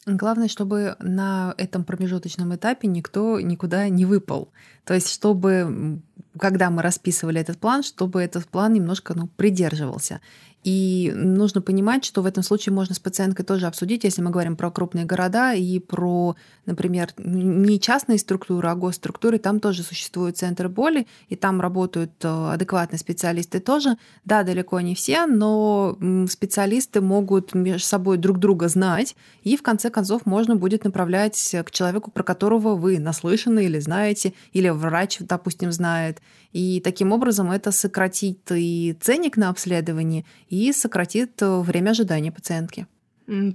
Главное, 0.06 0.50
чтобы 0.50 0.98
на 1.00 1.56
этом 1.58 1.86
промежуточном 1.86 2.54
этапе 2.56 2.90
никто 2.90 3.40
никуда 3.40 3.88
не 3.88 4.06
выпал. 4.06 4.52
То 4.86 4.94
есть, 4.94 5.10
чтобы, 5.10 6.02
когда 6.38 6.70
мы 6.70 6.82
расписывали 6.82 7.40
этот 7.40 7.58
план, 7.58 7.84
чтобы 7.84 8.22
этот 8.22 8.48
план 8.48 8.74
немножко 8.74 9.14
ну, 9.14 9.28
придерживался. 9.28 10.20
И 10.64 11.12
нужно 11.14 11.62
понимать, 11.62 12.06
что 12.06 12.22
в 12.22 12.26
этом 12.26 12.42
случае 12.42 12.74
можно 12.74 12.96
с 12.96 13.00
пациенткой 13.00 13.46
тоже 13.46 13.68
обсудить, 13.68 14.06
если 14.06 14.22
мы 14.22 14.32
говорим 14.32 14.56
про 14.56 14.72
крупные 14.72 15.04
города 15.06 15.54
и 15.54 15.80
про, 15.80 16.36
например, 16.66 17.10
не 17.18 17.80
частные 17.80 18.18
структуры, 18.18 18.70
а 18.70 18.76
госструктуры, 18.76 19.40
там 19.40 19.60
тоже 19.60 19.84
существуют 19.84 20.38
центры 20.38 20.70
боли, 20.70 21.06
и 21.28 21.36
там 21.36 21.60
работают 21.60 22.14
э, 22.24 22.52
адекватные 22.54 22.98
специалисты 22.98 23.60
тоже. 23.60 23.98
Да, 24.24 24.44
далеко 24.44 24.80
не 24.80 24.96
все, 24.96 25.26
но 25.26 25.98
специалисты 26.30 27.02
могут 27.02 27.54
между 27.54 27.86
собой 27.86 28.18
друг 28.18 28.40
друга 28.40 28.70
знать, 28.70 29.18
и 29.44 29.58
в 29.58 29.64
конце 29.64 29.90
концов 29.90 30.26
можно 30.26 30.56
будет 30.56 30.86
направлять 30.86 31.56
к 31.66 31.72
человеку, 31.72 32.10
про 32.10 32.24
которого 32.24 32.76
вы 32.76 33.00
наслышаны 33.00 33.66
или 33.66 33.80
знаете, 33.80 34.34
или 34.54 34.70
врач, 34.74 35.18
допустим, 35.20 35.72
знает. 35.72 36.22
И 36.52 36.82
таким 36.82 37.12
образом 37.12 37.52
это 37.52 37.72
сократит 37.72 38.52
и 38.52 38.96
ценник 39.00 39.38
на 39.38 39.50
обследование, 39.50 40.26
и 40.50 40.72
сократит 40.74 41.42
э, 41.42 41.60
время 41.60 41.92
ожидания 41.92 42.32
пациентки. 42.32 42.88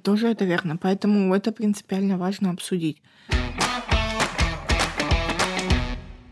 Тоже 0.03 0.29
это 0.29 0.45
верно. 0.45 0.77
Поэтому 0.77 1.35
это 1.35 1.53
принципиально 1.53 2.17
важно 2.17 2.51
обсудить. 2.51 3.03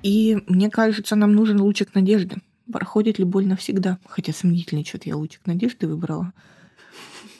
И 0.03 0.39
мне 0.47 0.71
кажется, 0.71 1.17
нам 1.17 1.35
нужен 1.35 1.61
лучик 1.61 1.95
надежды. 1.95 2.37
Проходит 2.73 3.19
ли 3.19 3.25
боль 3.25 3.47
навсегда? 3.47 3.99
Хотя 4.07 4.33
сомнительный 4.33 4.85
что-то 4.85 5.09
я 5.09 5.17
лучик 5.17 5.41
надежды 5.47 5.87
выбрала. 5.87 6.33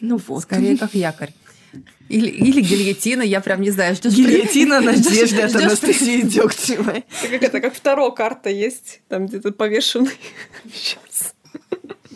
Ну 0.01 0.19
вот. 0.19 0.43
Скорее 0.43 0.77
как 0.77 0.95
якорь. 0.95 1.33
Или, 2.09 2.29
или 2.29 2.61
гильотина, 2.61 3.23
я 3.23 3.41
прям 3.41 3.61
не 3.61 3.71
знаю, 3.71 3.97
что 3.97 4.09
Гильотина 4.09 4.81
надежды 4.93 5.43
от 5.43 5.57
Анастасии 5.57 6.21
Дегтевой. 6.23 7.05
Как 7.23 7.43
это, 7.43 7.61
как 7.61 7.75
вторая 7.75 8.11
карта 8.11 8.49
есть, 8.49 9.01
там 9.09 9.27
где-то 9.27 9.53
повешенный. 9.53 10.13
Сейчас. 10.73 11.35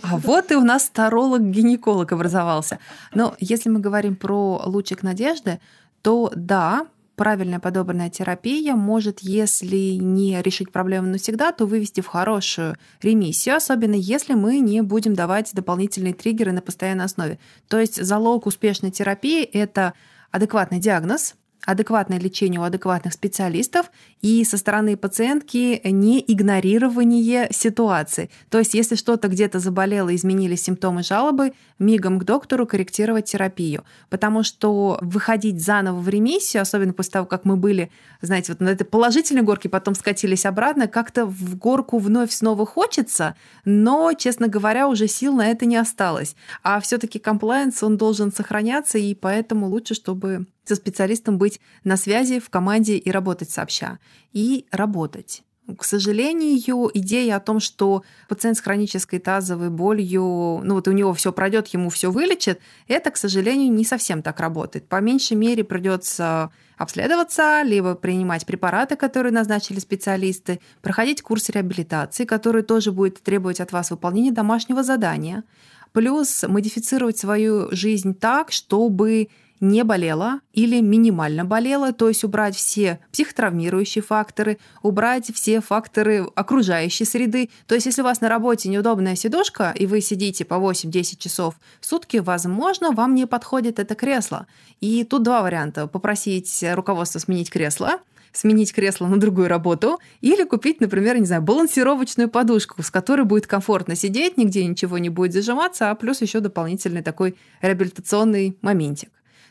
А 0.03 0.17
вот 0.17 0.53
и 0.53 0.55
у 0.55 0.63
нас 0.63 0.91
таролог-гинеколог 0.95 2.13
образовался. 2.13 2.79
Но 3.13 3.35
если 3.41 3.69
мы 3.69 3.81
говорим 3.81 4.17
про 4.17 4.63
лучик 4.65 5.03
надежды, 5.03 5.61
то 6.03 6.33
да, 6.35 6.87
правильная 7.21 7.61
подобранная 7.61 8.09
терапия 8.09 8.75
может, 8.75 9.19
если 9.21 9.99
не 10.01 10.41
решить 10.41 10.73
проблему 10.73 11.09
навсегда, 11.09 11.53
то 11.53 11.67
вывести 11.67 12.01
в 12.01 12.07
хорошую 12.07 12.79
ремиссию, 13.03 13.57
особенно 13.57 13.95
если 13.95 14.33
мы 14.33 14.59
не 14.61 14.81
будем 14.81 15.13
давать 15.13 15.53
дополнительные 15.53 16.15
триггеры 16.15 16.53
на 16.53 16.63
постоянной 16.63 17.05
основе. 17.05 17.39
То 17.69 17.79
есть 17.79 18.03
залог 18.03 18.47
успешной 18.47 18.91
терапии— 18.91 19.45
это 19.53 19.93
адекватный 20.31 20.79
диагноз, 20.79 21.35
адекватное 21.65 22.19
лечение 22.19 22.61
у 22.61 22.65
адекватных 22.65 23.13
специалистов 23.13 23.91
и 24.23 24.45
со 24.45 24.57
стороны 24.57 24.97
пациентки 24.97 25.81
не 25.85 26.25
игнорирование 26.27 27.49
ситуации. 27.51 28.31
То 28.49 28.59
есть 28.59 28.75
если 28.75 28.95
что-то 28.95 29.29
где-то 29.29 29.59
заболело, 29.59 30.15
изменились 30.15 30.63
симптомы 30.63 31.03
жалобы, 31.03 31.53
мигом 31.79 32.19
к 32.19 32.25
доктору 32.25 32.67
корректировать 32.67 33.27
терапию. 33.27 33.85
Потому 34.09 34.43
что 34.43 34.99
выходить 35.03 35.63
заново 35.63 36.01
в 36.01 36.09
ремиссию, 36.09 36.63
особенно 36.63 36.93
после 36.93 37.13
того, 37.13 37.27
как 37.27 37.45
мы 37.45 37.57
были, 37.57 37.91
знаете, 38.23 38.53
вот 38.53 38.61
на 38.61 38.71
этой 38.71 38.85
положительной 38.85 39.43
горке, 39.43 39.69
потом 39.69 39.95
скатились 39.95 40.47
обратно, 40.47 40.89
как-то 40.89 41.27
в 41.27 41.57
горку 41.57 41.99
вновь 41.99 42.33
снова 42.33 42.67
хочется, 42.67 43.35
но, 43.65 44.13
честно 44.13 44.49
говоря, 44.49 44.89
уже 44.89 45.09
сил 45.09 45.35
на 45.35 45.51
это 45.51 45.67
не 45.67 45.77
осталось. 45.77 46.37
А 46.63 46.81
все 46.81 46.99
таки 46.99 47.19
комплайенс, 47.19 47.83
он 47.83 47.97
должен 47.97 48.33
сохраняться, 48.33 48.99
и 48.99 49.15
поэтому 49.15 49.67
лучше, 49.67 49.95
чтобы 49.95 50.47
со 50.71 50.77
специалистом 50.77 51.37
быть 51.37 51.61
на 51.83 51.97
связи 51.97 52.39
в 52.39 52.49
команде 52.49 52.97
и 52.97 53.11
работать 53.11 53.51
сообща. 53.51 53.99
И 54.33 54.67
работать. 54.71 55.43
К 55.77 55.85
сожалению, 55.85 56.91
идея 56.95 57.37
о 57.37 57.41
том, 57.41 57.61
что 57.61 58.05
пациент 58.29 58.57
с 58.57 58.61
хронической 58.61 59.19
тазовой 59.19 59.71
болью, 59.71 60.61
ну 60.65 60.75
вот 60.75 60.89
у 60.89 60.93
него 60.93 61.13
все 61.15 61.33
пройдет, 61.33 61.69
ему 61.69 61.91
все 61.91 62.11
вылечит, 62.11 62.61
это, 62.89 63.11
к 63.11 63.17
сожалению, 63.17 63.73
не 63.73 63.85
совсем 63.85 64.23
так 64.23 64.41
работает. 64.41 64.89
По 64.89 65.01
меньшей 65.01 65.37
мере 65.37 65.65
придется 65.65 66.51
обследоваться, 66.77 67.63
либо 67.63 67.95
принимать 67.95 68.47
препараты, 68.47 68.97
которые 68.97 69.33
назначили 69.33 69.79
специалисты, 69.81 70.61
проходить 70.83 71.23
курс 71.23 71.51
реабилитации, 71.51 72.25
который 72.25 72.63
тоже 72.63 72.91
будет 72.93 73.23
требовать 73.23 73.61
от 73.61 73.73
вас 73.73 73.91
выполнения 73.91 74.33
домашнего 74.33 74.83
задания, 74.83 75.45
плюс 75.93 76.45
модифицировать 76.45 77.19
свою 77.19 77.69
жизнь 77.71 78.15
так, 78.15 78.51
чтобы 78.51 79.29
не 79.61 79.85
болела 79.85 80.41
или 80.53 80.81
минимально 80.81 81.45
болела, 81.45 81.93
то 81.93 82.09
есть 82.09 82.25
убрать 82.25 82.57
все 82.57 82.99
психотравмирующие 83.13 84.03
факторы, 84.03 84.59
убрать 84.83 85.31
все 85.35 85.61
факторы 85.61 86.27
окружающей 86.35 87.05
среды. 87.05 87.51
То 87.67 87.75
есть 87.75 87.87
если 87.87 88.01
у 88.01 88.05
вас 88.05 88.21
на 88.21 88.29
работе 88.29 88.69
неудобная 88.69 89.17
сидушка, 89.17 89.73
и 89.77 89.87
вы 89.87 90.01
сидите 90.01 90.45
по 90.45 90.55
8-10 90.55 91.19
часов 91.19 91.55
в 91.81 91.87
сутки, 91.87 92.17
возможно, 92.17 92.93
вам 92.93 93.15
не 93.15 93.27
подходит 93.27 93.79
это 93.79 93.95
кресло. 93.95 94.47
И 94.81 95.05
тут 95.05 95.23
два 95.23 95.43
варианта. 95.43 95.87
Попросить 95.87 96.65
руководство 96.75 97.19
сменить 97.19 97.51
кресло, 97.51 98.01
сменить 98.33 98.73
кресло 98.73 99.07
на 99.07 99.19
другую 99.19 99.49
работу 99.49 99.99
или 100.21 100.45
купить, 100.45 100.81
например, 100.81 101.19
не 101.19 101.27
знаю, 101.27 101.43
балансировочную 101.43 102.29
подушку, 102.29 102.83
с 102.83 102.91
которой 102.91 103.23
будет 103.23 103.47
комфортно 103.47 103.95
сидеть, 103.95 104.37
нигде 104.37 104.65
ничего 104.65 104.99
не 104.99 105.09
будет 105.09 105.33
зажиматься, 105.33 105.91
а 105.91 105.95
плюс 105.95 106.23
еще 106.23 106.41
дополнительный 106.41 107.03
такой 107.03 107.37
реабилитационный 107.61 108.57
моментик. 108.63 109.11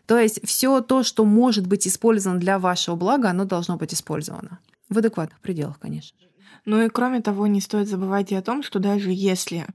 То 0.10 0.18
есть 0.18 0.39
все 0.43 0.82
то, 0.82 1.03
что 1.03 1.24
может 1.24 1.68
быть 1.68 1.88
использовано 1.88 2.39
для 2.39 2.57
вашего 2.57 2.95
блага, 2.95 3.30
оно 3.30 3.45
должно 3.45 3.78
быть 3.78 3.93
использовано. 3.93 4.57
В 4.89 4.97
адекватных 4.97 5.39
пределах, 5.39 5.78
конечно. 5.78 6.18
Ну 6.66 6.82
и 6.82 6.89
кроме 6.89 7.22
того, 7.22 7.45
не 7.45 7.62
стоит 7.62 7.88
забывать 7.88 8.32
и 8.32 8.36
о 8.36 8.41
том, 8.41 8.64
что 8.64 8.80
даже 8.80 9.12
если 9.12 9.68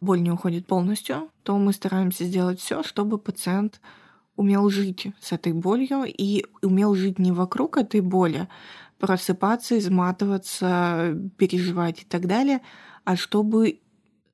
боль 0.00 0.22
не 0.22 0.30
уходит 0.30 0.68
полностью, 0.68 1.28
то 1.42 1.58
мы 1.58 1.72
стараемся 1.72 2.22
сделать 2.22 2.60
все, 2.60 2.84
чтобы 2.84 3.18
пациент 3.18 3.80
умел 4.36 4.70
жить 4.70 5.08
с 5.20 5.32
этой 5.32 5.52
болью 5.52 6.04
и 6.06 6.44
умел 6.62 6.94
жить 6.94 7.18
не 7.18 7.32
вокруг 7.32 7.76
этой 7.76 8.00
боли, 8.00 8.46
просыпаться, 9.00 9.76
изматываться, 9.76 11.18
переживать 11.36 12.02
и 12.02 12.04
так 12.04 12.28
далее, 12.28 12.60
а 13.02 13.16
чтобы 13.16 13.80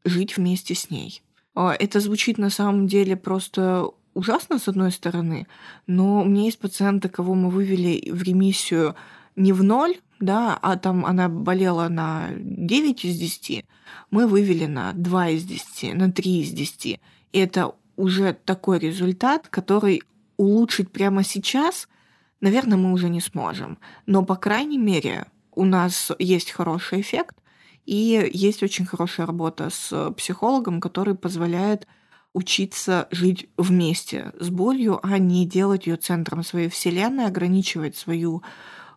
жить 0.05 0.37
вместе 0.37 0.75
с 0.75 0.91
ней. 0.91 1.23
А, 1.55 1.75
это 1.75 2.01
звучит 2.01 2.37
на 2.37 2.51
самом 2.51 2.87
деле 2.89 3.17
просто 3.17 3.91
ужасно, 4.17 4.59
с 4.59 4.67
одной 4.67 4.91
стороны, 4.91 5.47
но 5.87 6.23
у 6.23 6.25
меня 6.25 6.45
есть 6.45 6.59
пациенты, 6.59 7.09
кого 7.09 7.35
мы 7.35 7.51
вывели 7.51 8.11
в 8.11 8.23
ремиссию 8.23 8.97
не 9.37 9.53
в 9.53 9.63
ноль, 9.63 9.97
да, 10.21 10.59
а 10.63 10.77
там 10.77 11.05
она 11.05 11.29
болела 11.29 11.89
на 11.89 12.31
9 12.35 13.05
из 13.05 13.19
10, 13.19 13.67
мы 14.11 14.27
вывели 14.27 14.65
на 14.65 14.95
2 14.95 15.29
из 15.29 15.45
10, 15.45 15.95
на 15.95 16.11
3 16.11 16.41
из 16.41 16.51
10. 16.51 16.87
И 16.87 16.99
это 17.39 17.75
уже 17.97 18.33
такой 18.33 18.79
результат, 18.79 19.49
который 19.49 20.03
улучшить 20.39 20.91
прямо 20.91 21.23
сейчас, 21.23 21.87
наверное, 22.41 22.79
мы 22.79 22.93
уже 22.93 23.11
не 23.11 23.21
сможем. 23.21 23.79
Но, 24.07 24.25
по 24.25 24.37
крайней 24.37 24.79
мере, 24.79 25.27
у 25.55 25.65
нас 25.65 26.11
есть 26.19 26.51
хороший 26.53 27.03
эффект, 27.03 27.37
и 27.85 28.31
есть 28.33 28.63
очень 28.63 28.87
хорошая 28.87 29.27
работа 29.27 29.69
с 29.71 30.11
психологом, 30.13 30.81
который 30.81 31.15
позволяет 31.15 31.87
учиться 32.37 33.09
жить 33.11 33.49
вместе 33.57 34.33
с 34.39 34.51
болью, 34.51 35.01
а 35.03 35.17
не 35.17 35.47
делать 35.47 35.87
ее 35.87 35.97
центром 35.97 36.45
своей 36.45 36.69
вселенной, 36.69 37.25
ограничивать 37.25 37.97
свою 37.97 38.43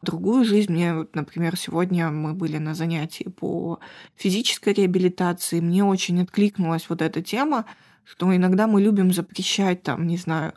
другую 0.01 0.43
жизнь. 0.43 0.73
Мне, 0.73 1.07
например, 1.13 1.55
сегодня 1.55 2.09
мы 2.09 2.33
были 2.33 2.57
на 2.57 2.73
занятии 2.73 3.29
по 3.29 3.79
физической 4.17 4.73
реабилитации. 4.73 5.61
Мне 5.61 5.85
очень 5.85 6.21
откликнулась 6.21 6.89
вот 6.89 7.01
эта 7.01 7.21
тема, 7.21 7.63
что 8.03 8.35
иногда 8.35 8.67
мы 8.67 8.81
любим 8.81 9.13
запрещать, 9.13 9.83
там, 9.83 10.05
не 10.05 10.17
знаю, 10.17 10.53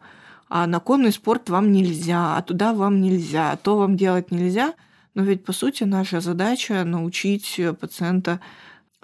а 0.49 0.67
на 0.67 0.81
конный 0.81 1.13
спорт 1.13 1.51
вам 1.51 1.71
нельзя, 1.71 2.37
а 2.37 2.43
туда 2.43 2.75
вам 2.75 3.01
нельзя, 3.01 3.53
а 3.53 3.57
то 3.57 3.79
вам 3.79 3.97
делать 3.97 4.33
нельзя. 4.33 4.75
Но 5.15 5.23
ведь, 5.23 5.45
по 5.45 5.53
сути, 5.53 5.85
наша 5.85 6.21
задача 6.21 6.83
научить 6.83 7.61
пациента 7.79 8.41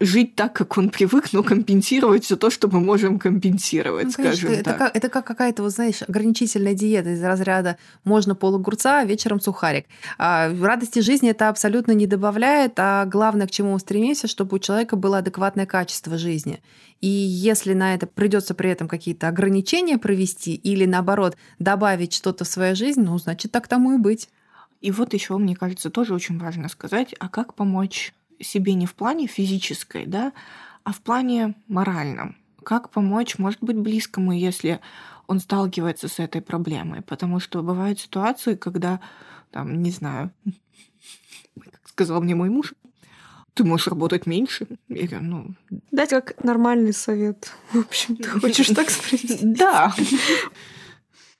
жить 0.01 0.37
так, 0.37 0.53
как 0.53 0.79
он 0.79 0.91
привык, 0.91 1.33
но 1.33 1.43
компенсировать 1.43 2.25
все 2.25 2.37
то, 2.37 2.51
что 2.51 2.69
мы 2.69 2.81
можем 2.81 3.19
компенсировать, 3.19 4.07
ну, 4.07 4.13
конечно, 4.13 4.37
скажем 4.37 4.53
это 4.53 4.65
так. 4.65 4.79
Как, 4.79 4.97
это 4.97 5.09
как 5.09 5.27
какая-то, 5.27 5.63
вот 5.63 5.73
знаешь, 5.73 6.03
ограничительная 6.07 6.75
диета 6.75 7.11
из 7.11 7.23
разряда 7.23 7.79
можно 8.05 8.35
полугурца, 8.35 9.01
а 9.01 9.05
вечером 9.05 9.41
сухарик. 9.41 9.87
А 10.17 10.53
радости 10.61 11.01
жизни 11.01 11.31
это 11.31 11.49
абсолютно 11.49 11.93
не 11.93 12.07
добавляет, 12.07 12.75
а 12.77 13.07
главное, 13.07 13.47
к 13.47 13.51
чему 13.51 13.73
мы 13.73 13.81
стремимся, 13.81 14.29
чтобы 14.29 14.57
у 14.57 14.59
человека 14.61 14.97
было 14.97 15.19
адекватное 15.19 15.67
качество 15.67 16.17
жизни. 16.17 16.63
И 17.01 17.09
если 17.09 17.75
на 17.75 17.95
это 17.95 18.07
придется 18.07 18.55
при 18.55 18.71
этом 18.71 18.89
какие-то 18.89 19.29
ограничения 19.29 19.99
провести 19.99 20.55
или 20.55 20.85
наоборот 20.85 21.37
добавить 21.59 22.13
что-то 22.13 22.45
в 22.45 22.49
свою 22.49 22.77
жизнь, 22.77 23.03
ну, 23.03 23.19
значит, 23.19 23.53
так 23.53 23.69
тому 23.69 23.95
и 23.95 23.99
быть. 23.99 24.29
И 24.81 24.93
вот 24.93 25.13
еще, 25.13 25.37
мне 25.39 25.57
кажется, 25.57 25.91
тоже 25.91 26.15
очень 26.15 26.39
важно 26.39 26.69
сказать, 26.69 27.15
а 27.19 27.29
как 27.29 27.55
помочь 27.55 28.15
себе 28.41 28.75
не 28.75 28.87
в 28.87 28.95
плане 28.95 29.27
физической, 29.27 30.07
да, 30.07 30.33
а 30.85 30.93
в 30.93 31.01
плане 31.01 31.55
моральном. 31.67 32.37
Как 32.65 32.91
помочь, 32.91 33.39
может 33.39 33.63
быть, 33.63 33.77
близкому, 33.77 34.33
если 34.33 34.81
он 35.27 35.41
сталкивается 35.41 36.09
с 36.09 36.19
этой 36.19 36.41
проблемой. 36.41 37.03
Потому 37.03 37.41
что 37.41 37.63
бывают 37.63 38.01
ситуации, 38.01 38.55
когда, 38.57 39.01
там, 39.51 39.83
не 39.83 39.91
знаю, 39.91 40.33
как 41.61 41.89
сказал 41.89 42.21
мне 42.21 42.35
мой 42.35 42.51
муж, 42.51 42.75
ты 43.55 43.65
можешь 43.65 43.89
работать 43.89 44.27
меньше. 44.27 44.67
Или, 44.89 45.17
ну... 45.17 45.55
Дать 45.91 46.11
как 46.11 46.45
нормальный 46.45 46.93
совет. 46.93 47.53
В 47.73 47.81
общем, 47.81 48.17
ты 48.17 48.29
хочешь 48.29 48.69
так 48.69 48.91
спросить? 48.91 49.41
Да. 49.43 49.95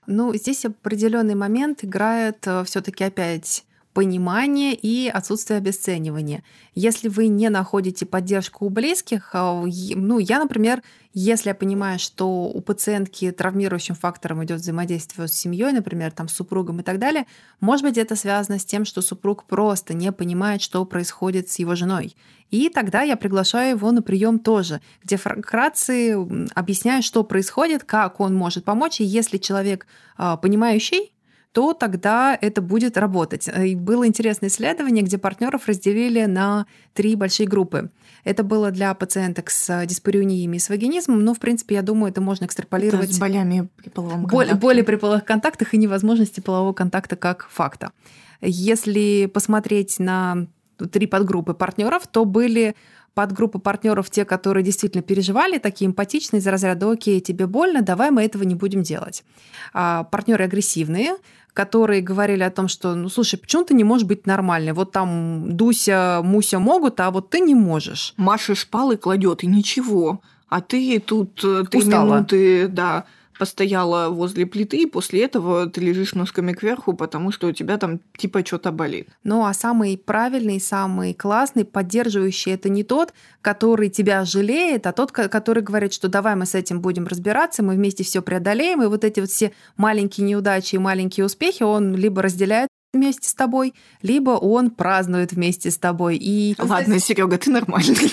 Ну, 0.07 0.35
здесь 0.35 0.65
определенный 0.65 1.35
момент 1.35 1.85
играет 1.85 2.47
э, 2.47 2.65
все-таки 2.65 3.05
опять 3.05 3.65
понимание 3.99 4.77
и 4.77 5.09
отсутствие 5.09 5.57
обесценивания. 5.59 6.45
Если 6.77 7.09
вы 7.09 7.27
не 7.27 7.49
находите 7.49 8.07
поддержку 8.07 8.67
у 8.67 8.69
близких, 8.69 9.31
а, 9.33 9.65
ну, 9.65 10.21
я, 10.21 10.39
например, 10.39 10.85
если 11.15 11.49
я 11.49 11.55
понимаю, 11.57 11.99
что 11.99 12.45
у 12.45 12.61
пациентки 12.61 13.33
травмирующим 13.33 13.97
фактором 13.97 14.45
идет 14.45 14.61
взаимодействие 14.61 15.27
с 15.27 15.33
семьей, 15.33 15.73
например, 15.73 16.13
там, 16.13 16.29
с 16.29 16.35
супругом 16.35 16.79
и 16.79 16.85
так 16.85 17.01
далее, 17.01 17.27
может 17.59 17.85
быть, 17.85 17.99
это 17.99 18.15
связано 18.15 18.61
с 18.61 18.65
тем, 18.65 18.85
что 18.85 19.03
супруг 19.03 19.43
просто 19.47 19.95
не 19.95 20.13
понимает, 20.13 20.63
что 20.63 20.85
происходит 20.85 21.51
с 21.51 21.59
его 21.59 21.75
женой. 21.75 22.15
И 22.53 22.69
тогда 22.69 23.03
я 23.03 23.17
приглашаю 23.17 23.71
его 23.71 23.91
на 23.91 24.01
прием 24.01 24.39
тоже, 24.39 24.81
где 25.03 25.17
вкратце 25.17 26.15
объясняю, 26.55 27.03
что 27.03 27.25
происходит, 27.25 27.83
как 27.83 28.21
он 28.21 28.33
может 28.33 28.65
помочь. 28.65 29.01
И 29.01 29.05
если 29.05 29.39
человек 29.39 29.89
а, 30.17 30.37
понимающий, 30.37 31.13
то 31.53 31.73
тогда 31.73 32.39
это 32.41 32.61
будет 32.61 32.97
работать. 32.97 33.49
И 33.49 33.75
было 33.75 34.07
интересное 34.07 34.49
исследование, 34.49 35.03
где 35.03 35.19
партнеров 35.19 35.67
разделили 35.67 36.25
на 36.27 36.67
три 36.95 37.17
большие 37.17 37.49
группы. 37.49 37.91
Это 38.25 38.43
было 38.43 38.71
для 38.71 38.93
пациенток 38.95 39.51
с 39.51 39.87
диспариуниями 39.87 40.57
и 40.57 40.61
с 40.61 40.69
вагинизмом, 40.69 41.25
но, 41.25 41.35
в 41.35 41.39
принципе, 41.39 41.77
я 41.77 41.83
думаю, 41.83 42.11
это 42.11 42.21
можно 42.21 42.45
экстраполировать... 42.45 43.07
Это 43.07 43.15
с 43.15 43.19
болями 43.19 43.69
при 43.77 43.89
половом 43.89 44.27
контакте. 44.27 44.55
Боли 44.55 44.83
при 44.83 44.97
половых 44.97 45.25
контактах 45.25 45.75
и 45.75 45.79
невозможности 45.79 46.41
полового 46.41 46.73
контакта 46.75 47.17
как 47.17 47.49
факта. 47.51 47.93
Если 48.41 49.27
посмотреть 49.27 49.99
на 49.99 50.47
три 50.93 51.07
подгруппы 51.07 51.55
партнеров, 51.55 52.07
то 52.07 52.25
были 52.25 52.77
подгруппа 53.15 53.59
партнеров 53.59 54.11
те, 54.11 54.25
которые 54.25 54.63
действительно 54.63 55.03
переживали, 55.03 55.59
такие 55.59 55.89
эмпатичные, 55.89 56.39
из 56.39 56.47
разряда 56.47 56.89
«Окей, 56.89 57.21
тебе 57.21 57.49
больно, 57.49 57.83
давай 57.83 58.13
мы 58.13 58.23
этого 58.23 58.45
не 58.45 58.55
будем 58.55 58.83
делать». 58.83 59.25
А 59.73 60.05
партнеры 60.05 60.45
агрессивные, 60.45 61.17
которые 61.59 62.03
говорили 62.03 62.45
о 62.45 62.51
том, 62.51 62.69
что, 62.69 62.95
ну, 62.95 63.09
слушай, 63.09 63.37
почему 63.37 63.65
ты 63.65 63.75
не 63.75 63.83
можешь 63.83 64.07
быть 64.07 64.27
нормальной? 64.27 64.73
Вот 64.73 64.93
там 64.93 65.57
Дуся, 65.57 66.21
Муся 66.23 66.61
могут, 66.61 67.01
а 67.01 67.11
вот 67.11 67.31
ты 67.31 67.41
не 67.41 67.57
можешь. 67.57 68.15
Маша 68.17 68.55
шпалы 68.55 68.97
кладет, 68.97 69.43
и 69.43 69.49
ничего. 69.49 70.21
А 70.49 70.61
ты 70.61 71.01
тут 71.01 71.43
э, 71.43 71.65
три 71.69 71.83
минуты, 71.83 72.69
да, 72.69 73.07
постояла 73.39 74.11
возле 74.11 74.47
плиты, 74.47 74.83
и 74.83 74.87
после 74.87 75.25
этого 75.25 75.67
ты 75.67 75.81
лежишь 75.81 76.15
носками 76.15 76.53
кверху, 76.53 76.93
потому 76.93 77.33
что 77.33 77.47
у 77.47 77.53
тебя 77.53 77.79
там 77.79 78.01
типа 78.17 78.45
что-то 78.45 78.73
болит. 78.73 79.09
Ну 79.25 79.45
а 79.45 79.55
самый 79.55 79.97
правильный, 79.97 80.61
самый 80.61 81.15
классный, 81.15 81.65
поддерживающий 81.65 82.53
это 82.53 82.69
не 82.69 82.83
тот, 82.83 83.15
который 83.41 83.89
тебя 83.89 84.25
жалеет, 84.25 84.87
а 84.87 84.93
тот, 84.93 85.13
который 85.13 85.63
говорит, 85.63 85.93
что 85.93 86.09
давай 86.09 86.35
мы 86.35 86.47
с 86.47 86.55
этим 86.55 86.81
будем 86.81 87.07
разбираться, 87.07 87.63
мы 87.63 87.75
вместе 87.75 88.05
все 88.05 88.23
преодолеем, 88.23 88.83
и 88.83 88.87
вот 88.87 89.05
эти 89.05 89.21
вот 89.21 89.31
все 89.31 89.53
маленькие 89.77 90.27
неудачи 90.27 90.75
и 90.75 90.79
маленькие 90.79 91.25
успехи 91.27 91.63
он 91.63 91.95
либо 91.95 92.23
разделяет 92.23 92.69
вместе 92.93 93.29
с 93.29 93.35
тобой, 93.35 93.75
либо 94.03 94.31
он 94.31 94.71
празднует 94.71 95.33
вместе 95.33 95.71
с 95.71 95.79
тобой. 95.79 96.17
И... 96.17 96.55
Ладно, 96.59 96.99
Серега, 96.99 97.39
ты 97.39 97.51
нормальный. 97.51 98.11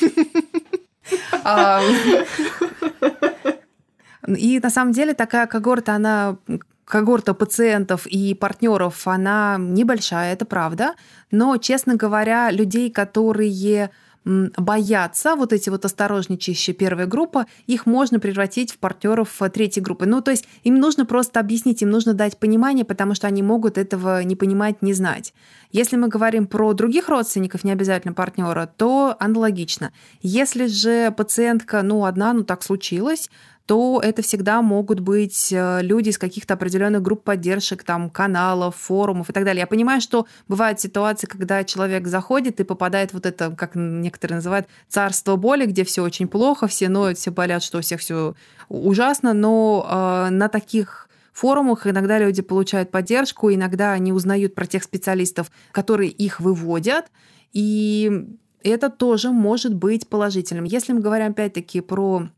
И 4.27 4.59
на 4.59 4.69
самом 4.69 4.91
деле 4.91 5.13
такая 5.13 5.47
когорта, 5.47 5.93
она 5.95 6.37
когорта 6.85 7.33
пациентов 7.33 8.05
и 8.07 8.33
партнеров, 8.33 9.07
она 9.07 9.57
небольшая, 9.59 10.33
это 10.33 10.45
правда. 10.45 10.93
Но, 11.31 11.57
честно 11.57 11.95
говоря, 11.95 12.51
людей, 12.51 12.91
которые 12.91 13.89
боятся, 14.25 15.35
вот 15.35 15.53
эти 15.53 15.69
вот 15.69 15.85
осторожничающие 15.85 16.75
первая 16.75 17.05
группа, 17.05 17.45
их 17.67 17.85
можно 17.85 18.19
превратить 18.19 18.71
в 18.71 18.79
партнеров 18.79 19.39
третьей 19.53 19.83
группы. 19.83 20.07
Ну, 20.07 20.19
то 20.21 20.31
есть 20.31 20.47
им 20.63 20.79
нужно 20.79 21.05
просто 21.05 21.39
объяснить, 21.39 21.83
им 21.83 21.91
нужно 21.91 22.15
дать 22.15 22.39
понимание, 22.39 22.85
потому 22.85 23.13
что 23.13 23.27
они 23.27 23.43
могут 23.43 23.77
этого 23.77 24.23
не 24.23 24.35
понимать, 24.35 24.81
не 24.81 24.93
знать. 24.93 25.33
Если 25.71 25.95
мы 25.95 26.07
говорим 26.07 26.47
про 26.47 26.73
других 26.73 27.07
родственников, 27.07 27.63
не 27.63 27.71
обязательно 27.71 28.15
партнера, 28.15 28.67
то 28.77 29.15
аналогично. 29.19 29.91
Если 30.21 30.65
же 30.65 31.11
пациентка, 31.11 31.83
ну, 31.83 32.05
одна, 32.05 32.33
ну, 32.33 32.43
так 32.43 32.63
случилось, 32.63 33.29
то 33.65 33.99
это 34.03 34.21
всегда 34.21 34.61
могут 34.61 34.99
быть 34.99 35.51
э, 35.51 35.81
люди 35.81 36.09
из 36.09 36.17
каких-то 36.17 36.53
определенных 36.53 37.01
групп 37.01 37.23
поддержек, 37.23 37.83
там, 37.83 38.11
каналов, 38.11 38.75
форумов 38.75 39.29
и 39.29 39.33
так 39.33 39.43
далее. 39.43 39.61
Я 39.61 39.67
понимаю, 39.67 40.01
что 40.01 40.27
бывают 40.47 40.79
ситуации, 40.79 41.25
когда 41.25 41.63
человек 41.63 42.07
заходит 42.07 42.59
и 42.59 42.63
попадает 42.63 43.13
вот 43.13 43.25
это, 43.25 43.51
как 43.51 43.71
некоторые 43.73 44.35
называют, 44.35 44.67
царство 44.87 45.35
боли, 45.35 45.65
где 45.65 45.83
все 45.83 46.03
очень 46.03 46.27
плохо, 46.27 46.67
все 46.67 46.89
ноют, 46.89 47.17
все 47.17 47.31
болят, 47.31 47.63
что 47.63 47.79
у 47.79 47.81
всех 47.81 48.01
все 48.01 48.35
ужасно, 48.69 49.33
но 49.33 49.87
э, 49.89 50.29
на 50.29 50.47
таких 50.47 51.09
форумах 51.33 51.87
иногда 51.87 52.19
люди 52.19 52.43
получают 52.43 52.91
поддержку, 52.91 53.51
иногда 53.51 53.93
они 53.93 54.13
узнают 54.13 54.53
про 54.53 54.67
тех 54.67 54.83
специалистов, 54.83 55.51
которые 55.71 56.11
их 56.11 56.39
выводят, 56.39 57.07
и 57.51 58.27
это 58.63 58.89
тоже 58.89 59.31
может 59.31 59.73
быть 59.73 60.07
положительным. 60.07 60.65
Если 60.65 60.93
мы 60.93 60.99
говорим 60.99 61.31
опять-таки 61.31 61.81
про 61.81 62.29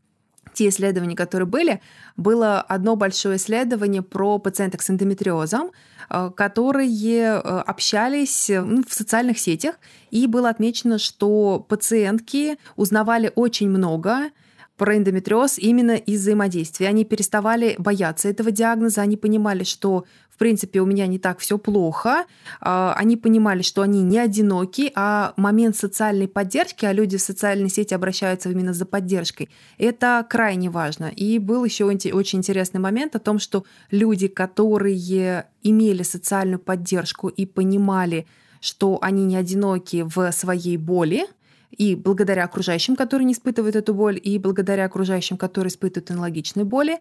те 0.58 0.68
исследования, 0.68 1.14
которые 1.14 1.46
были, 1.46 1.80
было 2.16 2.60
одно 2.60 2.96
большое 2.96 3.36
исследование 3.36 4.02
про 4.02 4.38
пациенток 4.38 4.82
с 4.82 4.90
эндометриозом, 4.90 5.70
э, 6.10 6.30
которые 6.36 6.88
э, 7.26 7.38
общались 7.38 8.48
ну, 8.48 8.82
в 8.86 8.92
социальных 8.92 9.38
сетях, 9.38 9.76
и 10.10 10.26
было 10.26 10.48
отмечено, 10.48 10.98
что 10.98 11.64
пациентки 11.68 12.58
узнавали 12.74 13.30
очень 13.36 13.70
много 13.70 14.30
про 14.76 14.96
эндометриоз 14.96 15.58
именно 15.58 15.96
из 15.96 16.20
взаимодействия. 16.22 16.88
Они 16.88 17.04
переставали 17.04 17.76
бояться 17.78 18.28
этого 18.28 18.50
диагноза, 18.50 19.02
они 19.02 19.16
понимали, 19.16 19.62
что 19.62 20.06
в 20.38 20.44
принципе, 20.48 20.80
у 20.80 20.86
меня 20.86 21.08
не 21.08 21.18
так 21.18 21.40
все 21.40 21.58
плохо. 21.58 22.24
А, 22.60 22.94
они 22.96 23.16
понимали, 23.16 23.62
что 23.62 23.82
они 23.82 24.04
не 24.04 24.18
одиноки, 24.18 24.92
а 24.94 25.32
момент 25.36 25.74
социальной 25.74 26.28
поддержки, 26.28 26.84
а 26.84 26.92
люди 26.92 27.16
в 27.16 27.22
социальной 27.22 27.68
сети 27.68 27.92
обращаются 27.92 28.48
именно 28.48 28.72
за 28.72 28.86
поддержкой, 28.86 29.48
это 29.78 30.24
крайне 30.30 30.70
важно. 30.70 31.06
И 31.06 31.40
был 31.40 31.64
еще 31.64 31.86
очень 31.86 32.38
интересный 32.38 32.78
момент 32.78 33.16
о 33.16 33.18
том, 33.18 33.40
что 33.40 33.64
люди, 33.90 34.28
которые 34.28 35.48
имели 35.64 36.04
социальную 36.04 36.60
поддержку 36.60 37.26
и 37.26 37.44
понимали, 37.44 38.24
что 38.60 39.00
они 39.02 39.24
не 39.24 39.34
одиноки 39.34 40.04
в 40.06 40.30
своей 40.30 40.76
боли, 40.76 41.26
и 41.72 41.96
благодаря 41.96 42.44
окружающим, 42.44 42.94
которые 42.94 43.26
не 43.26 43.32
испытывают 43.32 43.74
эту 43.74 43.92
боль, 43.92 44.20
и 44.22 44.38
благодаря 44.38 44.84
окружающим, 44.84 45.36
которые 45.36 45.72
испытывают 45.72 46.12
аналогичные 46.12 46.64
боли, 46.64 47.00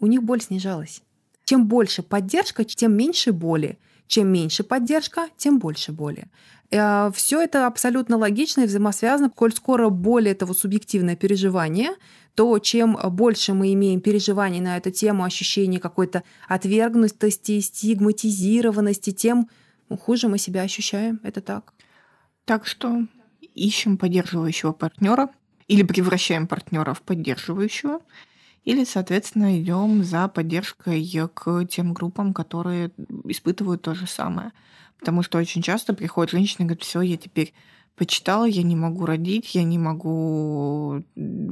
у 0.00 0.06
них 0.06 0.22
боль 0.22 0.40
снижалась. 0.40 1.02
Чем 1.52 1.66
больше 1.66 2.02
поддержка, 2.02 2.64
тем 2.64 2.96
меньше 2.96 3.30
боли. 3.30 3.78
Чем 4.06 4.32
меньше 4.32 4.64
поддержка, 4.64 5.28
тем 5.36 5.58
больше 5.58 5.92
боли. 5.92 6.24
Э, 6.70 7.10
Все 7.14 7.42
это 7.42 7.66
абсолютно 7.66 8.16
логично 8.16 8.62
и 8.62 8.66
взаимосвязано. 8.66 9.28
Коль 9.28 9.52
скоро 9.52 9.90
боль– 9.90 10.28
это 10.30 10.46
вот 10.46 10.58
субъективное 10.58 11.14
переживание, 11.14 11.90
то 12.34 12.58
чем 12.58 12.96
больше 13.10 13.52
мы 13.52 13.74
имеем 13.74 14.00
переживаний 14.00 14.60
на 14.60 14.78
эту 14.78 14.90
тему, 14.90 15.24
ощущение 15.24 15.78
какой-то 15.78 16.22
отвергнутости, 16.48 17.60
стигматизированности, 17.60 19.10
тем 19.10 19.50
хуже 20.00 20.28
мы 20.28 20.38
себя 20.38 20.62
ощущаем. 20.62 21.20
Это 21.22 21.42
так. 21.42 21.74
Так 22.46 22.64
что 22.64 23.06
ищем 23.54 23.98
поддерживающего 23.98 24.72
партнера 24.72 25.28
или 25.68 25.82
превращаем 25.82 26.46
партнера 26.46 26.94
в 26.94 27.02
поддерживающего, 27.02 28.00
или, 28.64 28.84
соответственно, 28.84 29.60
идем 29.60 30.04
за 30.04 30.28
поддержкой 30.28 31.04
к 31.34 31.64
тем 31.66 31.92
группам, 31.92 32.32
которые 32.32 32.90
испытывают 33.24 33.82
то 33.82 33.94
же 33.94 34.06
самое. 34.06 34.52
Потому 34.98 35.22
что 35.22 35.38
очень 35.38 35.62
часто 35.62 35.94
приходят 35.94 36.30
женщины 36.30 36.62
и 36.62 36.66
говорят, 36.66 36.82
все, 36.82 37.00
я 37.00 37.16
теперь 37.16 37.52
почитала, 37.96 38.44
я 38.44 38.62
не 38.62 38.76
могу 38.76 39.04
родить, 39.04 39.54
я 39.54 39.64
не 39.64 39.78
могу 39.78 41.02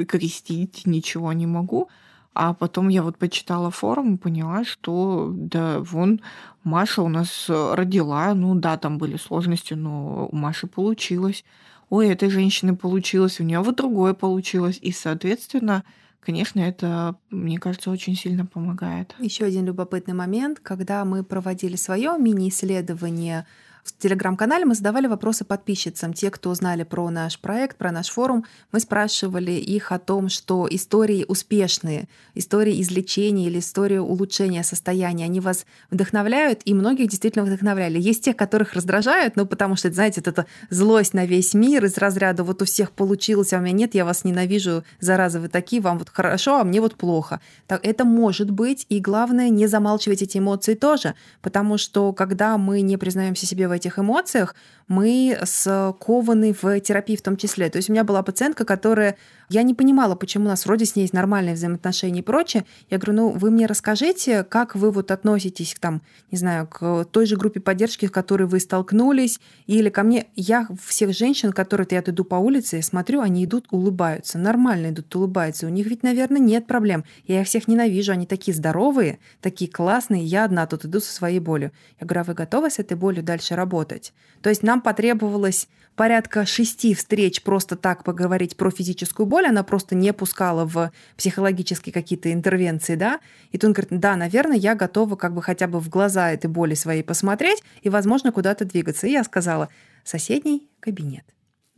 крестить, 0.09 0.87
ничего 0.87 1.33
не 1.33 1.47
могу. 1.47 1.89
А 2.33 2.55
потом 2.55 2.89
я 2.89 3.03
вот 3.03 3.19
почитала 3.19 3.73
форум 3.73 4.15
и 4.15 4.19
поняла, 4.19 4.65
что 4.65 5.33
да, 5.35 5.81
вон 5.81 6.21
Маша 6.63 7.03
у 7.03 7.09
нас 7.09 7.47
родила, 7.49 8.33
ну 8.35 8.55
да, 8.55 8.77
там 8.77 8.99
были 8.99 9.17
сложности, 9.17 9.75
но 9.75 10.29
у 10.31 10.37
Маши 10.37 10.69
получилось. 10.69 11.45
Ой, 11.89 12.09
этой 12.09 12.31
женщины 12.31 12.77
получилось, 12.77 13.41
у 13.41 13.43
нее 13.43 13.59
вот 13.59 13.77
другое 13.77 14.15
получилось. 14.15 14.79
И, 14.81 14.93
соответственно, 14.93 15.83
конечно, 16.21 16.61
это, 16.61 17.17
мне 17.31 17.59
кажется, 17.59 17.91
очень 17.91 18.17
сильно 18.17 18.47
помогает. 18.47 19.15
Еще 19.19 19.45
один 19.45 19.67
любопытный 19.67 20.15
момент, 20.15 20.61
когда 20.61 21.05
мы 21.05 21.25
проводили 21.25 21.77
свое 21.77 22.17
мини-исследование 22.19 23.47
в 23.85 23.97
телеграм-канале 23.97 24.65
мы 24.65 24.75
задавали 24.75 25.07
вопросы 25.07 25.45
подписчицам. 25.45 26.13
Те, 26.13 26.31
кто 26.31 26.55
знали 26.55 26.83
про 26.83 27.09
наш 27.11 27.39
проект, 27.39 27.77
про 27.77 27.93
наш 27.93 28.09
форум, 28.09 28.45
мы 28.73 28.81
спрашивали 28.81 29.53
их 29.53 29.93
о 29.93 29.99
том, 29.99 30.29
что 30.29 30.67
истории 30.71 31.25
успешные, 31.27 32.09
истории 32.35 32.81
излечения 32.83 33.47
или 33.47 33.59
истории 33.59 33.99
улучшения 33.99 34.63
состояния, 34.65 35.25
они 35.25 35.41
вас 35.41 35.67
вдохновляют, 35.91 36.61
и 36.65 36.75
многих 36.75 37.09
действительно 37.09 37.45
вдохновляли. 37.45 37.99
Есть 37.99 38.25
те, 38.25 38.35
которых 38.35 38.75
раздражают, 38.75 39.37
ну, 39.37 39.47
потому 39.47 39.77
что, 39.77 39.91
знаете, 39.91 40.21
это 40.21 40.47
злость 40.69 41.15
на 41.15 41.25
весь 41.25 41.55
мир 41.55 41.85
из 41.85 41.97
разряда 41.97 42.45
вот 42.45 42.63
у 42.63 42.65
всех 42.65 42.93
получилось, 42.93 43.53
а 43.53 43.59
у 43.59 43.61
меня 43.61 43.73
нет, 43.73 43.95
я 43.95 44.05
вас 44.05 44.25
ненавижу, 44.25 44.85
зараза, 45.01 45.41
вы 45.41 45.49
такие, 45.49 45.81
вам 45.81 45.99
вот 45.99 46.11
хорошо, 46.11 46.61
а 46.61 46.65
мне 46.65 46.81
вот 46.81 46.97
плохо. 46.97 47.41
Так, 47.67 47.85
это 47.85 48.05
может 48.05 48.51
быть, 48.51 48.87
и 48.89 49.01
главное, 49.01 49.49
не 49.49 49.67
замалчивать 49.67 50.23
эти 50.23 50.39
эмоции 50.39 50.75
тоже, 50.75 51.15
потому 51.41 51.79
что 51.79 52.13
когда 52.13 52.59
мы 52.59 52.83
не 52.83 52.97
признаемся 52.97 53.47
себе 53.47 53.69
в 53.71 53.73
этих 53.73 53.99
эмоциях, 53.99 54.55
мы 54.89 55.39
скованы 55.45 56.53
в 56.53 56.81
терапии 56.81 57.17
в 57.17 57.23
том 57.23 57.37
числе. 57.37 57.71
То 57.71 57.79
есть 57.79 57.89
у 57.89 57.93
меня 57.93 58.05
была 58.05 58.23
пациентка, 58.23 58.65
которая... 58.65 59.17
Я 59.49 59.65
не 59.65 59.75
понимала, 59.75 60.15
почему 60.15 60.45
у 60.45 60.49
нас 60.49 60.65
вроде 60.65 60.85
с 60.85 60.95
ней 60.95 61.03
есть 61.03 61.13
нормальные 61.13 61.55
взаимоотношения 61.55 62.21
и 62.21 62.23
прочее. 62.23 62.65
Я 62.89 62.99
говорю, 62.99 63.15
ну 63.15 63.31
вы 63.31 63.51
мне 63.51 63.67
расскажите, 63.67 64.45
как 64.45 64.77
вы 64.77 64.93
вот 64.93 65.11
относитесь 65.11 65.75
к 65.75 65.81
там, 65.81 66.03
не 66.31 66.39
знаю, 66.39 66.69
к 66.69 67.05
той 67.11 67.27
же 67.27 67.37
группе 67.37 67.59
поддержки, 67.59 68.07
с 68.07 68.11
которой 68.11 68.45
вы 68.45 68.61
столкнулись, 68.61 69.41
или 69.67 69.89
ко 69.89 70.05
мне. 70.05 70.27
Я 70.37 70.69
всех 70.85 71.13
женщин, 71.13 71.53
которые 71.53 71.87
я 71.91 71.99
иду 71.99 72.25
по 72.25 72.37
улице, 72.37 72.77
я 72.77 72.83
смотрю, 72.83 73.23
они 73.23 73.45
идут, 73.45 73.67
улыбаются, 73.73 74.39
нормально 74.39 74.91
идут, 74.91 75.15
улыбаются. 75.17 75.67
У 75.67 75.71
них 75.71 75.87
ведь, 75.87 76.05
наверное, 76.05 76.41
нет 76.41 76.69
проблем. 76.69 77.05
Я 77.27 77.41
их 77.41 77.49
всех 77.49 77.67
ненавижу, 77.67 78.13
они 78.13 78.27
такие 78.27 78.57
здоровые, 78.57 79.19
такие 79.41 79.69
классные, 79.71 80.25
я 80.25 80.45
одна 80.45 80.67
тут 80.67 80.85
иду 80.85 81.01
со 81.01 81.13
своей 81.13 81.41
болью. 81.41 81.73
Я 82.01 82.07
говорю, 82.07 82.21
а 82.21 82.25
вы 82.25 82.35
готовы 82.35 82.71
с 82.71 82.79
этой 82.79 82.97
болью 82.97 83.25
дальше 83.25 83.57
работать? 83.61 84.13
То 84.43 84.49
есть 84.49 84.63
нам 84.63 84.81
потребовалось 84.81 85.69
порядка 85.97 86.47
шести 86.47 86.95
встреч 86.95 87.43
просто 87.43 87.77
так 87.77 88.05
поговорить 88.05 88.57
про 88.57 88.71
физическую 88.71 89.27
боль, 89.27 89.47
она 89.47 89.63
просто 89.63 89.95
не 89.95 90.15
пускала 90.15 90.65
в 90.65 90.91
психологические 91.19 91.93
какие-то 91.93 92.33
интервенции, 92.33 92.95
да, 92.95 93.21
и 93.53 93.59
тут 93.59 93.69
он 93.69 93.73
говорит, 93.75 94.01
да, 94.01 94.17
наверное, 94.17 94.57
я 94.57 94.75
готова 94.75 95.17
как 95.17 95.35
бы 95.35 95.43
хотя 95.43 95.67
бы 95.67 95.79
в 95.79 95.91
глаза 95.91 96.31
этой 96.33 96.47
боли 96.47 96.73
своей 96.73 97.03
посмотреть 97.03 97.63
и, 97.83 97.91
возможно, 97.91 98.33
куда-то 98.33 98.65
двигаться. 98.65 99.07
И 99.07 99.13
я 99.13 99.25
сказала, 99.25 99.69
соседний 100.03 100.71
кабинет. 100.81 101.25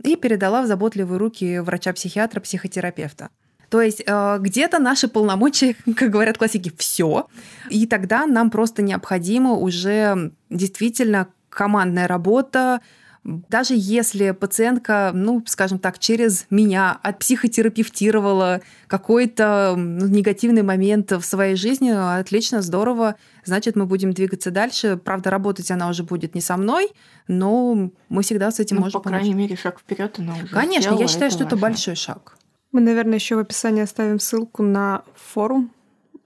И 0.05 0.15
передала 0.15 0.63
в 0.63 0.67
заботливые 0.67 1.19
руки 1.19 1.59
врача-психиатра, 1.59 2.39
психотерапевта. 2.41 3.31
То 3.71 3.81
есть 3.81 4.03
э, 4.07 4.37
где-то 4.39 4.79
наши 4.79 5.09
полномочия, 5.09 5.75
как 5.97 6.11
говорят 6.11 6.39
классики, 6.39 6.71
все. 6.77 7.27
И 7.71 7.87
тогда 7.87 8.27
нам 8.27 8.51
просто 8.51 8.83
необходимо 8.83 9.55
уже 9.55 10.33
действительно 10.51 11.29
командная 11.53 12.09
работа, 12.09 12.81
даже 13.25 13.75
если 13.77 14.33
пациентка, 14.33 15.13
ну, 15.15 15.45
скажем 15.47 15.79
так, 15.79 16.01
через 16.01 16.47
меня 16.51 16.99
отпсихотерапевтировала 17.03 18.63
какой-то 18.89 19.75
ну, 19.77 20.09
негативный 20.09 20.63
момент 20.63 21.13
в 21.13 21.23
своей 21.23 21.55
жизни, 21.55 21.91
отлично, 21.91 22.63
здорово, 22.63 23.15
значит, 23.45 23.77
мы 23.77 23.87
будем 23.87 24.13
двигаться 24.13 24.51
дальше. 24.51 24.97
Правда, 24.97 25.31
работать 25.31 25.71
она 25.71 25.89
уже 25.89 26.03
будет 26.03 26.35
не 26.35 26.41
со 26.41 26.57
мной, 26.57 26.89
но 27.29 27.91
мы 28.09 28.23
всегда 28.23 28.51
с 28.51 28.59
этим 28.59 28.77
ну, 28.77 28.83
можем 28.83 29.01
по 29.01 29.09
крайней 29.09 29.31
помочь. 29.31 29.51
мере, 29.51 29.57
шаг 29.57 29.79
вперед 29.79 30.19
она 30.19 30.35
уже 30.35 30.49
Конечно, 30.49 30.83
сделала, 30.83 31.01
я 31.01 31.07
считаю, 31.07 31.27
это 31.27 31.35
что 31.37 31.45
важно. 31.45 31.57
это 31.57 31.63
большой 31.63 31.95
шаг. 31.95 32.37
Мы, 32.73 32.81
наверное, 32.81 33.15
еще 33.15 33.37
в 33.37 33.39
описании 33.39 33.83
оставим 33.83 34.19
ссылку 34.19 34.65
на 34.65 35.03
форум 35.15 35.71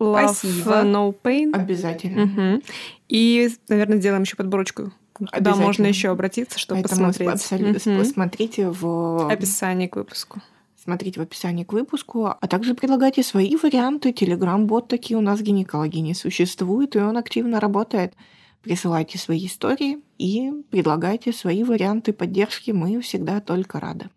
Love 0.01 0.33
Спасибо. 0.33 0.83
No 0.83 1.15
Pain. 1.23 1.55
Обязательно. 1.55 2.27
Мгм. 2.27 2.63
И, 3.09 3.51
наверное, 3.69 3.99
сделаем 3.99 4.23
еще 4.23 4.37
подборочку. 4.37 4.93
Куда 5.19 5.55
можно 5.57 5.87
еще 5.87 6.11
обратиться, 6.11 6.59
чтобы 6.59 6.83
Поэтому 6.83 7.09
посмотреть. 7.09 7.29
абсолютно 7.29 7.93
Мгм. 7.93 8.05
смотрите 8.05 8.71
в 8.71 9.31
Описание 9.31 9.89
к 9.89 9.97
выпуску. 9.97 10.41
смотрите 10.77 11.19
в 11.19 11.23
описании 11.23 11.65
к 11.65 11.73
выпуску, 11.73 12.27
а 12.27 12.47
также 12.47 12.75
предлагайте 12.75 13.23
свои 13.23 13.57
варианты. 13.57 14.13
Телеграм-бот 14.13 14.89
такие 14.89 15.17
у 15.17 15.21
нас 15.21 15.41
гинекологини 15.41 16.13
существует, 16.13 16.95
и 16.95 17.01
он 17.01 17.17
активно 17.17 17.59
работает. 17.61 18.15
Присылайте 18.63 19.19
свои 19.19 19.47
истории 19.47 19.99
и 20.19 20.53
предлагайте 20.71 21.33
свои 21.33 21.63
варианты 21.65 22.13
поддержки. 22.13 22.71
Мы 22.73 23.01
всегда 23.01 23.41
только 23.41 23.81
рады. 23.81 24.11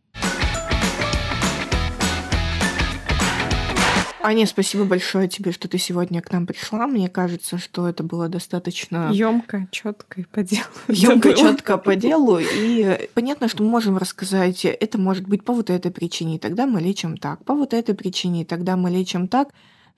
Аня, 4.21 4.45
спасибо 4.45 4.83
большое 4.83 5.29
тебе, 5.29 5.53
что 5.53 5.69
ты 5.69 5.77
сегодня 5.77 6.21
к 6.21 6.31
нам 6.31 6.45
пришла. 6.45 6.87
Мне 6.87 7.07
кажется, 7.07 7.57
что 7.57 7.87
это 7.87 8.03
было 8.03 8.27
достаточно 8.27 9.09
Емко, 9.11 9.67
четко 9.71 10.21
и 10.21 10.23
по 10.25 10.43
делу. 10.43 10.65
Емко, 10.89 11.33
четко 11.33 11.77
по 11.77 11.95
делу. 11.95 12.37
И 12.39 13.09
понятно, 13.13 13.47
что 13.47 13.63
мы 13.63 13.69
можем 13.69 13.97
рассказать, 13.97 14.65
это 14.65 14.97
может 14.97 15.27
быть 15.27 15.45
по 15.45 15.53
вот 15.53 15.69
этой 15.69 15.91
причине, 15.91 16.35
и 16.35 16.39
тогда 16.39 16.65
мы 16.65 16.81
лечим 16.81 17.17
так. 17.17 17.43
По 17.45 17.55
вот 17.55 17.73
этой 17.73 17.95
причине, 17.95 18.41
и 18.41 18.45
тогда 18.45 18.75
мы 18.75 18.89
лечим 18.89 19.29
так. 19.29 19.49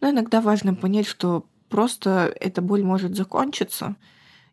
Но 0.02 0.12
иногда 0.12 0.40
важно 0.42 0.76
понять, 0.76 1.08
что 1.08 1.46
просто 1.70 2.32
эта 2.40 2.62
боль 2.62 2.84
может 2.84 3.16
закончиться 3.16 3.96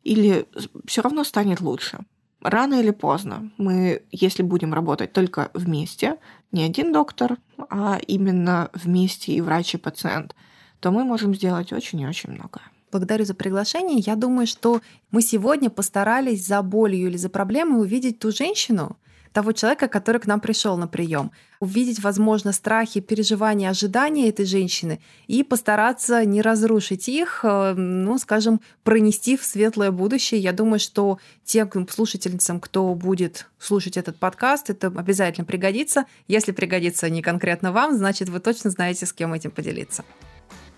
или 0.02 0.46
все 0.86 1.02
равно 1.02 1.24
станет 1.24 1.60
лучше. 1.60 1.98
Рано 2.40 2.74
или 2.74 2.90
поздно 2.90 3.50
мы, 3.58 4.02
если 4.12 4.42
будем 4.42 4.72
работать 4.72 5.12
только 5.12 5.50
вместе, 5.54 6.16
не 6.52 6.62
один 6.62 6.92
доктор, 6.92 7.36
а 7.68 7.98
именно 8.06 8.70
вместе 8.72 9.32
и 9.32 9.40
врач, 9.40 9.74
и 9.74 9.78
пациент, 9.78 10.36
то 10.80 10.90
мы 10.92 11.04
можем 11.04 11.34
сделать 11.34 11.72
очень 11.72 12.00
и 12.00 12.06
очень 12.06 12.30
много. 12.30 12.60
Благодарю 12.92 13.24
за 13.24 13.34
приглашение. 13.34 13.98
Я 13.98 14.14
думаю, 14.14 14.46
что 14.46 14.80
мы 15.10 15.20
сегодня 15.20 15.68
постарались 15.68 16.46
за 16.46 16.62
болью 16.62 17.08
или 17.08 17.16
за 17.16 17.28
проблемой 17.28 17.80
увидеть 17.80 18.18
ту 18.18 18.30
женщину, 18.30 18.96
того 19.32 19.52
человека, 19.52 19.88
который 19.88 20.20
к 20.20 20.26
нам 20.26 20.40
пришел 20.40 20.76
на 20.76 20.86
прием, 20.86 21.30
увидеть, 21.60 22.00
возможно, 22.00 22.52
страхи, 22.52 23.00
переживания, 23.00 23.70
ожидания 23.70 24.28
этой 24.28 24.46
женщины 24.46 25.00
и 25.26 25.42
постараться 25.42 26.24
не 26.24 26.42
разрушить 26.42 27.08
их, 27.08 27.40
э, 27.42 27.74
ну, 27.74 28.18
скажем, 28.18 28.60
пронести 28.84 29.36
в 29.36 29.44
светлое 29.44 29.90
будущее. 29.90 30.40
Я 30.40 30.52
думаю, 30.52 30.78
что 30.78 31.18
тем 31.44 31.88
слушательницам, 31.88 32.60
кто 32.60 32.94
будет 32.94 33.46
слушать 33.58 33.96
этот 33.96 34.18
подкаст, 34.18 34.70
это 34.70 34.88
обязательно 34.88 35.44
пригодится. 35.44 36.04
Если 36.28 36.52
пригодится 36.52 37.10
не 37.10 37.22
конкретно 37.22 37.72
вам, 37.72 37.96
значит, 37.96 38.28
вы 38.28 38.40
точно 38.40 38.70
знаете, 38.70 39.06
с 39.06 39.12
кем 39.12 39.34
этим 39.34 39.50
поделиться. 39.50 40.04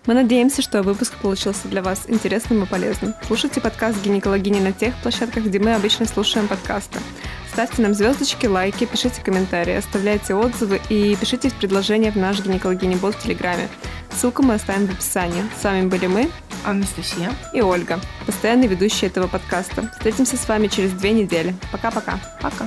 Мы 0.07 0.15
надеемся, 0.15 0.63
что 0.63 0.81
выпуск 0.81 1.13
получился 1.21 1.67
для 1.67 1.83
вас 1.83 2.05
интересным 2.07 2.63
и 2.63 2.65
полезным. 2.65 3.13
Слушайте 3.27 3.61
подкаст 3.61 4.01
«Гинекологини» 4.03 4.59
на 4.59 4.71
тех 4.73 4.95
площадках, 5.03 5.43
где 5.43 5.59
мы 5.59 5.75
обычно 5.75 6.07
слушаем 6.07 6.47
подкасты. 6.47 6.97
Ставьте 7.53 7.83
нам 7.83 7.93
звездочки, 7.93 8.47
лайки, 8.47 8.85
пишите 8.85 9.21
комментарии, 9.21 9.75
оставляйте 9.75 10.33
отзывы 10.33 10.81
и 10.89 11.15
пишите 11.17 11.51
предложения 11.51 12.11
в 12.11 12.15
наш 12.15 12.41
гинекологини 12.41 12.95
бот 12.95 13.13
в 13.13 13.21
Телеграме. 13.21 13.69
Ссылку 14.11 14.41
мы 14.41 14.55
оставим 14.55 14.87
в 14.87 14.91
описании. 14.91 15.43
С 15.59 15.63
вами 15.63 15.85
были 15.85 16.07
мы 16.07 16.31
Анастасия. 16.65 17.31
и 17.53 17.61
Ольга, 17.61 17.99
постоянные 18.25 18.69
ведущие 18.69 19.09
этого 19.09 19.27
подкаста. 19.27 19.87
Встретимся 19.91 20.35
с 20.35 20.47
вами 20.47 20.67
через 20.67 20.93
две 20.93 21.11
недели. 21.11 21.53
Пока-пока. 21.71 22.19
Пока. 22.41 22.65